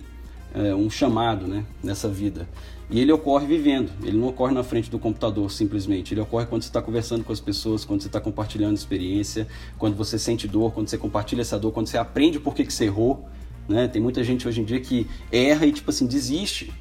é, 0.54 0.74
um 0.74 0.90
chamado 0.90 1.46
né, 1.46 1.64
nessa 1.82 2.08
vida. 2.08 2.48
E 2.90 2.98
ele 2.98 3.12
ocorre 3.12 3.46
vivendo, 3.46 3.92
ele 4.02 4.18
não 4.18 4.28
ocorre 4.28 4.52
na 4.52 4.64
frente 4.64 4.90
do 4.90 4.98
computador 4.98 5.48
simplesmente. 5.50 6.12
Ele 6.12 6.20
ocorre 6.20 6.46
quando 6.46 6.62
você 6.62 6.68
está 6.68 6.82
conversando 6.82 7.22
com 7.22 7.32
as 7.32 7.38
pessoas, 7.38 7.84
quando 7.84 8.02
você 8.02 8.08
está 8.08 8.20
compartilhando 8.20 8.76
experiência, 8.76 9.46
quando 9.78 9.94
você 9.94 10.18
sente 10.18 10.48
dor, 10.48 10.72
quando 10.72 10.88
você 10.88 10.98
compartilha 10.98 11.42
essa 11.42 11.56
dor, 11.56 11.70
quando 11.70 11.86
você 11.86 11.96
aprende 11.96 12.40
por 12.40 12.52
que, 12.52 12.64
que 12.64 12.72
você 12.72 12.86
errou. 12.86 13.28
Né? 13.70 13.86
Tem 13.86 14.02
muita 14.02 14.24
gente 14.24 14.48
hoje 14.48 14.60
em 14.60 14.64
dia 14.64 14.80
que 14.80 15.06
erra 15.30 15.64
e, 15.64 15.70
tipo 15.70 15.90
assim, 15.90 16.04
desiste. 16.04 16.74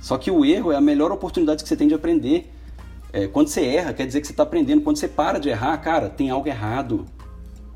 Só 0.00 0.16
que 0.16 0.30
o 0.30 0.44
erro 0.44 0.70
é 0.70 0.76
a 0.76 0.80
melhor 0.80 1.10
oportunidade 1.10 1.64
que 1.64 1.68
você 1.68 1.76
tem 1.76 1.88
de 1.88 1.94
aprender. 1.94 2.48
É, 3.12 3.26
quando 3.26 3.48
você 3.48 3.64
erra, 3.64 3.92
quer 3.92 4.06
dizer 4.06 4.20
que 4.20 4.26
você 4.28 4.32
está 4.32 4.44
aprendendo. 4.44 4.82
Quando 4.82 4.98
você 4.98 5.08
para 5.08 5.40
de 5.40 5.48
errar, 5.48 5.76
cara, 5.78 6.08
tem 6.08 6.30
algo 6.30 6.46
errado. 6.46 7.06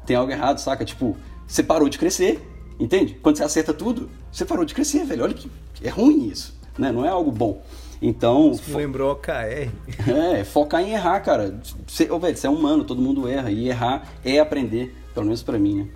Tem 0.06 0.14
algo 0.14 0.30
errado, 0.30 0.58
saca? 0.58 0.84
Tipo, 0.84 1.16
você 1.44 1.60
parou 1.60 1.88
de 1.88 1.98
crescer, 1.98 2.40
entende? 2.78 3.18
Quando 3.20 3.36
você 3.36 3.42
acerta 3.42 3.74
tudo, 3.74 4.08
você 4.30 4.44
parou 4.44 4.64
de 4.64 4.74
crescer, 4.74 5.04
velho. 5.04 5.24
Olha 5.24 5.34
que 5.34 5.50
é 5.82 5.88
ruim 5.88 6.28
isso, 6.28 6.56
né? 6.78 6.92
Não 6.92 7.04
é 7.04 7.08
algo 7.08 7.32
bom. 7.32 7.64
Então. 8.00 8.52
Isso 8.52 8.76
lembrou 8.76 9.16
KR. 9.16 9.70
É, 10.06 10.44
focar 10.44 10.82
em 10.82 10.92
errar, 10.92 11.18
cara. 11.18 11.60
Você, 11.84 12.08
oh, 12.08 12.20
velho, 12.20 12.36
você 12.36 12.46
é 12.46 12.50
humano, 12.50 12.84
todo 12.84 13.02
mundo 13.02 13.26
erra. 13.26 13.50
E 13.50 13.68
errar 13.68 14.08
é 14.24 14.38
aprender, 14.38 14.94
pelo 15.12 15.26
menos 15.26 15.42
para 15.42 15.58
mim, 15.58 15.78
né? 15.78 15.88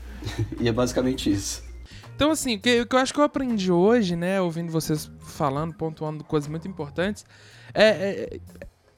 e 0.60 0.68
é 0.68 0.72
basicamente 0.72 1.30
isso. 1.30 1.69
Então, 2.20 2.32
assim, 2.32 2.56
o 2.56 2.60
que, 2.60 2.82
o 2.82 2.86
que 2.86 2.94
eu 2.94 3.00
acho 3.00 3.14
que 3.14 3.18
eu 3.18 3.24
aprendi 3.24 3.72
hoje, 3.72 4.14
né, 4.14 4.38
ouvindo 4.42 4.70
vocês 4.70 5.10
falando, 5.20 5.72
pontuando 5.72 6.22
coisas 6.22 6.50
muito 6.50 6.68
importantes, 6.68 7.24
é, 7.72 8.38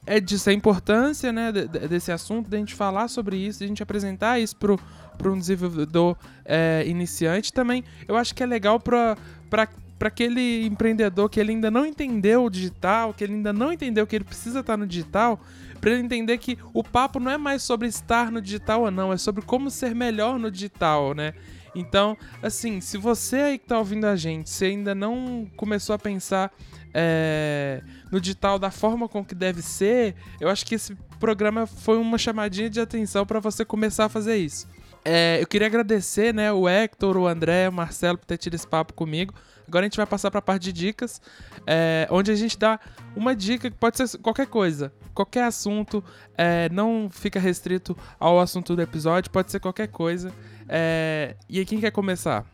é, 0.05 0.15
é 0.17 0.19
disso, 0.19 0.49
a 0.49 0.53
importância, 0.53 1.31
né, 1.31 1.49
desse 1.49 2.11
assunto, 2.11 2.49
da 2.49 2.57
gente 2.57 2.75
falar 2.75 3.07
sobre 3.07 3.37
isso, 3.37 3.61
da 3.61 3.65
gente 3.65 3.81
apresentar 3.81 4.41
isso 4.41 4.57
pro, 4.57 4.77
pro 5.17 5.31
um 5.31 5.39
desenvolvedor 5.39 6.17
é, 6.43 6.83
iniciante 6.85 7.53
também. 7.53 7.85
Eu 8.09 8.17
acho 8.17 8.35
que 8.35 8.43
é 8.43 8.45
legal 8.45 8.77
para 8.77 9.15
para 9.49 10.09
aquele 10.09 10.65
empreendedor 10.65 11.29
que 11.29 11.39
ele 11.39 11.51
ainda 11.53 11.71
não 11.71 11.85
entendeu 11.85 12.43
o 12.43 12.49
digital, 12.49 13.13
que 13.13 13.23
ele 13.23 13.35
ainda 13.35 13.53
não 13.53 13.71
entendeu 13.71 14.05
que 14.05 14.17
ele 14.17 14.25
precisa 14.25 14.59
estar 14.59 14.75
no 14.75 14.85
digital, 14.85 15.39
para 15.79 15.91
ele 15.91 16.01
entender 16.01 16.37
que 16.39 16.57
o 16.73 16.83
papo 16.83 17.21
não 17.21 17.31
é 17.31 17.37
mais 17.37 17.63
sobre 17.63 17.87
estar 17.87 18.29
no 18.29 18.41
digital 18.41 18.81
ou 18.81 18.91
não, 18.91 19.13
é 19.13 19.17
sobre 19.17 19.45
como 19.45 19.71
ser 19.71 19.95
melhor 19.95 20.37
no 20.37 20.51
digital, 20.51 21.13
né? 21.13 21.33
Então, 21.75 22.17
assim, 22.41 22.79
se 22.79 22.97
você 22.97 23.37
aí 23.37 23.57
que 23.57 23.65
tá 23.65 23.77
ouvindo 23.79 24.05
a 24.05 24.15
gente, 24.15 24.49
se 24.49 24.65
ainda 24.65 24.93
não 24.93 25.47
começou 25.55 25.95
a 25.95 25.99
pensar 25.99 26.51
é, 26.93 27.81
no 28.11 28.21
digital 28.21 28.59
da 28.59 28.69
forma 28.69 29.07
com 29.07 29.25
que 29.25 29.33
deve 29.33 29.61
ser, 29.61 30.15
eu 30.39 30.49
acho 30.49 30.65
que 30.65 30.75
esse 30.75 30.95
programa 31.19 31.65
foi 31.65 31.97
uma 31.97 32.17
chamadinha 32.17 32.69
de 32.69 32.79
atenção 32.79 33.25
para 33.25 33.39
você 33.39 33.65
começar 33.65 34.05
a 34.05 34.09
fazer 34.09 34.37
isso. 34.37 34.67
É, 35.05 35.39
eu 35.41 35.47
queria 35.47 35.67
agradecer, 35.67 36.33
né, 36.33 36.51
o 36.51 36.67
Hector, 36.67 37.17
o 37.17 37.27
André, 37.27 37.67
o 37.67 37.73
Marcelo 37.73 38.17
por 38.17 38.25
ter 38.25 38.37
tido 38.37 38.53
esse 38.53 38.67
papo 38.67 38.93
comigo. 38.93 39.33
Agora 39.67 39.85
a 39.85 39.87
gente 39.87 39.97
vai 39.97 40.05
passar 40.05 40.29
para 40.29 40.39
a 40.39 40.41
parte 40.41 40.63
de 40.63 40.73
dicas, 40.73 41.21
é, 41.65 42.07
onde 42.09 42.31
a 42.31 42.35
gente 42.35 42.57
dá 42.57 42.79
uma 43.15 43.35
dica 43.35 43.69
que 43.69 43.77
pode 43.77 43.97
ser 43.97 44.17
qualquer 44.19 44.47
coisa, 44.47 44.93
qualquer 45.13 45.43
assunto, 45.43 46.03
é, 46.37 46.69
não 46.69 47.09
fica 47.11 47.39
restrito 47.39 47.95
ao 48.19 48.39
assunto 48.39 48.75
do 48.75 48.81
episódio, 48.81 49.31
pode 49.31 49.51
ser 49.51 49.59
qualquer 49.59 49.87
coisa. 49.87 50.31
É, 50.67 51.35
e 51.49 51.59
aí, 51.59 51.65
quem 51.65 51.79
quer 51.79 51.91
começar? 51.91 52.45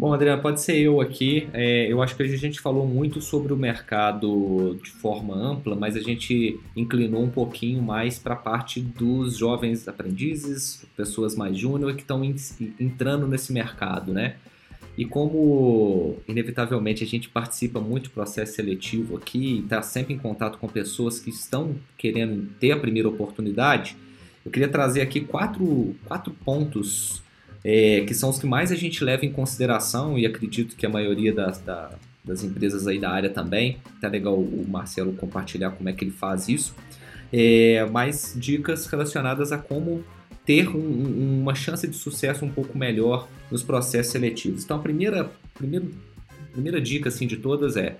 Bom, 0.00 0.14
Adriano, 0.14 0.40
pode 0.40 0.62
ser 0.62 0.78
eu 0.78 0.98
aqui. 0.98 1.46
É, 1.52 1.92
eu 1.92 2.00
acho 2.00 2.16
que 2.16 2.22
a 2.22 2.26
gente 2.26 2.58
falou 2.58 2.86
muito 2.86 3.20
sobre 3.20 3.52
o 3.52 3.56
mercado 3.56 4.78
de 4.82 4.90
forma 4.90 5.34
ampla, 5.34 5.76
mas 5.76 5.94
a 5.94 6.00
gente 6.00 6.58
inclinou 6.74 7.22
um 7.22 7.28
pouquinho 7.28 7.82
mais 7.82 8.18
para 8.18 8.32
a 8.32 8.36
parte 8.36 8.80
dos 8.80 9.36
jovens 9.36 9.86
aprendizes, 9.86 10.86
pessoas 10.96 11.36
mais 11.36 11.54
júnior 11.54 11.94
que 11.94 12.00
estão 12.00 12.24
entrando 12.24 13.28
nesse 13.28 13.52
mercado, 13.52 14.10
né? 14.10 14.36
E 15.00 15.06
como, 15.06 16.18
inevitavelmente, 16.28 17.02
a 17.02 17.06
gente 17.06 17.30
participa 17.30 17.80
muito 17.80 18.10
do 18.10 18.10
processo 18.10 18.52
seletivo 18.52 19.16
aqui, 19.16 19.60
está 19.60 19.80
sempre 19.80 20.12
em 20.12 20.18
contato 20.18 20.58
com 20.58 20.68
pessoas 20.68 21.18
que 21.18 21.30
estão 21.30 21.74
querendo 21.96 22.46
ter 22.60 22.72
a 22.72 22.76
primeira 22.76 23.08
oportunidade, 23.08 23.96
eu 24.44 24.50
queria 24.50 24.68
trazer 24.68 25.00
aqui 25.00 25.22
quatro, 25.22 25.96
quatro 26.04 26.36
pontos 26.44 27.22
é, 27.64 28.02
que 28.02 28.12
são 28.12 28.28
os 28.28 28.38
que 28.38 28.44
mais 28.44 28.70
a 28.70 28.74
gente 28.74 29.02
leva 29.02 29.24
em 29.24 29.32
consideração 29.32 30.18
e 30.18 30.26
acredito 30.26 30.76
que 30.76 30.84
a 30.84 30.90
maioria 30.90 31.32
das, 31.32 31.58
da, 31.62 31.92
das 32.22 32.44
empresas 32.44 32.86
aí 32.86 32.98
da 32.98 33.08
área 33.08 33.30
também. 33.30 33.78
Tá 34.02 34.08
legal 34.08 34.34
o 34.34 34.66
Marcelo 34.68 35.14
compartilhar 35.14 35.70
como 35.70 35.88
é 35.88 35.94
que 35.94 36.04
ele 36.04 36.10
faz 36.10 36.46
isso. 36.46 36.76
É, 37.32 37.86
mais 37.86 38.34
dicas 38.36 38.84
relacionadas 38.84 39.50
a 39.50 39.56
como 39.56 40.04
ter 40.50 40.68
um, 40.68 41.42
uma 41.42 41.54
chance 41.54 41.86
de 41.86 41.94
sucesso 41.94 42.44
um 42.44 42.50
pouco 42.50 42.76
melhor 42.76 43.28
nos 43.52 43.62
processos 43.62 44.10
seletivos. 44.10 44.64
Então 44.64 44.78
a 44.78 44.80
primeira, 44.80 45.30
primeira, 45.54 45.86
primeira 46.52 46.80
dica 46.80 47.08
assim, 47.08 47.24
de 47.24 47.36
todas 47.36 47.76
é 47.76 47.98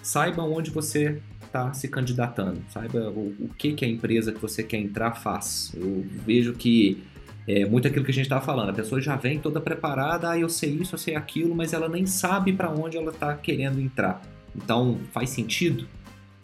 saiba 0.00 0.44
onde 0.44 0.70
você 0.70 1.20
está 1.44 1.74
se 1.74 1.88
candidatando, 1.88 2.60
saiba 2.68 3.10
o, 3.10 3.34
o, 3.40 3.50
que, 3.58 3.72
que 3.72 3.84
a 3.84 3.88
empresa 3.88 4.30
que 4.30 4.40
você 4.40 4.62
quer 4.62 4.76
entrar 4.76 5.16
faz. 5.16 5.72
Eu 5.74 6.06
vejo 6.24 6.52
que 6.52 7.02
é 7.48 7.66
muito 7.66 7.88
aquilo 7.88 8.04
que 8.04 8.12
a 8.12 8.14
gente 8.14 8.26
estava 8.26 8.44
falando. 8.44 8.70
A 8.70 8.74
pessoa 8.74 9.00
já 9.00 9.16
vem 9.16 9.40
toda 9.40 9.60
preparada, 9.60 10.30
ah, 10.30 10.38
eu 10.38 10.48
sei 10.48 10.70
isso, 10.70 10.94
eu 10.94 10.98
sei 11.00 11.16
aquilo, 11.16 11.52
mas 11.52 11.72
ela 11.72 11.88
nem 11.88 12.06
sabe 12.06 12.52
para 12.52 12.70
onde 12.70 12.96
ela 12.96 13.10
está 13.10 13.34
querendo 13.34 13.80
entrar. 13.80 14.22
Então, 14.54 15.00
faz 15.10 15.30
sentido 15.30 15.84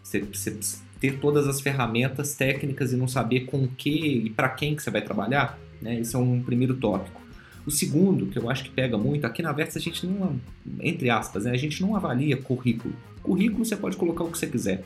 você, 0.02 0.20
você, 0.20 0.58
ter 1.04 1.18
todas 1.18 1.46
as 1.46 1.60
ferramentas 1.60 2.34
técnicas 2.34 2.94
e 2.94 2.96
não 2.96 3.06
saber 3.06 3.40
com 3.40 3.68
que 3.68 4.22
e 4.24 4.30
para 4.30 4.48
quem 4.48 4.74
que 4.74 4.82
você 4.82 4.90
vai 4.90 5.02
trabalhar? 5.02 5.58
Né? 5.82 6.00
Esse 6.00 6.16
é 6.16 6.18
um 6.18 6.42
primeiro 6.42 6.74
tópico. 6.76 7.20
O 7.66 7.70
segundo, 7.70 8.26
que 8.26 8.38
eu 8.38 8.48
acho 8.48 8.64
que 8.64 8.70
pega 8.70 8.96
muito, 8.96 9.26
aqui 9.26 9.42
na 9.42 9.52
Versa 9.52 9.78
a 9.78 9.82
gente 9.82 10.06
não, 10.06 10.40
entre 10.80 11.10
aspas, 11.10 11.44
né, 11.44 11.50
a 11.50 11.58
gente 11.58 11.82
não 11.82 11.94
avalia 11.94 12.38
currículo. 12.38 12.94
Currículo 13.22 13.66
você 13.66 13.76
pode 13.76 13.98
colocar 13.98 14.24
o 14.24 14.30
que 14.30 14.38
você 14.38 14.46
quiser. 14.46 14.82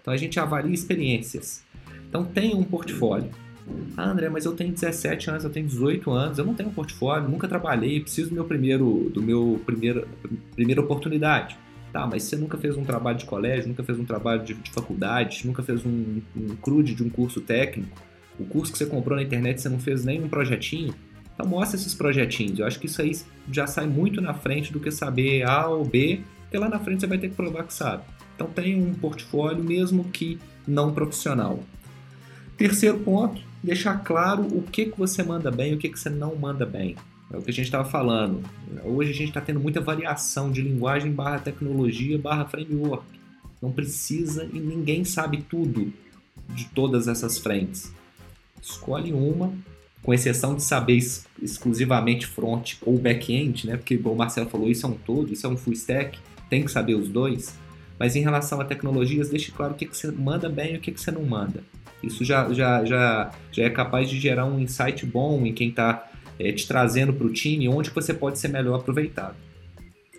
Então 0.00 0.12
a 0.12 0.16
gente 0.18 0.38
avalia 0.38 0.74
experiências. 0.74 1.64
Então 2.06 2.22
tenha 2.22 2.54
um 2.54 2.64
portfólio. 2.64 3.30
Ah, 3.96 4.10
André, 4.10 4.28
mas 4.28 4.44
eu 4.44 4.52
tenho 4.52 4.72
17 4.72 5.30
anos, 5.30 5.44
eu 5.44 5.50
tenho 5.50 5.66
18 5.66 6.10
anos, 6.10 6.36
eu 6.36 6.44
não 6.44 6.52
tenho 6.52 6.68
um 6.68 6.72
portfólio, 6.72 7.30
nunca 7.30 7.48
trabalhei, 7.48 8.00
preciso 8.00 8.28
do 8.28 8.34
meu 8.34 8.44
primeiro, 8.44 9.10
do 9.14 9.22
meu 9.22 9.58
primeiro, 9.64 10.06
primeira 10.54 10.82
oportunidade. 10.82 11.56
Tá, 11.92 12.06
mas 12.06 12.22
você 12.22 12.36
nunca 12.36 12.56
fez 12.56 12.76
um 12.76 12.84
trabalho 12.84 13.18
de 13.18 13.26
colégio, 13.26 13.68
nunca 13.68 13.84
fez 13.84 13.98
um 13.98 14.04
trabalho 14.04 14.42
de, 14.42 14.54
de 14.54 14.70
faculdade, 14.70 15.42
nunca 15.46 15.62
fez 15.62 15.84
um, 15.84 16.22
um 16.34 16.56
crude 16.56 16.94
de 16.94 17.02
um 17.02 17.10
curso 17.10 17.40
técnico. 17.40 18.00
O 18.40 18.46
curso 18.46 18.72
que 18.72 18.78
você 18.78 18.86
comprou 18.86 19.16
na 19.16 19.22
internet 19.22 19.60
você 19.60 19.68
não 19.68 19.78
fez 19.78 20.02
nem 20.02 20.22
um 20.22 20.28
projetinho. 20.28 20.94
Então 21.34 21.46
mostra 21.46 21.78
esses 21.78 21.94
projetinhos. 21.94 22.58
Eu 22.58 22.66
acho 22.66 22.80
que 22.80 22.86
isso 22.86 23.02
aí 23.02 23.12
já 23.50 23.66
sai 23.66 23.86
muito 23.86 24.22
na 24.22 24.32
frente 24.32 24.72
do 24.72 24.80
que 24.80 24.90
saber 24.90 25.42
A 25.42 25.66
ou 25.66 25.84
B, 25.84 26.22
porque 26.42 26.56
lá 26.56 26.68
na 26.68 26.78
frente 26.78 27.00
você 27.00 27.06
vai 27.06 27.18
ter 27.18 27.28
que 27.28 27.34
provar 27.34 27.64
que 27.64 27.74
sabe. 27.74 28.04
Então 28.34 28.46
tem 28.46 28.82
um 28.82 28.94
portfólio 28.94 29.62
mesmo 29.62 30.04
que 30.04 30.38
não 30.66 30.94
profissional. 30.94 31.60
Terceiro 32.56 32.98
ponto, 33.00 33.42
deixar 33.62 34.02
claro 34.02 34.42
o 34.42 34.62
que, 34.62 34.86
que 34.86 34.98
você 34.98 35.22
manda 35.22 35.50
bem 35.50 35.72
e 35.72 35.74
o 35.74 35.78
que, 35.78 35.90
que 35.90 35.98
você 35.98 36.08
não 36.08 36.34
manda 36.36 36.64
bem. 36.64 36.96
É 37.32 37.38
o 37.38 37.42
que 37.42 37.50
a 37.50 37.54
gente 37.54 37.64
estava 37.64 37.88
falando. 37.88 38.42
Hoje 38.84 39.10
a 39.10 39.14
gente 39.14 39.28
está 39.28 39.40
tendo 39.40 39.58
muita 39.58 39.80
variação 39.80 40.50
de 40.50 40.60
linguagem 40.60 41.10
barra 41.10 41.38
tecnologia 41.38 42.18
barra 42.18 42.44
framework. 42.44 43.04
Não 43.60 43.72
precisa 43.72 44.48
e 44.52 44.60
ninguém 44.60 45.04
sabe 45.04 45.38
tudo 45.48 45.92
de 46.50 46.66
todas 46.66 47.08
essas 47.08 47.38
frentes. 47.38 47.90
Escolhe 48.60 49.12
uma, 49.12 49.52
com 50.02 50.12
exceção 50.12 50.54
de 50.54 50.62
saber 50.62 50.98
exclusivamente 51.40 52.26
front 52.26 52.74
ou 52.82 52.98
back-end, 52.98 53.66
né? 53.66 53.76
Porque 53.76 53.96
o 53.96 54.14
Marcelo 54.14 54.50
falou, 54.50 54.68
isso 54.68 54.84
é 54.84 54.88
um 54.88 54.94
todo, 54.94 55.32
isso 55.32 55.46
é 55.46 55.48
um 55.48 55.56
full 55.56 55.72
stack, 55.72 56.18
tem 56.50 56.64
que 56.64 56.70
saber 56.70 56.94
os 56.94 57.08
dois. 57.08 57.56
Mas 57.98 58.14
em 58.14 58.20
relação 58.20 58.60
a 58.60 58.64
tecnologias, 58.64 59.30
deixe 59.30 59.52
claro 59.52 59.72
o 59.72 59.76
que, 59.76 59.86
que 59.86 59.96
você 59.96 60.10
manda 60.10 60.48
bem 60.48 60.74
e 60.74 60.76
o 60.76 60.80
que, 60.80 60.92
que 60.92 61.00
você 61.00 61.10
não 61.10 61.24
manda. 61.24 61.62
Isso 62.02 62.24
já, 62.24 62.52
já, 62.52 62.84
já, 62.84 63.30
já 63.52 63.62
é 63.62 63.70
capaz 63.70 64.10
de 64.10 64.18
gerar 64.18 64.44
um 64.44 64.58
insight 64.58 65.06
bom 65.06 65.46
em 65.46 65.52
quem 65.52 65.68
está 65.68 66.08
é, 66.38 66.52
te 66.52 66.66
trazendo 66.66 67.12
para 67.12 67.26
o 67.26 67.32
time, 67.32 67.68
onde 67.68 67.90
você 67.90 68.12
pode 68.12 68.38
ser 68.38 68.48
melhor 68.48 68.80
aproveitado. 68.80 69.36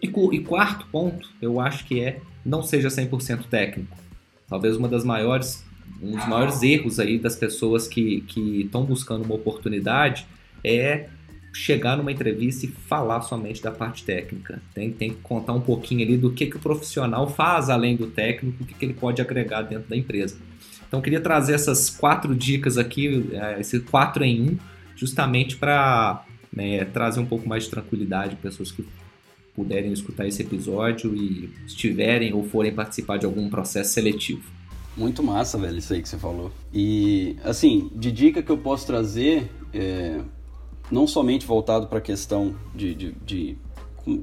E, 0.01 0.07
e 0.07 0.39
quarto 0.39 0.85
ponto, 0.87 1.29
eu 1.41 1.59
acho 1.59 1.85
que 1.85 1.99
é 2.01 2.19
não 2.45 2.61
seja 2.61 2.89
100% 2.89 3.45
técnico. 3.49 3.97
Talvez 4.47 4.75
uma 4.75 4.87
das 4.87 5.03
maiores, 5.03 5.63
um 6.01 6.11
dos 6.11 6.27
maiores 6.27 6.61
erros 6.61 6.99
aí 6.99 7.17
das 7.17 7.35
pessoas 7.35 7.87
que 7.87 8.25
estão 8.29 8.83
buscando 8.83 9.23
uma 9.23 9.35
oportunidade 9.35 10.27
é 10.63 11.07
chegar 11.53 11.95
numa 11.95 12.11
entrevista 12.11 12.65
e 12.65 12.69
falar 12.69 13.21
somente 13.21 13.61
da 13.61 13.71
parte 13.71 14.03
técnica. 14.03 14.61
Tem, 14.73 14.91
tem 14.91 15.11
que 15.11 15.21
contar 15.21 15.53
um 15.53 15.61
pouquinho 15.61 16.03
ali 16.03 16.17
do 16.17 16.31
que, 16.31 16.47
que 16.47 16.57
o 16.57 16.59
profissional 16.59 17.29
faz 17.29 17.69
além 17.69 17.95
do 17.95 18.07
técnico, 18.07 18.63
o 18.63 18.65
que, 18.65 18.73
que 18.73 18.85
ele 18.85 18.93
pode 18.93 19.21
agregar 19.21 19.61
dentro 19.61 19.87
da 19.87 19.95
empresa. 19.95 20.35
Então, 20.87 20.99
queria 21.01 21.21
trazer 21.21 21.53
essas 21.53 21.89
quatro 21.89 22.35
dicas 22.35 22.77
aqui, 22.77 23.29
é, 23.33 23.59
esse 23.59 23.79
quatro 23.79 24.23
em 24.23 24.49
um, 24.49 24.57
justamente 24.95 25.57
para 25.57 26.25
né, 26.51 26.85
trazer 26.85 27.19
um 27.19 27.25
pouco 27.25 27.47
mais 27.47 27.63
de 27.63 27.69
tranquilidade 27.69 28.35
para 28.35 28.49
pessoas 28.49 28.71
que 28.71 28.85
puderem 29.55 29.91
escutar 29.91 30.27
esse 30.27 30.41
episódio 30.41 31.15
e 31.15 31.49
estiverem 31.65 32.33
ou 32.33 32.43
forem 32.43 32.73
participar 32.73 33.17
de 33.17 33.25
algum 33.25 33.49
processo 33.49 33.93
seletivo. 33.93 34.51
Muito 34.95 35.23
massa, 35.23 35.57
velho, 35.57 35.77
isso 35.77 35.93
aí 35.93 36.01
que 36.01 36.09
você 36.09 36.17
falou. 36.17 36.51
E, 36.73 37.35
assim, 37.43 37.89
de 37.95 38.11
dica 38.11 38.43
que 38.43 38.51
eu 38.51 38.57
posso 38.57 38.85
trazer, 38.85 39.49
é, 39.73 40.21
não 40.91 41.07
somente 41.07 41.45
voltado 41.45 41.87
para 41.87 41.97
a 41.97 42.01
questão 42.01 42.55
de, 42.75 42.93
de, 42.93 43.11
de, 43.25 43.57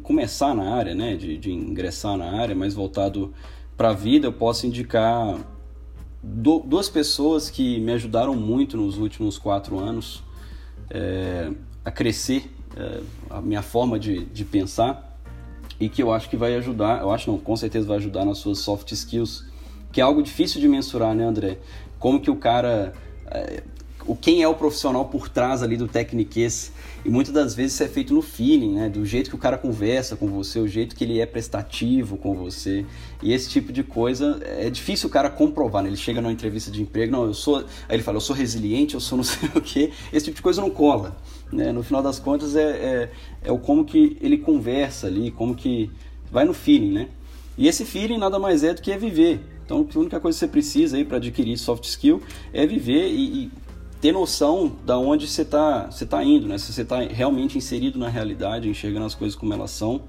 começar 0.03 0.55
na 0.55 0.75
área, 0.75 0.95
né, 0.95 1.17
de, 1.17 1.39
de 1.39 1.51
ingressar 1.51 2.17
na 2.17 2.41
área, 2.41 2.55
mas 2.55 2.75
voltado 2.75 3.33
para 3.77 3.91
a 3.91 3.95
vida, 3.95 4.27
eu 4.27 4.33
posso 4.33 4.67
indicar 4.67 5.39
do, 6.23 6.61
duas 6.61 6.89
pessoas 6.89 7.51
que 7.51 7.81
me 7.81 7.93
ajudaram 7.93 8.37
muito 8.37 8.77
nos 8.77 8.99
últimos 8.99 9.39
quatro 9.39 9.79
anos 9.79 10.23
é, 10.91 11.51
a 11.85 11.91
crescer 11.91 12.51
é, 12.77 13.01
a 13.31 13.41
minha 13.41 13.63
forma 13.63 13.99
de, 13.99 14.25
de 14.27 14.45
pensar 14.45 15.19
e 15.79 15.89
que 15.89 16.03
eu 16.03 16.13
acho 16.13 16.29
que 16.29 16.37
vai 16.37 16.55
ajudar, 16.57 17.01
eu 17.01 17.11
acho 17.11 17.31
não, 17.31 17.39
com 17.39 17.57
certeza 17.57 17.87
vai 17.87 17.97
ajudar 17.97 18.25
nas 18.25 18.39
suas 18.39 18.59
soft 18.59 18.93
skills, 18.93 19.47
que 19.93 20.01
é 20.01 20.05
algo 20.05 20.23
difícil 20.23 20.61
de 20.61 20.69
mensurar, 20.69 21.15
né, 21.15 21.25
André? 21.25 21.59
Como 21.99 22.21
que 22.21 22.31
o 22.31 22.37
cara 22.37 22.93
é, 23.31 23.63
o 24.07 24.17
quem 24.17 24.43
é 24.43 24.49
o 24.49 24.55
profissional 24.55 25.05
por 25.07 25.29
trás 25.29 25.63
ali 25.63 25.77
do 25.77 25.87
tecniquez. 25.87 26.73
E 27.05 27.09
muitas 27.09 27.33
das 27.33 27.55
vezes 27.55 27.75
isso 27.75 27.83
é 27.83 27.89
feito 27.89 28.13
no 28.13 28.21
feeling, 28.21 28.75
né? 28.75 28.89
Do 28.89 29.05
jeito 29.07 29.31
que 29.31 29.37
o 29.37 29.39
cara 29.39 29.57
conversa 29.57 30.17
com 30.17 30.27
você, 30.27 30.59
o 30.59 30.69
jeito 30.69 30.95
que 30.95 31.05
ele 31.05 31.19
é 31.19 31.27
prestativo 31.27 32.17
com 32.17 32.35
você. 32.35 32.85
E 33.23 33.33
esse 33.33 33.49
tipo 33.49 33.73
de 33.73 33.83
coisa 33.83 34.39
é 34.45 34.69
difícil 34.69 35.09
o 35.09 35.13
cara 35.13 35.31
comprovar, 35.31 35.83
né? 35.83 35.89
Ele 35.89 35.97
chega 35.97 36.21
numa 36.21 36.33
entrevista 36.33 36.71
de 36.71 36.83
emprego, 36.83 37.13
não, 37.13 37.25
eu 37.25 37.35
sou. 37.35 37.59
Aí 37.59 37.97
ele 37.97 38.03
fala, 38.03 38.19
eu 38.19 38.21
sou 38.21 38.37
resiliente, 38.37 38.95
eu 38.95 39.01
sou 39.01 39.17
não 39.17 39.25
sei 39.25 39.49
o 39.55 39.61
quê. 39.61 39.93
Esse 40.13 40.27
tipo 40.27 40.37
de 40.37 40.43
coisa 40.43 40.61
não 40.61 40.71
cola. 40.71 41.17
Né? 41.51 41.73
No 41.73 41.83
final 41.83 42.03
das 42.03 42.19
contas 42.19 42.55
é, 42.55 42.63
é, 42.63 43.11
é 43.45 43.53
o 43.53 43.59
como 43.59 43.85
que 43.85 44.17
ele 44.21 44.39
conversa 44.39 45.07
ali, 45.07 45.31
como 45.31 45.55
que. 45.55 45.91
Vai 46.31 46.45
no 46.45 46.55
feeling, 46.55 46.93
né? 46.93 47.09
E 47.59 47.67
esse 47.67 47.85
feeling 47.85 48.17
nada 48.19 48.39
mais 48.39 48.63
é 48.63 48.73
do 48.73 48.81
que 48.81 48.93
é 48.93 48.97
viver. 48.97 49.41
Então, 49.65 49.87
a 49.95 49.99
única 49.99 50.19
coisa 50.19 50.37
que 50.37 50.41
você 50.41 50.49
precisa 50.49 50.97
aí 50.97 51.05
para 51.05 51.19
adquirir 51.19 51.57
soft 51.57 51.85
skill 51.85 52.23
é 52.53 52.67
viver 52.67 53.09
e, 53.09 53.45
e 53.45 53.51
ter 54.01 54.13
noção 54.13 54.73
da 54.85 54.99
onde 54.99 55.29
você 55.29 55.43
está 55.43 55.87
você 55.87 56.07
tá 56.07 56.25
indo, 56.25 56.47
né? 56.47 56.57
Se 56.59 56.73
você 56.73 56.83
está 56.83 57.01
realmente 57.01 57.59
inserido 57.59 57.99
na 57.99 58.09
realidade, 58.09 58.69
enxergando 58.69 59.07
as 59.07 59.15
coisas 59.15 59.37
como 59.37 59.53
elas 59.53 59.71
são, 59.71 60.03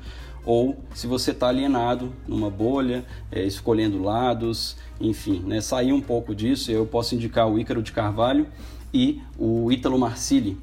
ou 0.46 0.78
se 0.94 1.08
você 1.08 1.32
está 1.32 1.50
alienado 1.50 2.14
numa 2.28 2.50
bolha, 2.50 3.06
é, 3.32 3.44
escolhendo 3.44 4.02
lados, 4.02 4.78
enfim, 5.00 5.44
né? 5.46 5.62
Sair 5.62 5.94
um 5.94 6.02
pouco 6.02 6.34
disso, 6.34 6.72
eu 6.72 6.86
posso 6.86 7.16
indicar 7.16 7.50
o 7.50 7.60
Ícaro 7.60 7.84
de 7.84 7.92
Carvalho 7.92 8.48
e 8.94 9.22
o 9.38 9.72
Ítalo 9.72 10.00
Marcilli, 10.00 10.58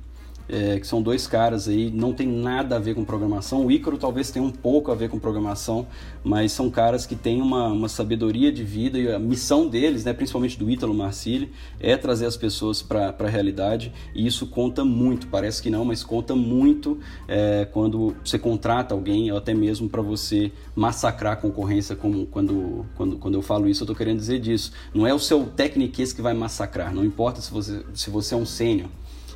é, 0.48 0.78
que 0.80 0.86
são 0.86 1.02
dois 1.02 1.26
caras 1.26 1.68
aí, 1.68 1.90
não 1.90 2.12
tem 2.12 2.26
nada 2.26 2.76
a 2.76 2.78
ver 2.78 2.94
com 2.94 3.04
programação. 3.04 3.66
O 3.66 3.70
Ícaro 3.70 3.98
talvez 3.98 4.30
tenha 4.30 4.44
um 4.44 4.50
pouco 4.50 4.90
a 4.90 4.94
ver 4.94 5.10
com 5.10 5.18
programação, 5.18 5.86
mas 6.24 6.52
são 6.52 6.70
caras 6.70 7.04
que 7.04 7.14
têm 7.14 7.42
uma, 7.42 7.68
uma 7.68 7.88
sabedoria 7.88 8.50
de 8.50 8.64
vida 8.64 8.98
e 8.98 9.12
a 9.12 9.18
missão 9.18 9.68
deles, 9.68 10.04
né, 10.04 10.12
principalmente 10.12 10.58
do 10.58 10.70
Ítalo 10.70 10.94
Marcilli, 10.94 11.52
é 11.78 11.96
trazer 11.96 12.26
as 12.26 12.36
pessoas 12.36 12.80
para 12.80 13.14
a 13.18 13.28
realidade 13.28 13.92
e 14.14 14.26
isso 14.26 14.46
conta 14.46 14.84
muito. 14.84 15.26
Parece 15.26 15.62
que 15.62 15.70
não, 15.70 15.84
mas 15.84 16.02
conta 16.02 16.34
muito 16.34 16.98
é, 17.26 17.66
quando 17.70 18.16
você 18.24 18.38
contrata 18.38 18.94
alguém 18.94 19.30
ou 19.30 19.38
até 19.38 19.52
mesmo 19.52 19.88
para 19.88 20.00
você 20.00 20.50
massacrar 20.74 21.34
a 21.34 21.36
concorrência, 21.36 21.94
como 21.94 22.26
quando, 22.26 22.86
quando, 22.96 23.18
quando 23.18 23.34
eu 23.34 23.42
falo 23.42 23.68
isso, 23.68 23.82
eu 23.82 23.84
estou 23.84 23.96
querendo 23.96 24.18
dizer 24.18 24.38
disso. 24.38 24.72
Não 24.94 25.06
é 25.06 25.12
o 25.12 25.18
seu 25.18 25.44
técnico 25.44 25.88
que 25.88 26.22
vai 26.22 26.34
massacrar, 26.34 26.94
não 26.94 27.04
importa 27.04 27.40
se 27.40 27.50
você, 27.50 27.82
se 27.94 28.10
você 28.10 28.34
é 28.34 28.36
um 28.36 28.46
sênior. 28.46 28.88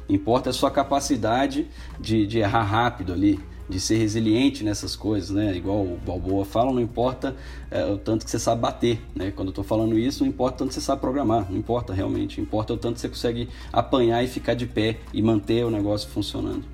Importa 0.08 0.50
a 0.50 0.52
sua 0.52 0.70
capacidade 0.70 1.68
de, 2.00 2.26
de 2.26 2.38
errar 2.38 2.64
rápido 2.64 3.12
ali, 3.12 3.40
de 3.68 3.80
ser 3.80 3.96
resiliente 3.96 4.64
nessas 4.64 4.94
coisas, 4.94 5.30
né? 5.30 5.56
Igual 5.56 5.82
o 5.82 5.98
Balboa 6.04 6.44
fala, 6.44 6.72
não 6.72 6.80
importa 6.80 7.34
é, 7.70 7.84
o 7.86 7.96
tanto 7.96 8.24
que 8.24 8.30
você 8.30 8.38
sabe 8.38 8.60
bater, 8.60 9.00
né? 9.14 9.30
Quando 9.30 9.48
eu 9.48 9.52
estou 9.52 9.64
falando 9.64 9.98
isso, 9.98 10.22
não 10.22 10.28
importa 10.28 10.56
o 10.56 10.58
tanto 10.58 10.68
que 10.68 10.74
você 10.74 10.80
sabe 10.80 11.00
programar, 11.00 11.50
não 11.50 11.58
importa 11.58 11.94
realmente, 11.94 12.40
importa 12.40 12.74
o 12.74 12.76
tanto 12.76 12.94
que 12.94 13.00
você 13.00 13.08
consegue 13.08 13.48
apanhar 13.72 14.22
e 14.22 14.28
ficar 14.28 14.54
de 14.54 14.66
pé 14.66 14.98
e 15.12 15.22
manter 15.22 15.64
o 15.64 15.70
negócio 15.70 16.08
funcionando. 16.10 16.64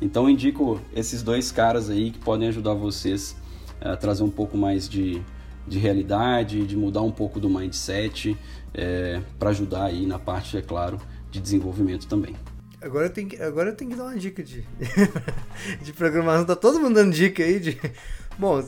Então 0.00 0.24
eu 0.24 0.30
indico 0.30 0.80
esses 0.94 1.22
dois 1.22 1.50
caras 1.50 1.90
aí 1.90 2.12
que 2.12 2.18
podem 2.18 2.48
ajudar 2.48 2.74
vocês 2.74 3.36
a 3.80 3.96
trazer 3.96 4.22
um 4.22 4.30
pouco 4.30 4.56
mais 4.56 4.88
de, 4.88 5.20
de 5.66 5.78
realidade, 5.78 6.64
de 6.66 6.76
mudar 6.76 7.02
um 7.02 7.10
pouco 7.10 7.40
do 7.40 7.50
mindset, 7.50 8.36
é, 8.72 9.20
para 9.38 9.50
ajudar 9.50 9.84
aí 9.84 10.06
na 10.06 10.18
parte, 10.18 10.56
é 10.56 10.62
claro, 10.62 10.98
de 11.30 11.40
desenvolvimento 11.40 12.06
também. 12.06 12.34
Agora 12.80 13.06
eu 13.06 13.10
tenho 13.10 13.28
que, 13.28 13.42
agora 13.42 13.70
eu 13.70 13.76
tenho 13.76 13.90
que 13.90 13.96
dar 13.96 14.04
uma 14.04 14.16
dica 14.16 14.42
de, 14.42 14.64
de 15.82 15.92
programação. 15.92 16.44
Tá 16.44 16.54
todo 16.54 16.78
mundo 16.78 16.94
dando 16.94 17.12
dica 17.12 17.42
aí 17.42 17.58
de. 17.58 17.80
Bom, 18.38 18.62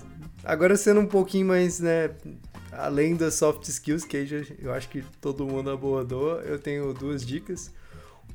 agora 0.45 0.77
sendo 0.77 1.01
um 1.01 1.07
pouquinho 1.07 1.47
mais, 1.47 1.79
né? 1.79 2.11
Além 2.73 3.17
das 3.17 3.35
soft 3.35 3.69
skills, 3.69 4.05
que 4.05 4.27
já, 4.27 4.39
eu 4.59 4.73
acho 4.73 4.89
que 4.89 5.03
todo 5.21 5.47
mundo 5.47 5.71
abordou, 5.71 6.41
eu 6.41 6.59
tenho 6.59 6.93
duas 6.93 7.25
dicas. 7.25 7.71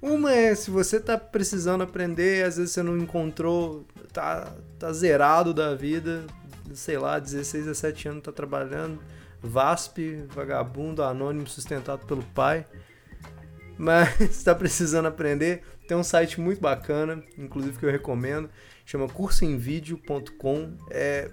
Uma 0.01 0.32
é 0.34 0.53
se 0.55 0.69
você 0.69 0.99
tá 0.99 1.17
precisando 1.17 1.84
aprender, 1.84 2.45
às 2.45 2.57
vezes 2.57 2.73
você 2.73 2.84
não 2.84 2.97
encontrou, 2.97 3.86
tá, 4.13 4.53
tá 4.78 4.91
zerado 4.93 5.53
da 5.53 5.73
vida, 5.73 6.26
sei 6.73 6.97
lá, 6.97 7.17
16, 7.17 7.65
17 7.65 8.09
anos 8.09 8.23
tá 8.23 8.32
trabalhando, 8.32 8.99
VASP, 9.41 10.23
vagabundo, 10.30 11.01
anônimo, 11.01 11.47
sustentado 11.47 12.05
pelo 12.05 12.23
pai 12.23 12.65
mas 13.78 14.19
está 14.21 14.53
precisando 14.55 15.07
aprender, 15.07 15.63
tem 15.88 15.95
um 15.95 16.03
site 16.03 16.39
muito 16.39 16.61
bacana, 16.61 17.23
inclusive 17.38 17.78
que 17.78 17.86
eu 17.86 17.91
recomendo, 17.91 18.49
chama 18.86 19.07
cursoemvideo.com. 19.07 20.78
É 20.89 21.30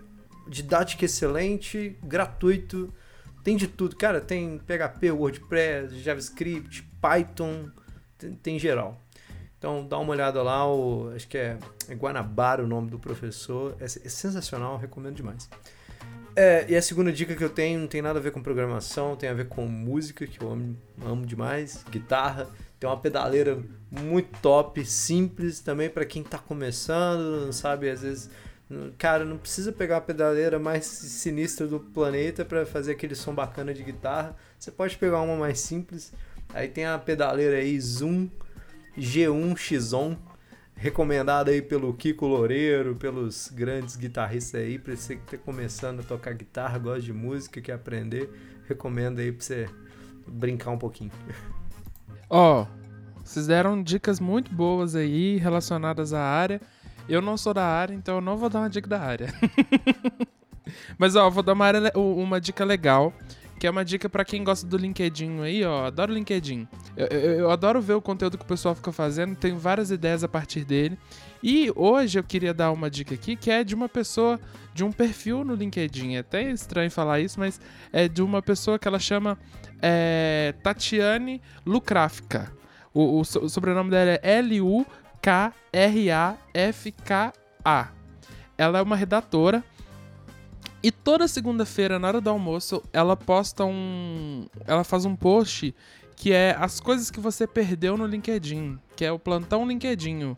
didática 0.47 1.05
excelente, 1.05 1.97
gratuito, 2.03 2.93
tem 3.43 3.57
de 3.57 3.67
tudo. 3.67 3.97
Cara, 3.97 4.21
tem 4.21 4.59
PHP, 4.59 5.11
WordPress, 5.11 5.99
JavaScript, 6.01 6.83
Python, 7.01 7.71
tem, 8.19 8.35
tem 8.35 8.59
geral. 8.59 9.01
Então 9.59 9.87
dá 9.87 9.99
uma 9.99 10.11
olhada 10.11 10.43
lá, 10.43 10.67
o, 10.67 11.13
acho 11.15 11.29
que 11.29 11.39
é, 11.39 11.57
é 11.89 11.95
Guanabara 11.95 12.65
o 12.65 12.67
nome 12.67 12.91
do 12.91 12.99
professor. 12.99 13.77
É, 13.79 13.85
é 13.85 13.89
sensacional, 13.89 14.77
recomendo 14.77 15.15
demais. 15.15 15.49
É, 16.35 16.65
e 16.69 16.77
a 16.77 16.81
segunda 16.81 17.13
dica 17.13 17.35
que 17.35 17.45
eu 17.45 17.51
tenho 17.51 17.81
não 17.81 17.87
tem 17.87 18.01
nada 18.01 18.19
a 18.19 18.23
ver 18.23 18.33
com 18.33 18.43
programação, 18.43 19.15
tem 19.17 19.29
a 19.29 19.35
ver 19.35 19.49
com 19.49 19.67
música, 19.67 20.27
que 20.27 20.41
eu 20.41 20.51
amo, 20.51 20.77
amo 21.05 21.27
demais, 21.27 21.85
guitarra. 21.91 22.49
Tem 22.81 22.89
uma 22.89 22.97
pedaleira 22.97 23.63
muito 23.91 24.41
top, 24.41 24.85
simples 24.85 25.61
também 25.61 25.91
para 25.91 26.05
quem 26.05 26.23
tá 26.23 26.39
começando, 26.39 27.45
não 27.45 27.53
sabe, 27.53 27.91
às 27.91 28.01
vezes, 28.01 28.31
cara, 28.99 29.25
não 29.25 29.37
precisa 29.37 29.71
pegar 29.71 29.99
a 29.99 30.01
pedaleira 30.01 30.59
mais 30.59 30.87
sinistra 30.87 31.67
do 31.67 31.79
planeta 31.79 32.45
para 32.45 32.65
fazer 32.65 32.93
aquele 32.93 33.15
som 33.15 33.35
bacana 33.35 33.75
de 33.75 33.83
guitarra. 33.83 34.35
Você 34.59 34.71
pode 34.71 34.97
pegar 34.97 35.21
uma 35.21 35.37
mais 35.37 35.61
simples. 35.61 36.13
Aí 36.55 36.69
tem 36.69 36.87
a 36.87 36.99
pedaleira 36.99 37.57
aí 37.57 37.79
Zoom 37.79 38.29
G1X-On 38.99 40.17
recomendada 40.83 41.53
aí 41.53 41.63
pelo 41.63 41.95
Kiko 41.95 42.27
Loureiro, 42.27 42.97
pelos 42.97 43.49
grandes 43.55 43.95
guitarristas 43.95 44.61
aí, 44.61 44.81
para 44.81 44.97
você 44.97 45.15
que 45.15 45.23
tá 45.23 45.39
começando 45.39 46.01
a 46.01 46.03
tocar 46.03 46.35
guitarra, 46.35 46.77
gosta 46.77 47.03
de 47.03 47.13
música, 47.13 47.61
quer 47.61 47.75
aprender, 47.75 48.29
recomendo 48.67 49.21
aí 49.21 49.31
para 49.31 49.45
você 49.45 49.71
brincar 50.27 50.73
um 50.73 50.79
pouquinho. 50.79 51.13
Ó, 52.29 52.63
oh, 52.63 52.67
vocês 53.25 53.47
deram 53.47 53.81
dicas 53.81 54.19
muito 54.19 54.53
boas 54.53 54.97
aí 54.97 55.37
relacionadas 55.37 56.13
à 56.13 56.21
área. 56.21 56.61
Eu 57.09 57.23
não 57.23 57.37
sou 57.37 57.55
da 57.55 57.65
área, 57.65 57.95
então 57.95 58.17
eu 58.17 58.21
não 58.21 58.37
vou 58.37 58.51
dar 58.51 58.59
uma 58.59 58.71
dica 58.71 58.89
da 58.89 59.01
área. 59.01 59.29
Mas 60.99 61.15
ó, 61.15 61.31
vou 61.31 61.45
dar 61.45 61.53
uma, 61.53 61.65
área, 61.65 61.93
uma 61.95 62.41
dica 62.41 62.65
legal 62.65 63.13
que 63.63 63.67
é 63.69 63.71
uma 63.71 63.85
dica 63.85 64.09
para 64.09 64.25
quem 64.25 64.43
gosta 64.43 64.67
do 64.67 64.77
LinkedIn 64.77 65.41
aí, 65.41 65.65
ó. 65.65 65.87
Adoro 65.87 66.11
o 66.11 66.15
LinkedIn. 66.17 66.67
Eu, 66.97 67.07
eu, 67.07 67.21
eu, 67.43 67.49
adoro 67.49 67.81
ver 67.81 67.93
o 67.93 68.03
conteúdo 68.03 68.37
que 68.37 68.43
o 68.43 68.47
pessoal 68.47 68.75
fica 68.75 68.91
fazendo, 68.91 69.37
tenho 69.37 69.57
várias 69.57 69.93
ideias 69.93 70.25
a 70.25 70.29
partir 70.29 70.65
dele. 70.65 70.99
E 71.41 71.73
hoje 71.77 72.19
eu 72.19 72.25
queria 72.25 72.53
dar 72.53 72.73
uma 72.73 72.91
dica 72.91 73.15
aqui 73.15 73.37
que 73.37 73.53
é 73.53 73.63
de 73.63 73.73
uma 73.73 73.89
pessoa, 73.89 74.41
de 74.75 74.83
um 74.83 74.91
perfil 74.91 75.45
no 75.45 75.55
LinkedIn. 75.55 76.17
É 76.17 76.19
até 76.19 76.51
estranho 76.51 76.91
falar 76.91 77.21
isso, 77.21 77.39
mas 77.39 77.61
é 77.93 78.09
de 78.09 78.21
uma 78.21 78.43
pessoa 78.43 78.81
que 78.81 78.89
ela 78.89 78.99
chama 78.99 79.39
é, 79.81 80.57
Tatiane 80.61 81.41
Lucrafka. 81.65 82.51
O, 82.93 83.19
o, 83.19 83.21
o 83.21 83.49
sobrenome 83.49 83.91
dela 83.91 84.11
é 84.11 84.39
L-U-K-R-A-F-K-A. 84.39 84.83
Ela 88.59 88.79
é 88.81 88.83
uma 88.83 88.97
redatora 88.97 89.63
e 90.83 90.91
toda 90.91 91.29
segunda-feira, 91.29 91.99
na 91.99 92.09
hora 92.09 92.21
do 92.21 92.29
almoço, 92.29 92.83
ela 92.93 93.17
posta 93.17 93.65
um. 93.65 94.47
Ela 94.67 94.83
faz 94.83 95.05
um 95.05 95.15
post 95.15 95.75
que 96.17 96.33
é 96.33 96.57
as 96.59 96.79
coisas 96.81 97.11
que 97.11 97.19
você 97.21 97.47
perdeu 97.47 97.97
no 97.97 98.07
LinkedIn, 98.07 98.79
que 98.95 99.05
é 99.05 99.11
o 99.11 99.19
plantão 99.19 99.67
LinkedIn. 99.67 100.37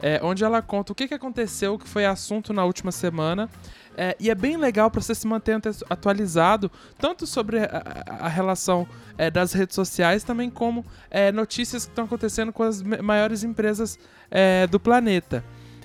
É, 0.00 0.20
onde 0.22 0.44
ela 0.44 0.60
conta 0.60 0.92
o 0.92 0.94
que, 0.94 1.06
que 1.06 1.14
aconteceu, 1.14 1.78
que 1.78 1.88
foi 1.88 2.04
assunto 2.04 2.52
na 2.52 2.64
última 2.64 2.90
semana. 2.90 3.48
É, 3.96 4.16
e 4.18 4.28
é 4.28 4.34
bem 4.34 4.56
legal 4.56 4.90
para 4.90 5.00
você 5.00 5.14
se 5.14 5.26
manter 5.26 5.60
atualizado, 5.88 6.70
tanto 6.98 7.26
sobre 7.26 7.60
a, 7.60 8.04
a 8.20 8.28
relação 8.28 8.88
é, 9.16 9.30
das 9.30 9.52
redes 9.52 9.76
sociais, 9.76 10.24
também 10.24 10.50
como 10.50 10.84
é, 11.10 11.30
notícias 11.30 11.84
que 11.84 11.92
estão 11.92 12.04
acontecendo 12.04 12.52
com 12.52 12.64
as 12.64 12.82
maiores 12.82 13.44
empresas 13.44 13.98
é, 14.30 14.66
do 14.66 14.80
planeta. 14.80 15.44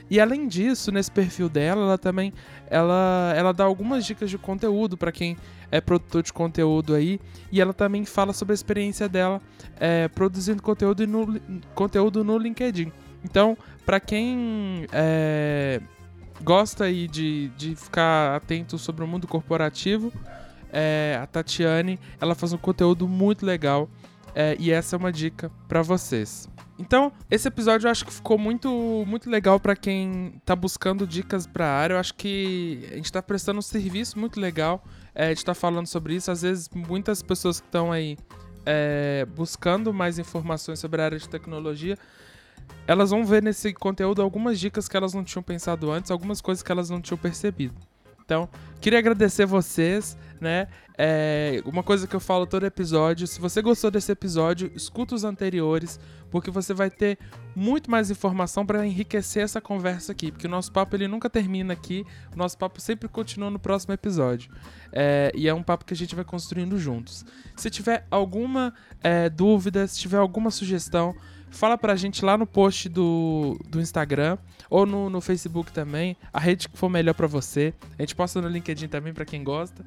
E 0.09 0.19
além 0.19 0.47
disso, 0.47 0.91
nesse 0.91 1.11
perfil 1.11 1.47
dela, 1.47 1.81
ela 1.81 1.97
também 1.97 2.33
ela, 2.67 3.33
ela 3.35 3.53
dá 3.53 3.63
algumas 3.63 4.05
dicas 4.05 4.29
de 4.29 4.37
conteúdo 4.37 4.97
para 4.97 5.11
quem 5.11 5.37
é 5.71 5.79
produtor 5.79 6.23
de 6.23 6.33
conteúdo 6.33 6.95
aí. 6.95 7.19
E 7.51 7.61
ela 7.61 7.73
também 7.73 8.05
fala 8.05 8.33
sobre 8.33 8.53
a 8.53 8.55
experiência 8.55 9.07
dela 9.07 9.41
é, 9.79 10.07
produzindo 10.07 10.61
conteúdo 10.63 11.05
no, 11.05 11.39
conteúdo 11.75 12.23
no 12.23 12.37
LinkedIn. 12.37 12.91
Então, 13.23 13.57
para 13.85 13.99
quem 13.99 14.87
é, 14.91 15.81
gosta 16.41 16.85
aí 16.85 17.07
de, 17.07 17.49
de 17.57 17.75
ficar 17.75 18.35
atento 18.35 18.77
sobre 18.77 19.03
o 19.03 19.07
mundo 19.07 19.27
corporativo, 19.27 20.11
é, 20.71 21.19
a 21.21 21.25
Tatiane 21.27 21.99
ela 22.19 22.35
faz 22.35 22.53
um 22.53 22.57
conteúdo 22.57 23.07
muito 23.07 23.45
legal. 23.45 23.89
É, 24.35 24.55
e 24.59 24.71
essa 24.71 24.95
é 24.95 24.97
uma 24.97 25.11
dica 25.11 25.51
para 25.67 25.81
vocês. 25.81 26.47
Então, 26.77 27.11
esse 27.29 27.45
episódio 27.47 27.87
eu 27.87 27.91
acho 27.91 28.05
que 28.05 28.13
ficou 28.13 28.37
muito, 28.37 29.03
muito 29.05 29.29
legal 29.29 29.59
para 29.59 29.75
quem 29.75 30.41
tá 30.45 30.55
buscando 30.55 31.05
dicas 31.05 31.45
para 31.45 31.65
a 31.65 31.77
área. 31.77 31.95
Eu 31.95 31.99
acho 31.99 32.13
que 32.15 32.87
a 32.91 32.95
gente 32.95 33.11
tá 33.11 33.21
prestando 33.21 33.59
um 33.59 33.61
serviço 33.61 34.17
muito 34.17 34.39
legal 34.39 34.81
é, 35.13 35.33
de 35.33 35.39
estar 35.39 35.53
tá 35.53 35.59
falando 35.59 35.87
sobre 35.87 36.15
isso. 36.15 36.31
Às 36.31 36.41
vezes, 36.41 36.69
muitas 36.69 37.21
pessoas 37.21 37.59
que 37.59 37.67
estão 37.67 37.91
aí 37.91 38.17
é, 38.65 39.27
buscando 39.35 39.93
mais 39.93 40.17
informações 40.19 40.79
sobre 40.79 41.01
a 41.01 41.05
área 41.05 41.19
de 41.19 41.27
tecnologia, 41.27 41.97
elas 42.87 43.09
vão 43.09 43.25
ver 43.25 43.43
nesse 43.43 43.73
conteúdo 43.73 44.21
algumas 44.21 44.57
dicas 44.57 44.87
que 44.87 44.95
elas 44.95 45.13
não 45.13 45.23
tinham 45.23 45.43
pensado 45.43 45.91
antes, 45.91 46.09
algumas 46.11 46.39
coisas 46.39 46.63
que 46.63 46.71
elas 46.71 46.89
não 46.89 47.01
tinham 47.01 47.17
percebido. 47.17 47.75
Então, 48.29 48.47
queria 48.79 48.99
agradecer 48.99 49.47
vocês, 49.47 50.15
né? 50.39 50.67
É, 50.95 51.63
uma 51.65 51.81
coisa 51.81 52.05
que 52.05 52.15
eu 52.15 52.19
falo 52.19 52.45
todo 52.45 52.63
episódio, 52.63 53.25
se 53.25 53.41
você 53.41 53.59
gostou 53.59 53.89
desse 53.89 54.11
episódio, 54.11 54.71
escuta 54.75 55.15
os 55.15 55.23
anteriores, 55.23 55.99
porque 56.29 56.51
você 56.51 56.71
vai 56.71 56.91
ter 56.91 57.17
muito 57.55 57.89
mais 57.89 58.11
informação 58.11 58.63
para 58.67 58.85
enriquecer 58.85 59.41
essa 59.41 59.59
conversa 59.59 60.11
aqui, 60.11 60.31
porque 60.31 60.45
o 60.45 60.49
nosso 60.49 60.71
papo 60.71 60.95
ele 60.95 61.07
nunca 61.07 61.27
termina 61.27 61.73
aqui, 61.73 62.05
o 62.31 62.37
nosso 62.37 62.55
papo 62.55 62.79
sempre 62.79 63.09
continua 63.09 63.49
no 63.49 63.57
próximo 63.57 63.95
episódio. 63.95 64.51
É, 64.93 65.31
e 65.33 65.47
é 65.47 65.53
um 65.53 65.63
papo 65.63 65.83
que 65.83 65.93
a 65.95 65.97
gente 65.97 66.13
vai 66.13 66.23
construindo 66.23 66.77
juntos. 66.77 67.25
Se 67.55 67.67
tiver 67.71 68.05
alguma 68.11 68.75
é, 69.01 69.27
dúvida, 69.27 69.87
se 69.87 69.97
tiver 69.97 70.17
alguma 70.17 70.51
sugestão, 70.51 71.15
fala 71.49 71.77
pra 71.77 71.95
gente 71.95 72.23
lá 72.23 72.37
no 72.37 72.45
post 72.45 72.89
do, 72.89 73.59
do 73.67 73.81
Instagram 73.81 74.37
ou 74.69 74.85
no, 74.85 75.09
no 75.09 75.21
Facebook 75.21 75.71
também, 75.71 76.15
a 76.31 76.39
rede 76.39 76.69
que 76.69 76.77
for 76.77 76.89
melhor 76.89 77.13
para 77.13 77.27
você. 77.27 77.73
A 77.97 78.01
gente 78.01 78.15
posta 78.15 78.41
no 78.41 78.47
LinkedIn 78.47 78.87
também 78.87 79.13
para 79.13 79.25
quem 79.25 79.43
gosta. 79.43 79.83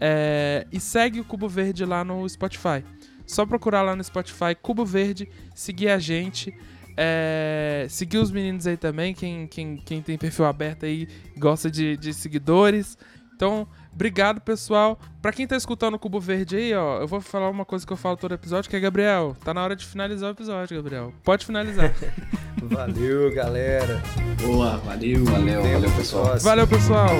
É, 0.00 0.66
e 0.72 0.80
segue 0.80 1.20
o 1.20 1.24
Cubo 1.24 1.48
Verde 1.48 1.84
lá 1.84 2.04
no 2.04 2.28
Spotify. 2.28 2.84
Só 3.26 3.46
procurar 3.46 3.82
lá 3.82 3.96
no 3.96 4.02
Spotify 4.02 4.54
Cubo 4.60 4.84
Verde, 4.84 5.28
seguir 5.54 5.88
a 5.88 5.98
gente. 5.98 6.54
É, 6.96 7.86
seguir 7.88 8.18
os 8.18 8.30
meninos 8.30 8.68
aí 8.68 8.76
também, 8.76 9.12
quem, 9.12 9.48
quem, 9.48 9.76
quem 9.78 10.00
tem 10.00 10.16
perfil 10.16 10.44
aberto 10.44 10.86
aí 10.86 11.08
gosta 11.36 11.68
de, 11.70 11.96
de 11.96 12.14
seguidores. 12.14 12.96
Então, 13.34 13.66
obrigado, 13.92 14.40
pessoal. 14.40 14.98
Para 15.20 15.32
quem 15.32 15.46
tá 15.46 15.56
escutando 15.56 15.94
o 15.94 15.98
Cubo 15.98 16.20
Verde 16.20 16.56
aí, 16.56 16.74
ó, 16.74 17.00
eu 17.00 17.08
vou 17.08 17.20
falar 17.20 17.50
uma 17.50 17.64
coisa 17.64 17.86
que 17.86 17.92
eu 17.92 17.96
falo 17.96 18.16
todo 18.16 18.32
episódio, 18.32 18.70
que 18.70 18.76
é 18.76 18.80
Gabriel, 18.80 19.36
tá 19.44 19.52
na 19.52 19.62
hora 19.62 19.74
de 19.74 19.84
finalizar 19.84 20.28
o 20.28 20.32
episódio, 20.32 20.76
Gabriel. 20.76 21.12
Pode 21.22 21.44
finalizar. 21.44 21.92
valeu, 22.62 23.34
galera. 23.34 24.00
Boa, 24.40 24.76
valeu. 24.78 25.24
Valeu, 25.24 25.62
valeu, 25.62 25.90
pessoal. 25.92 26.38
Valeu, 26.38 26.68
pessoal. 26.68 27.10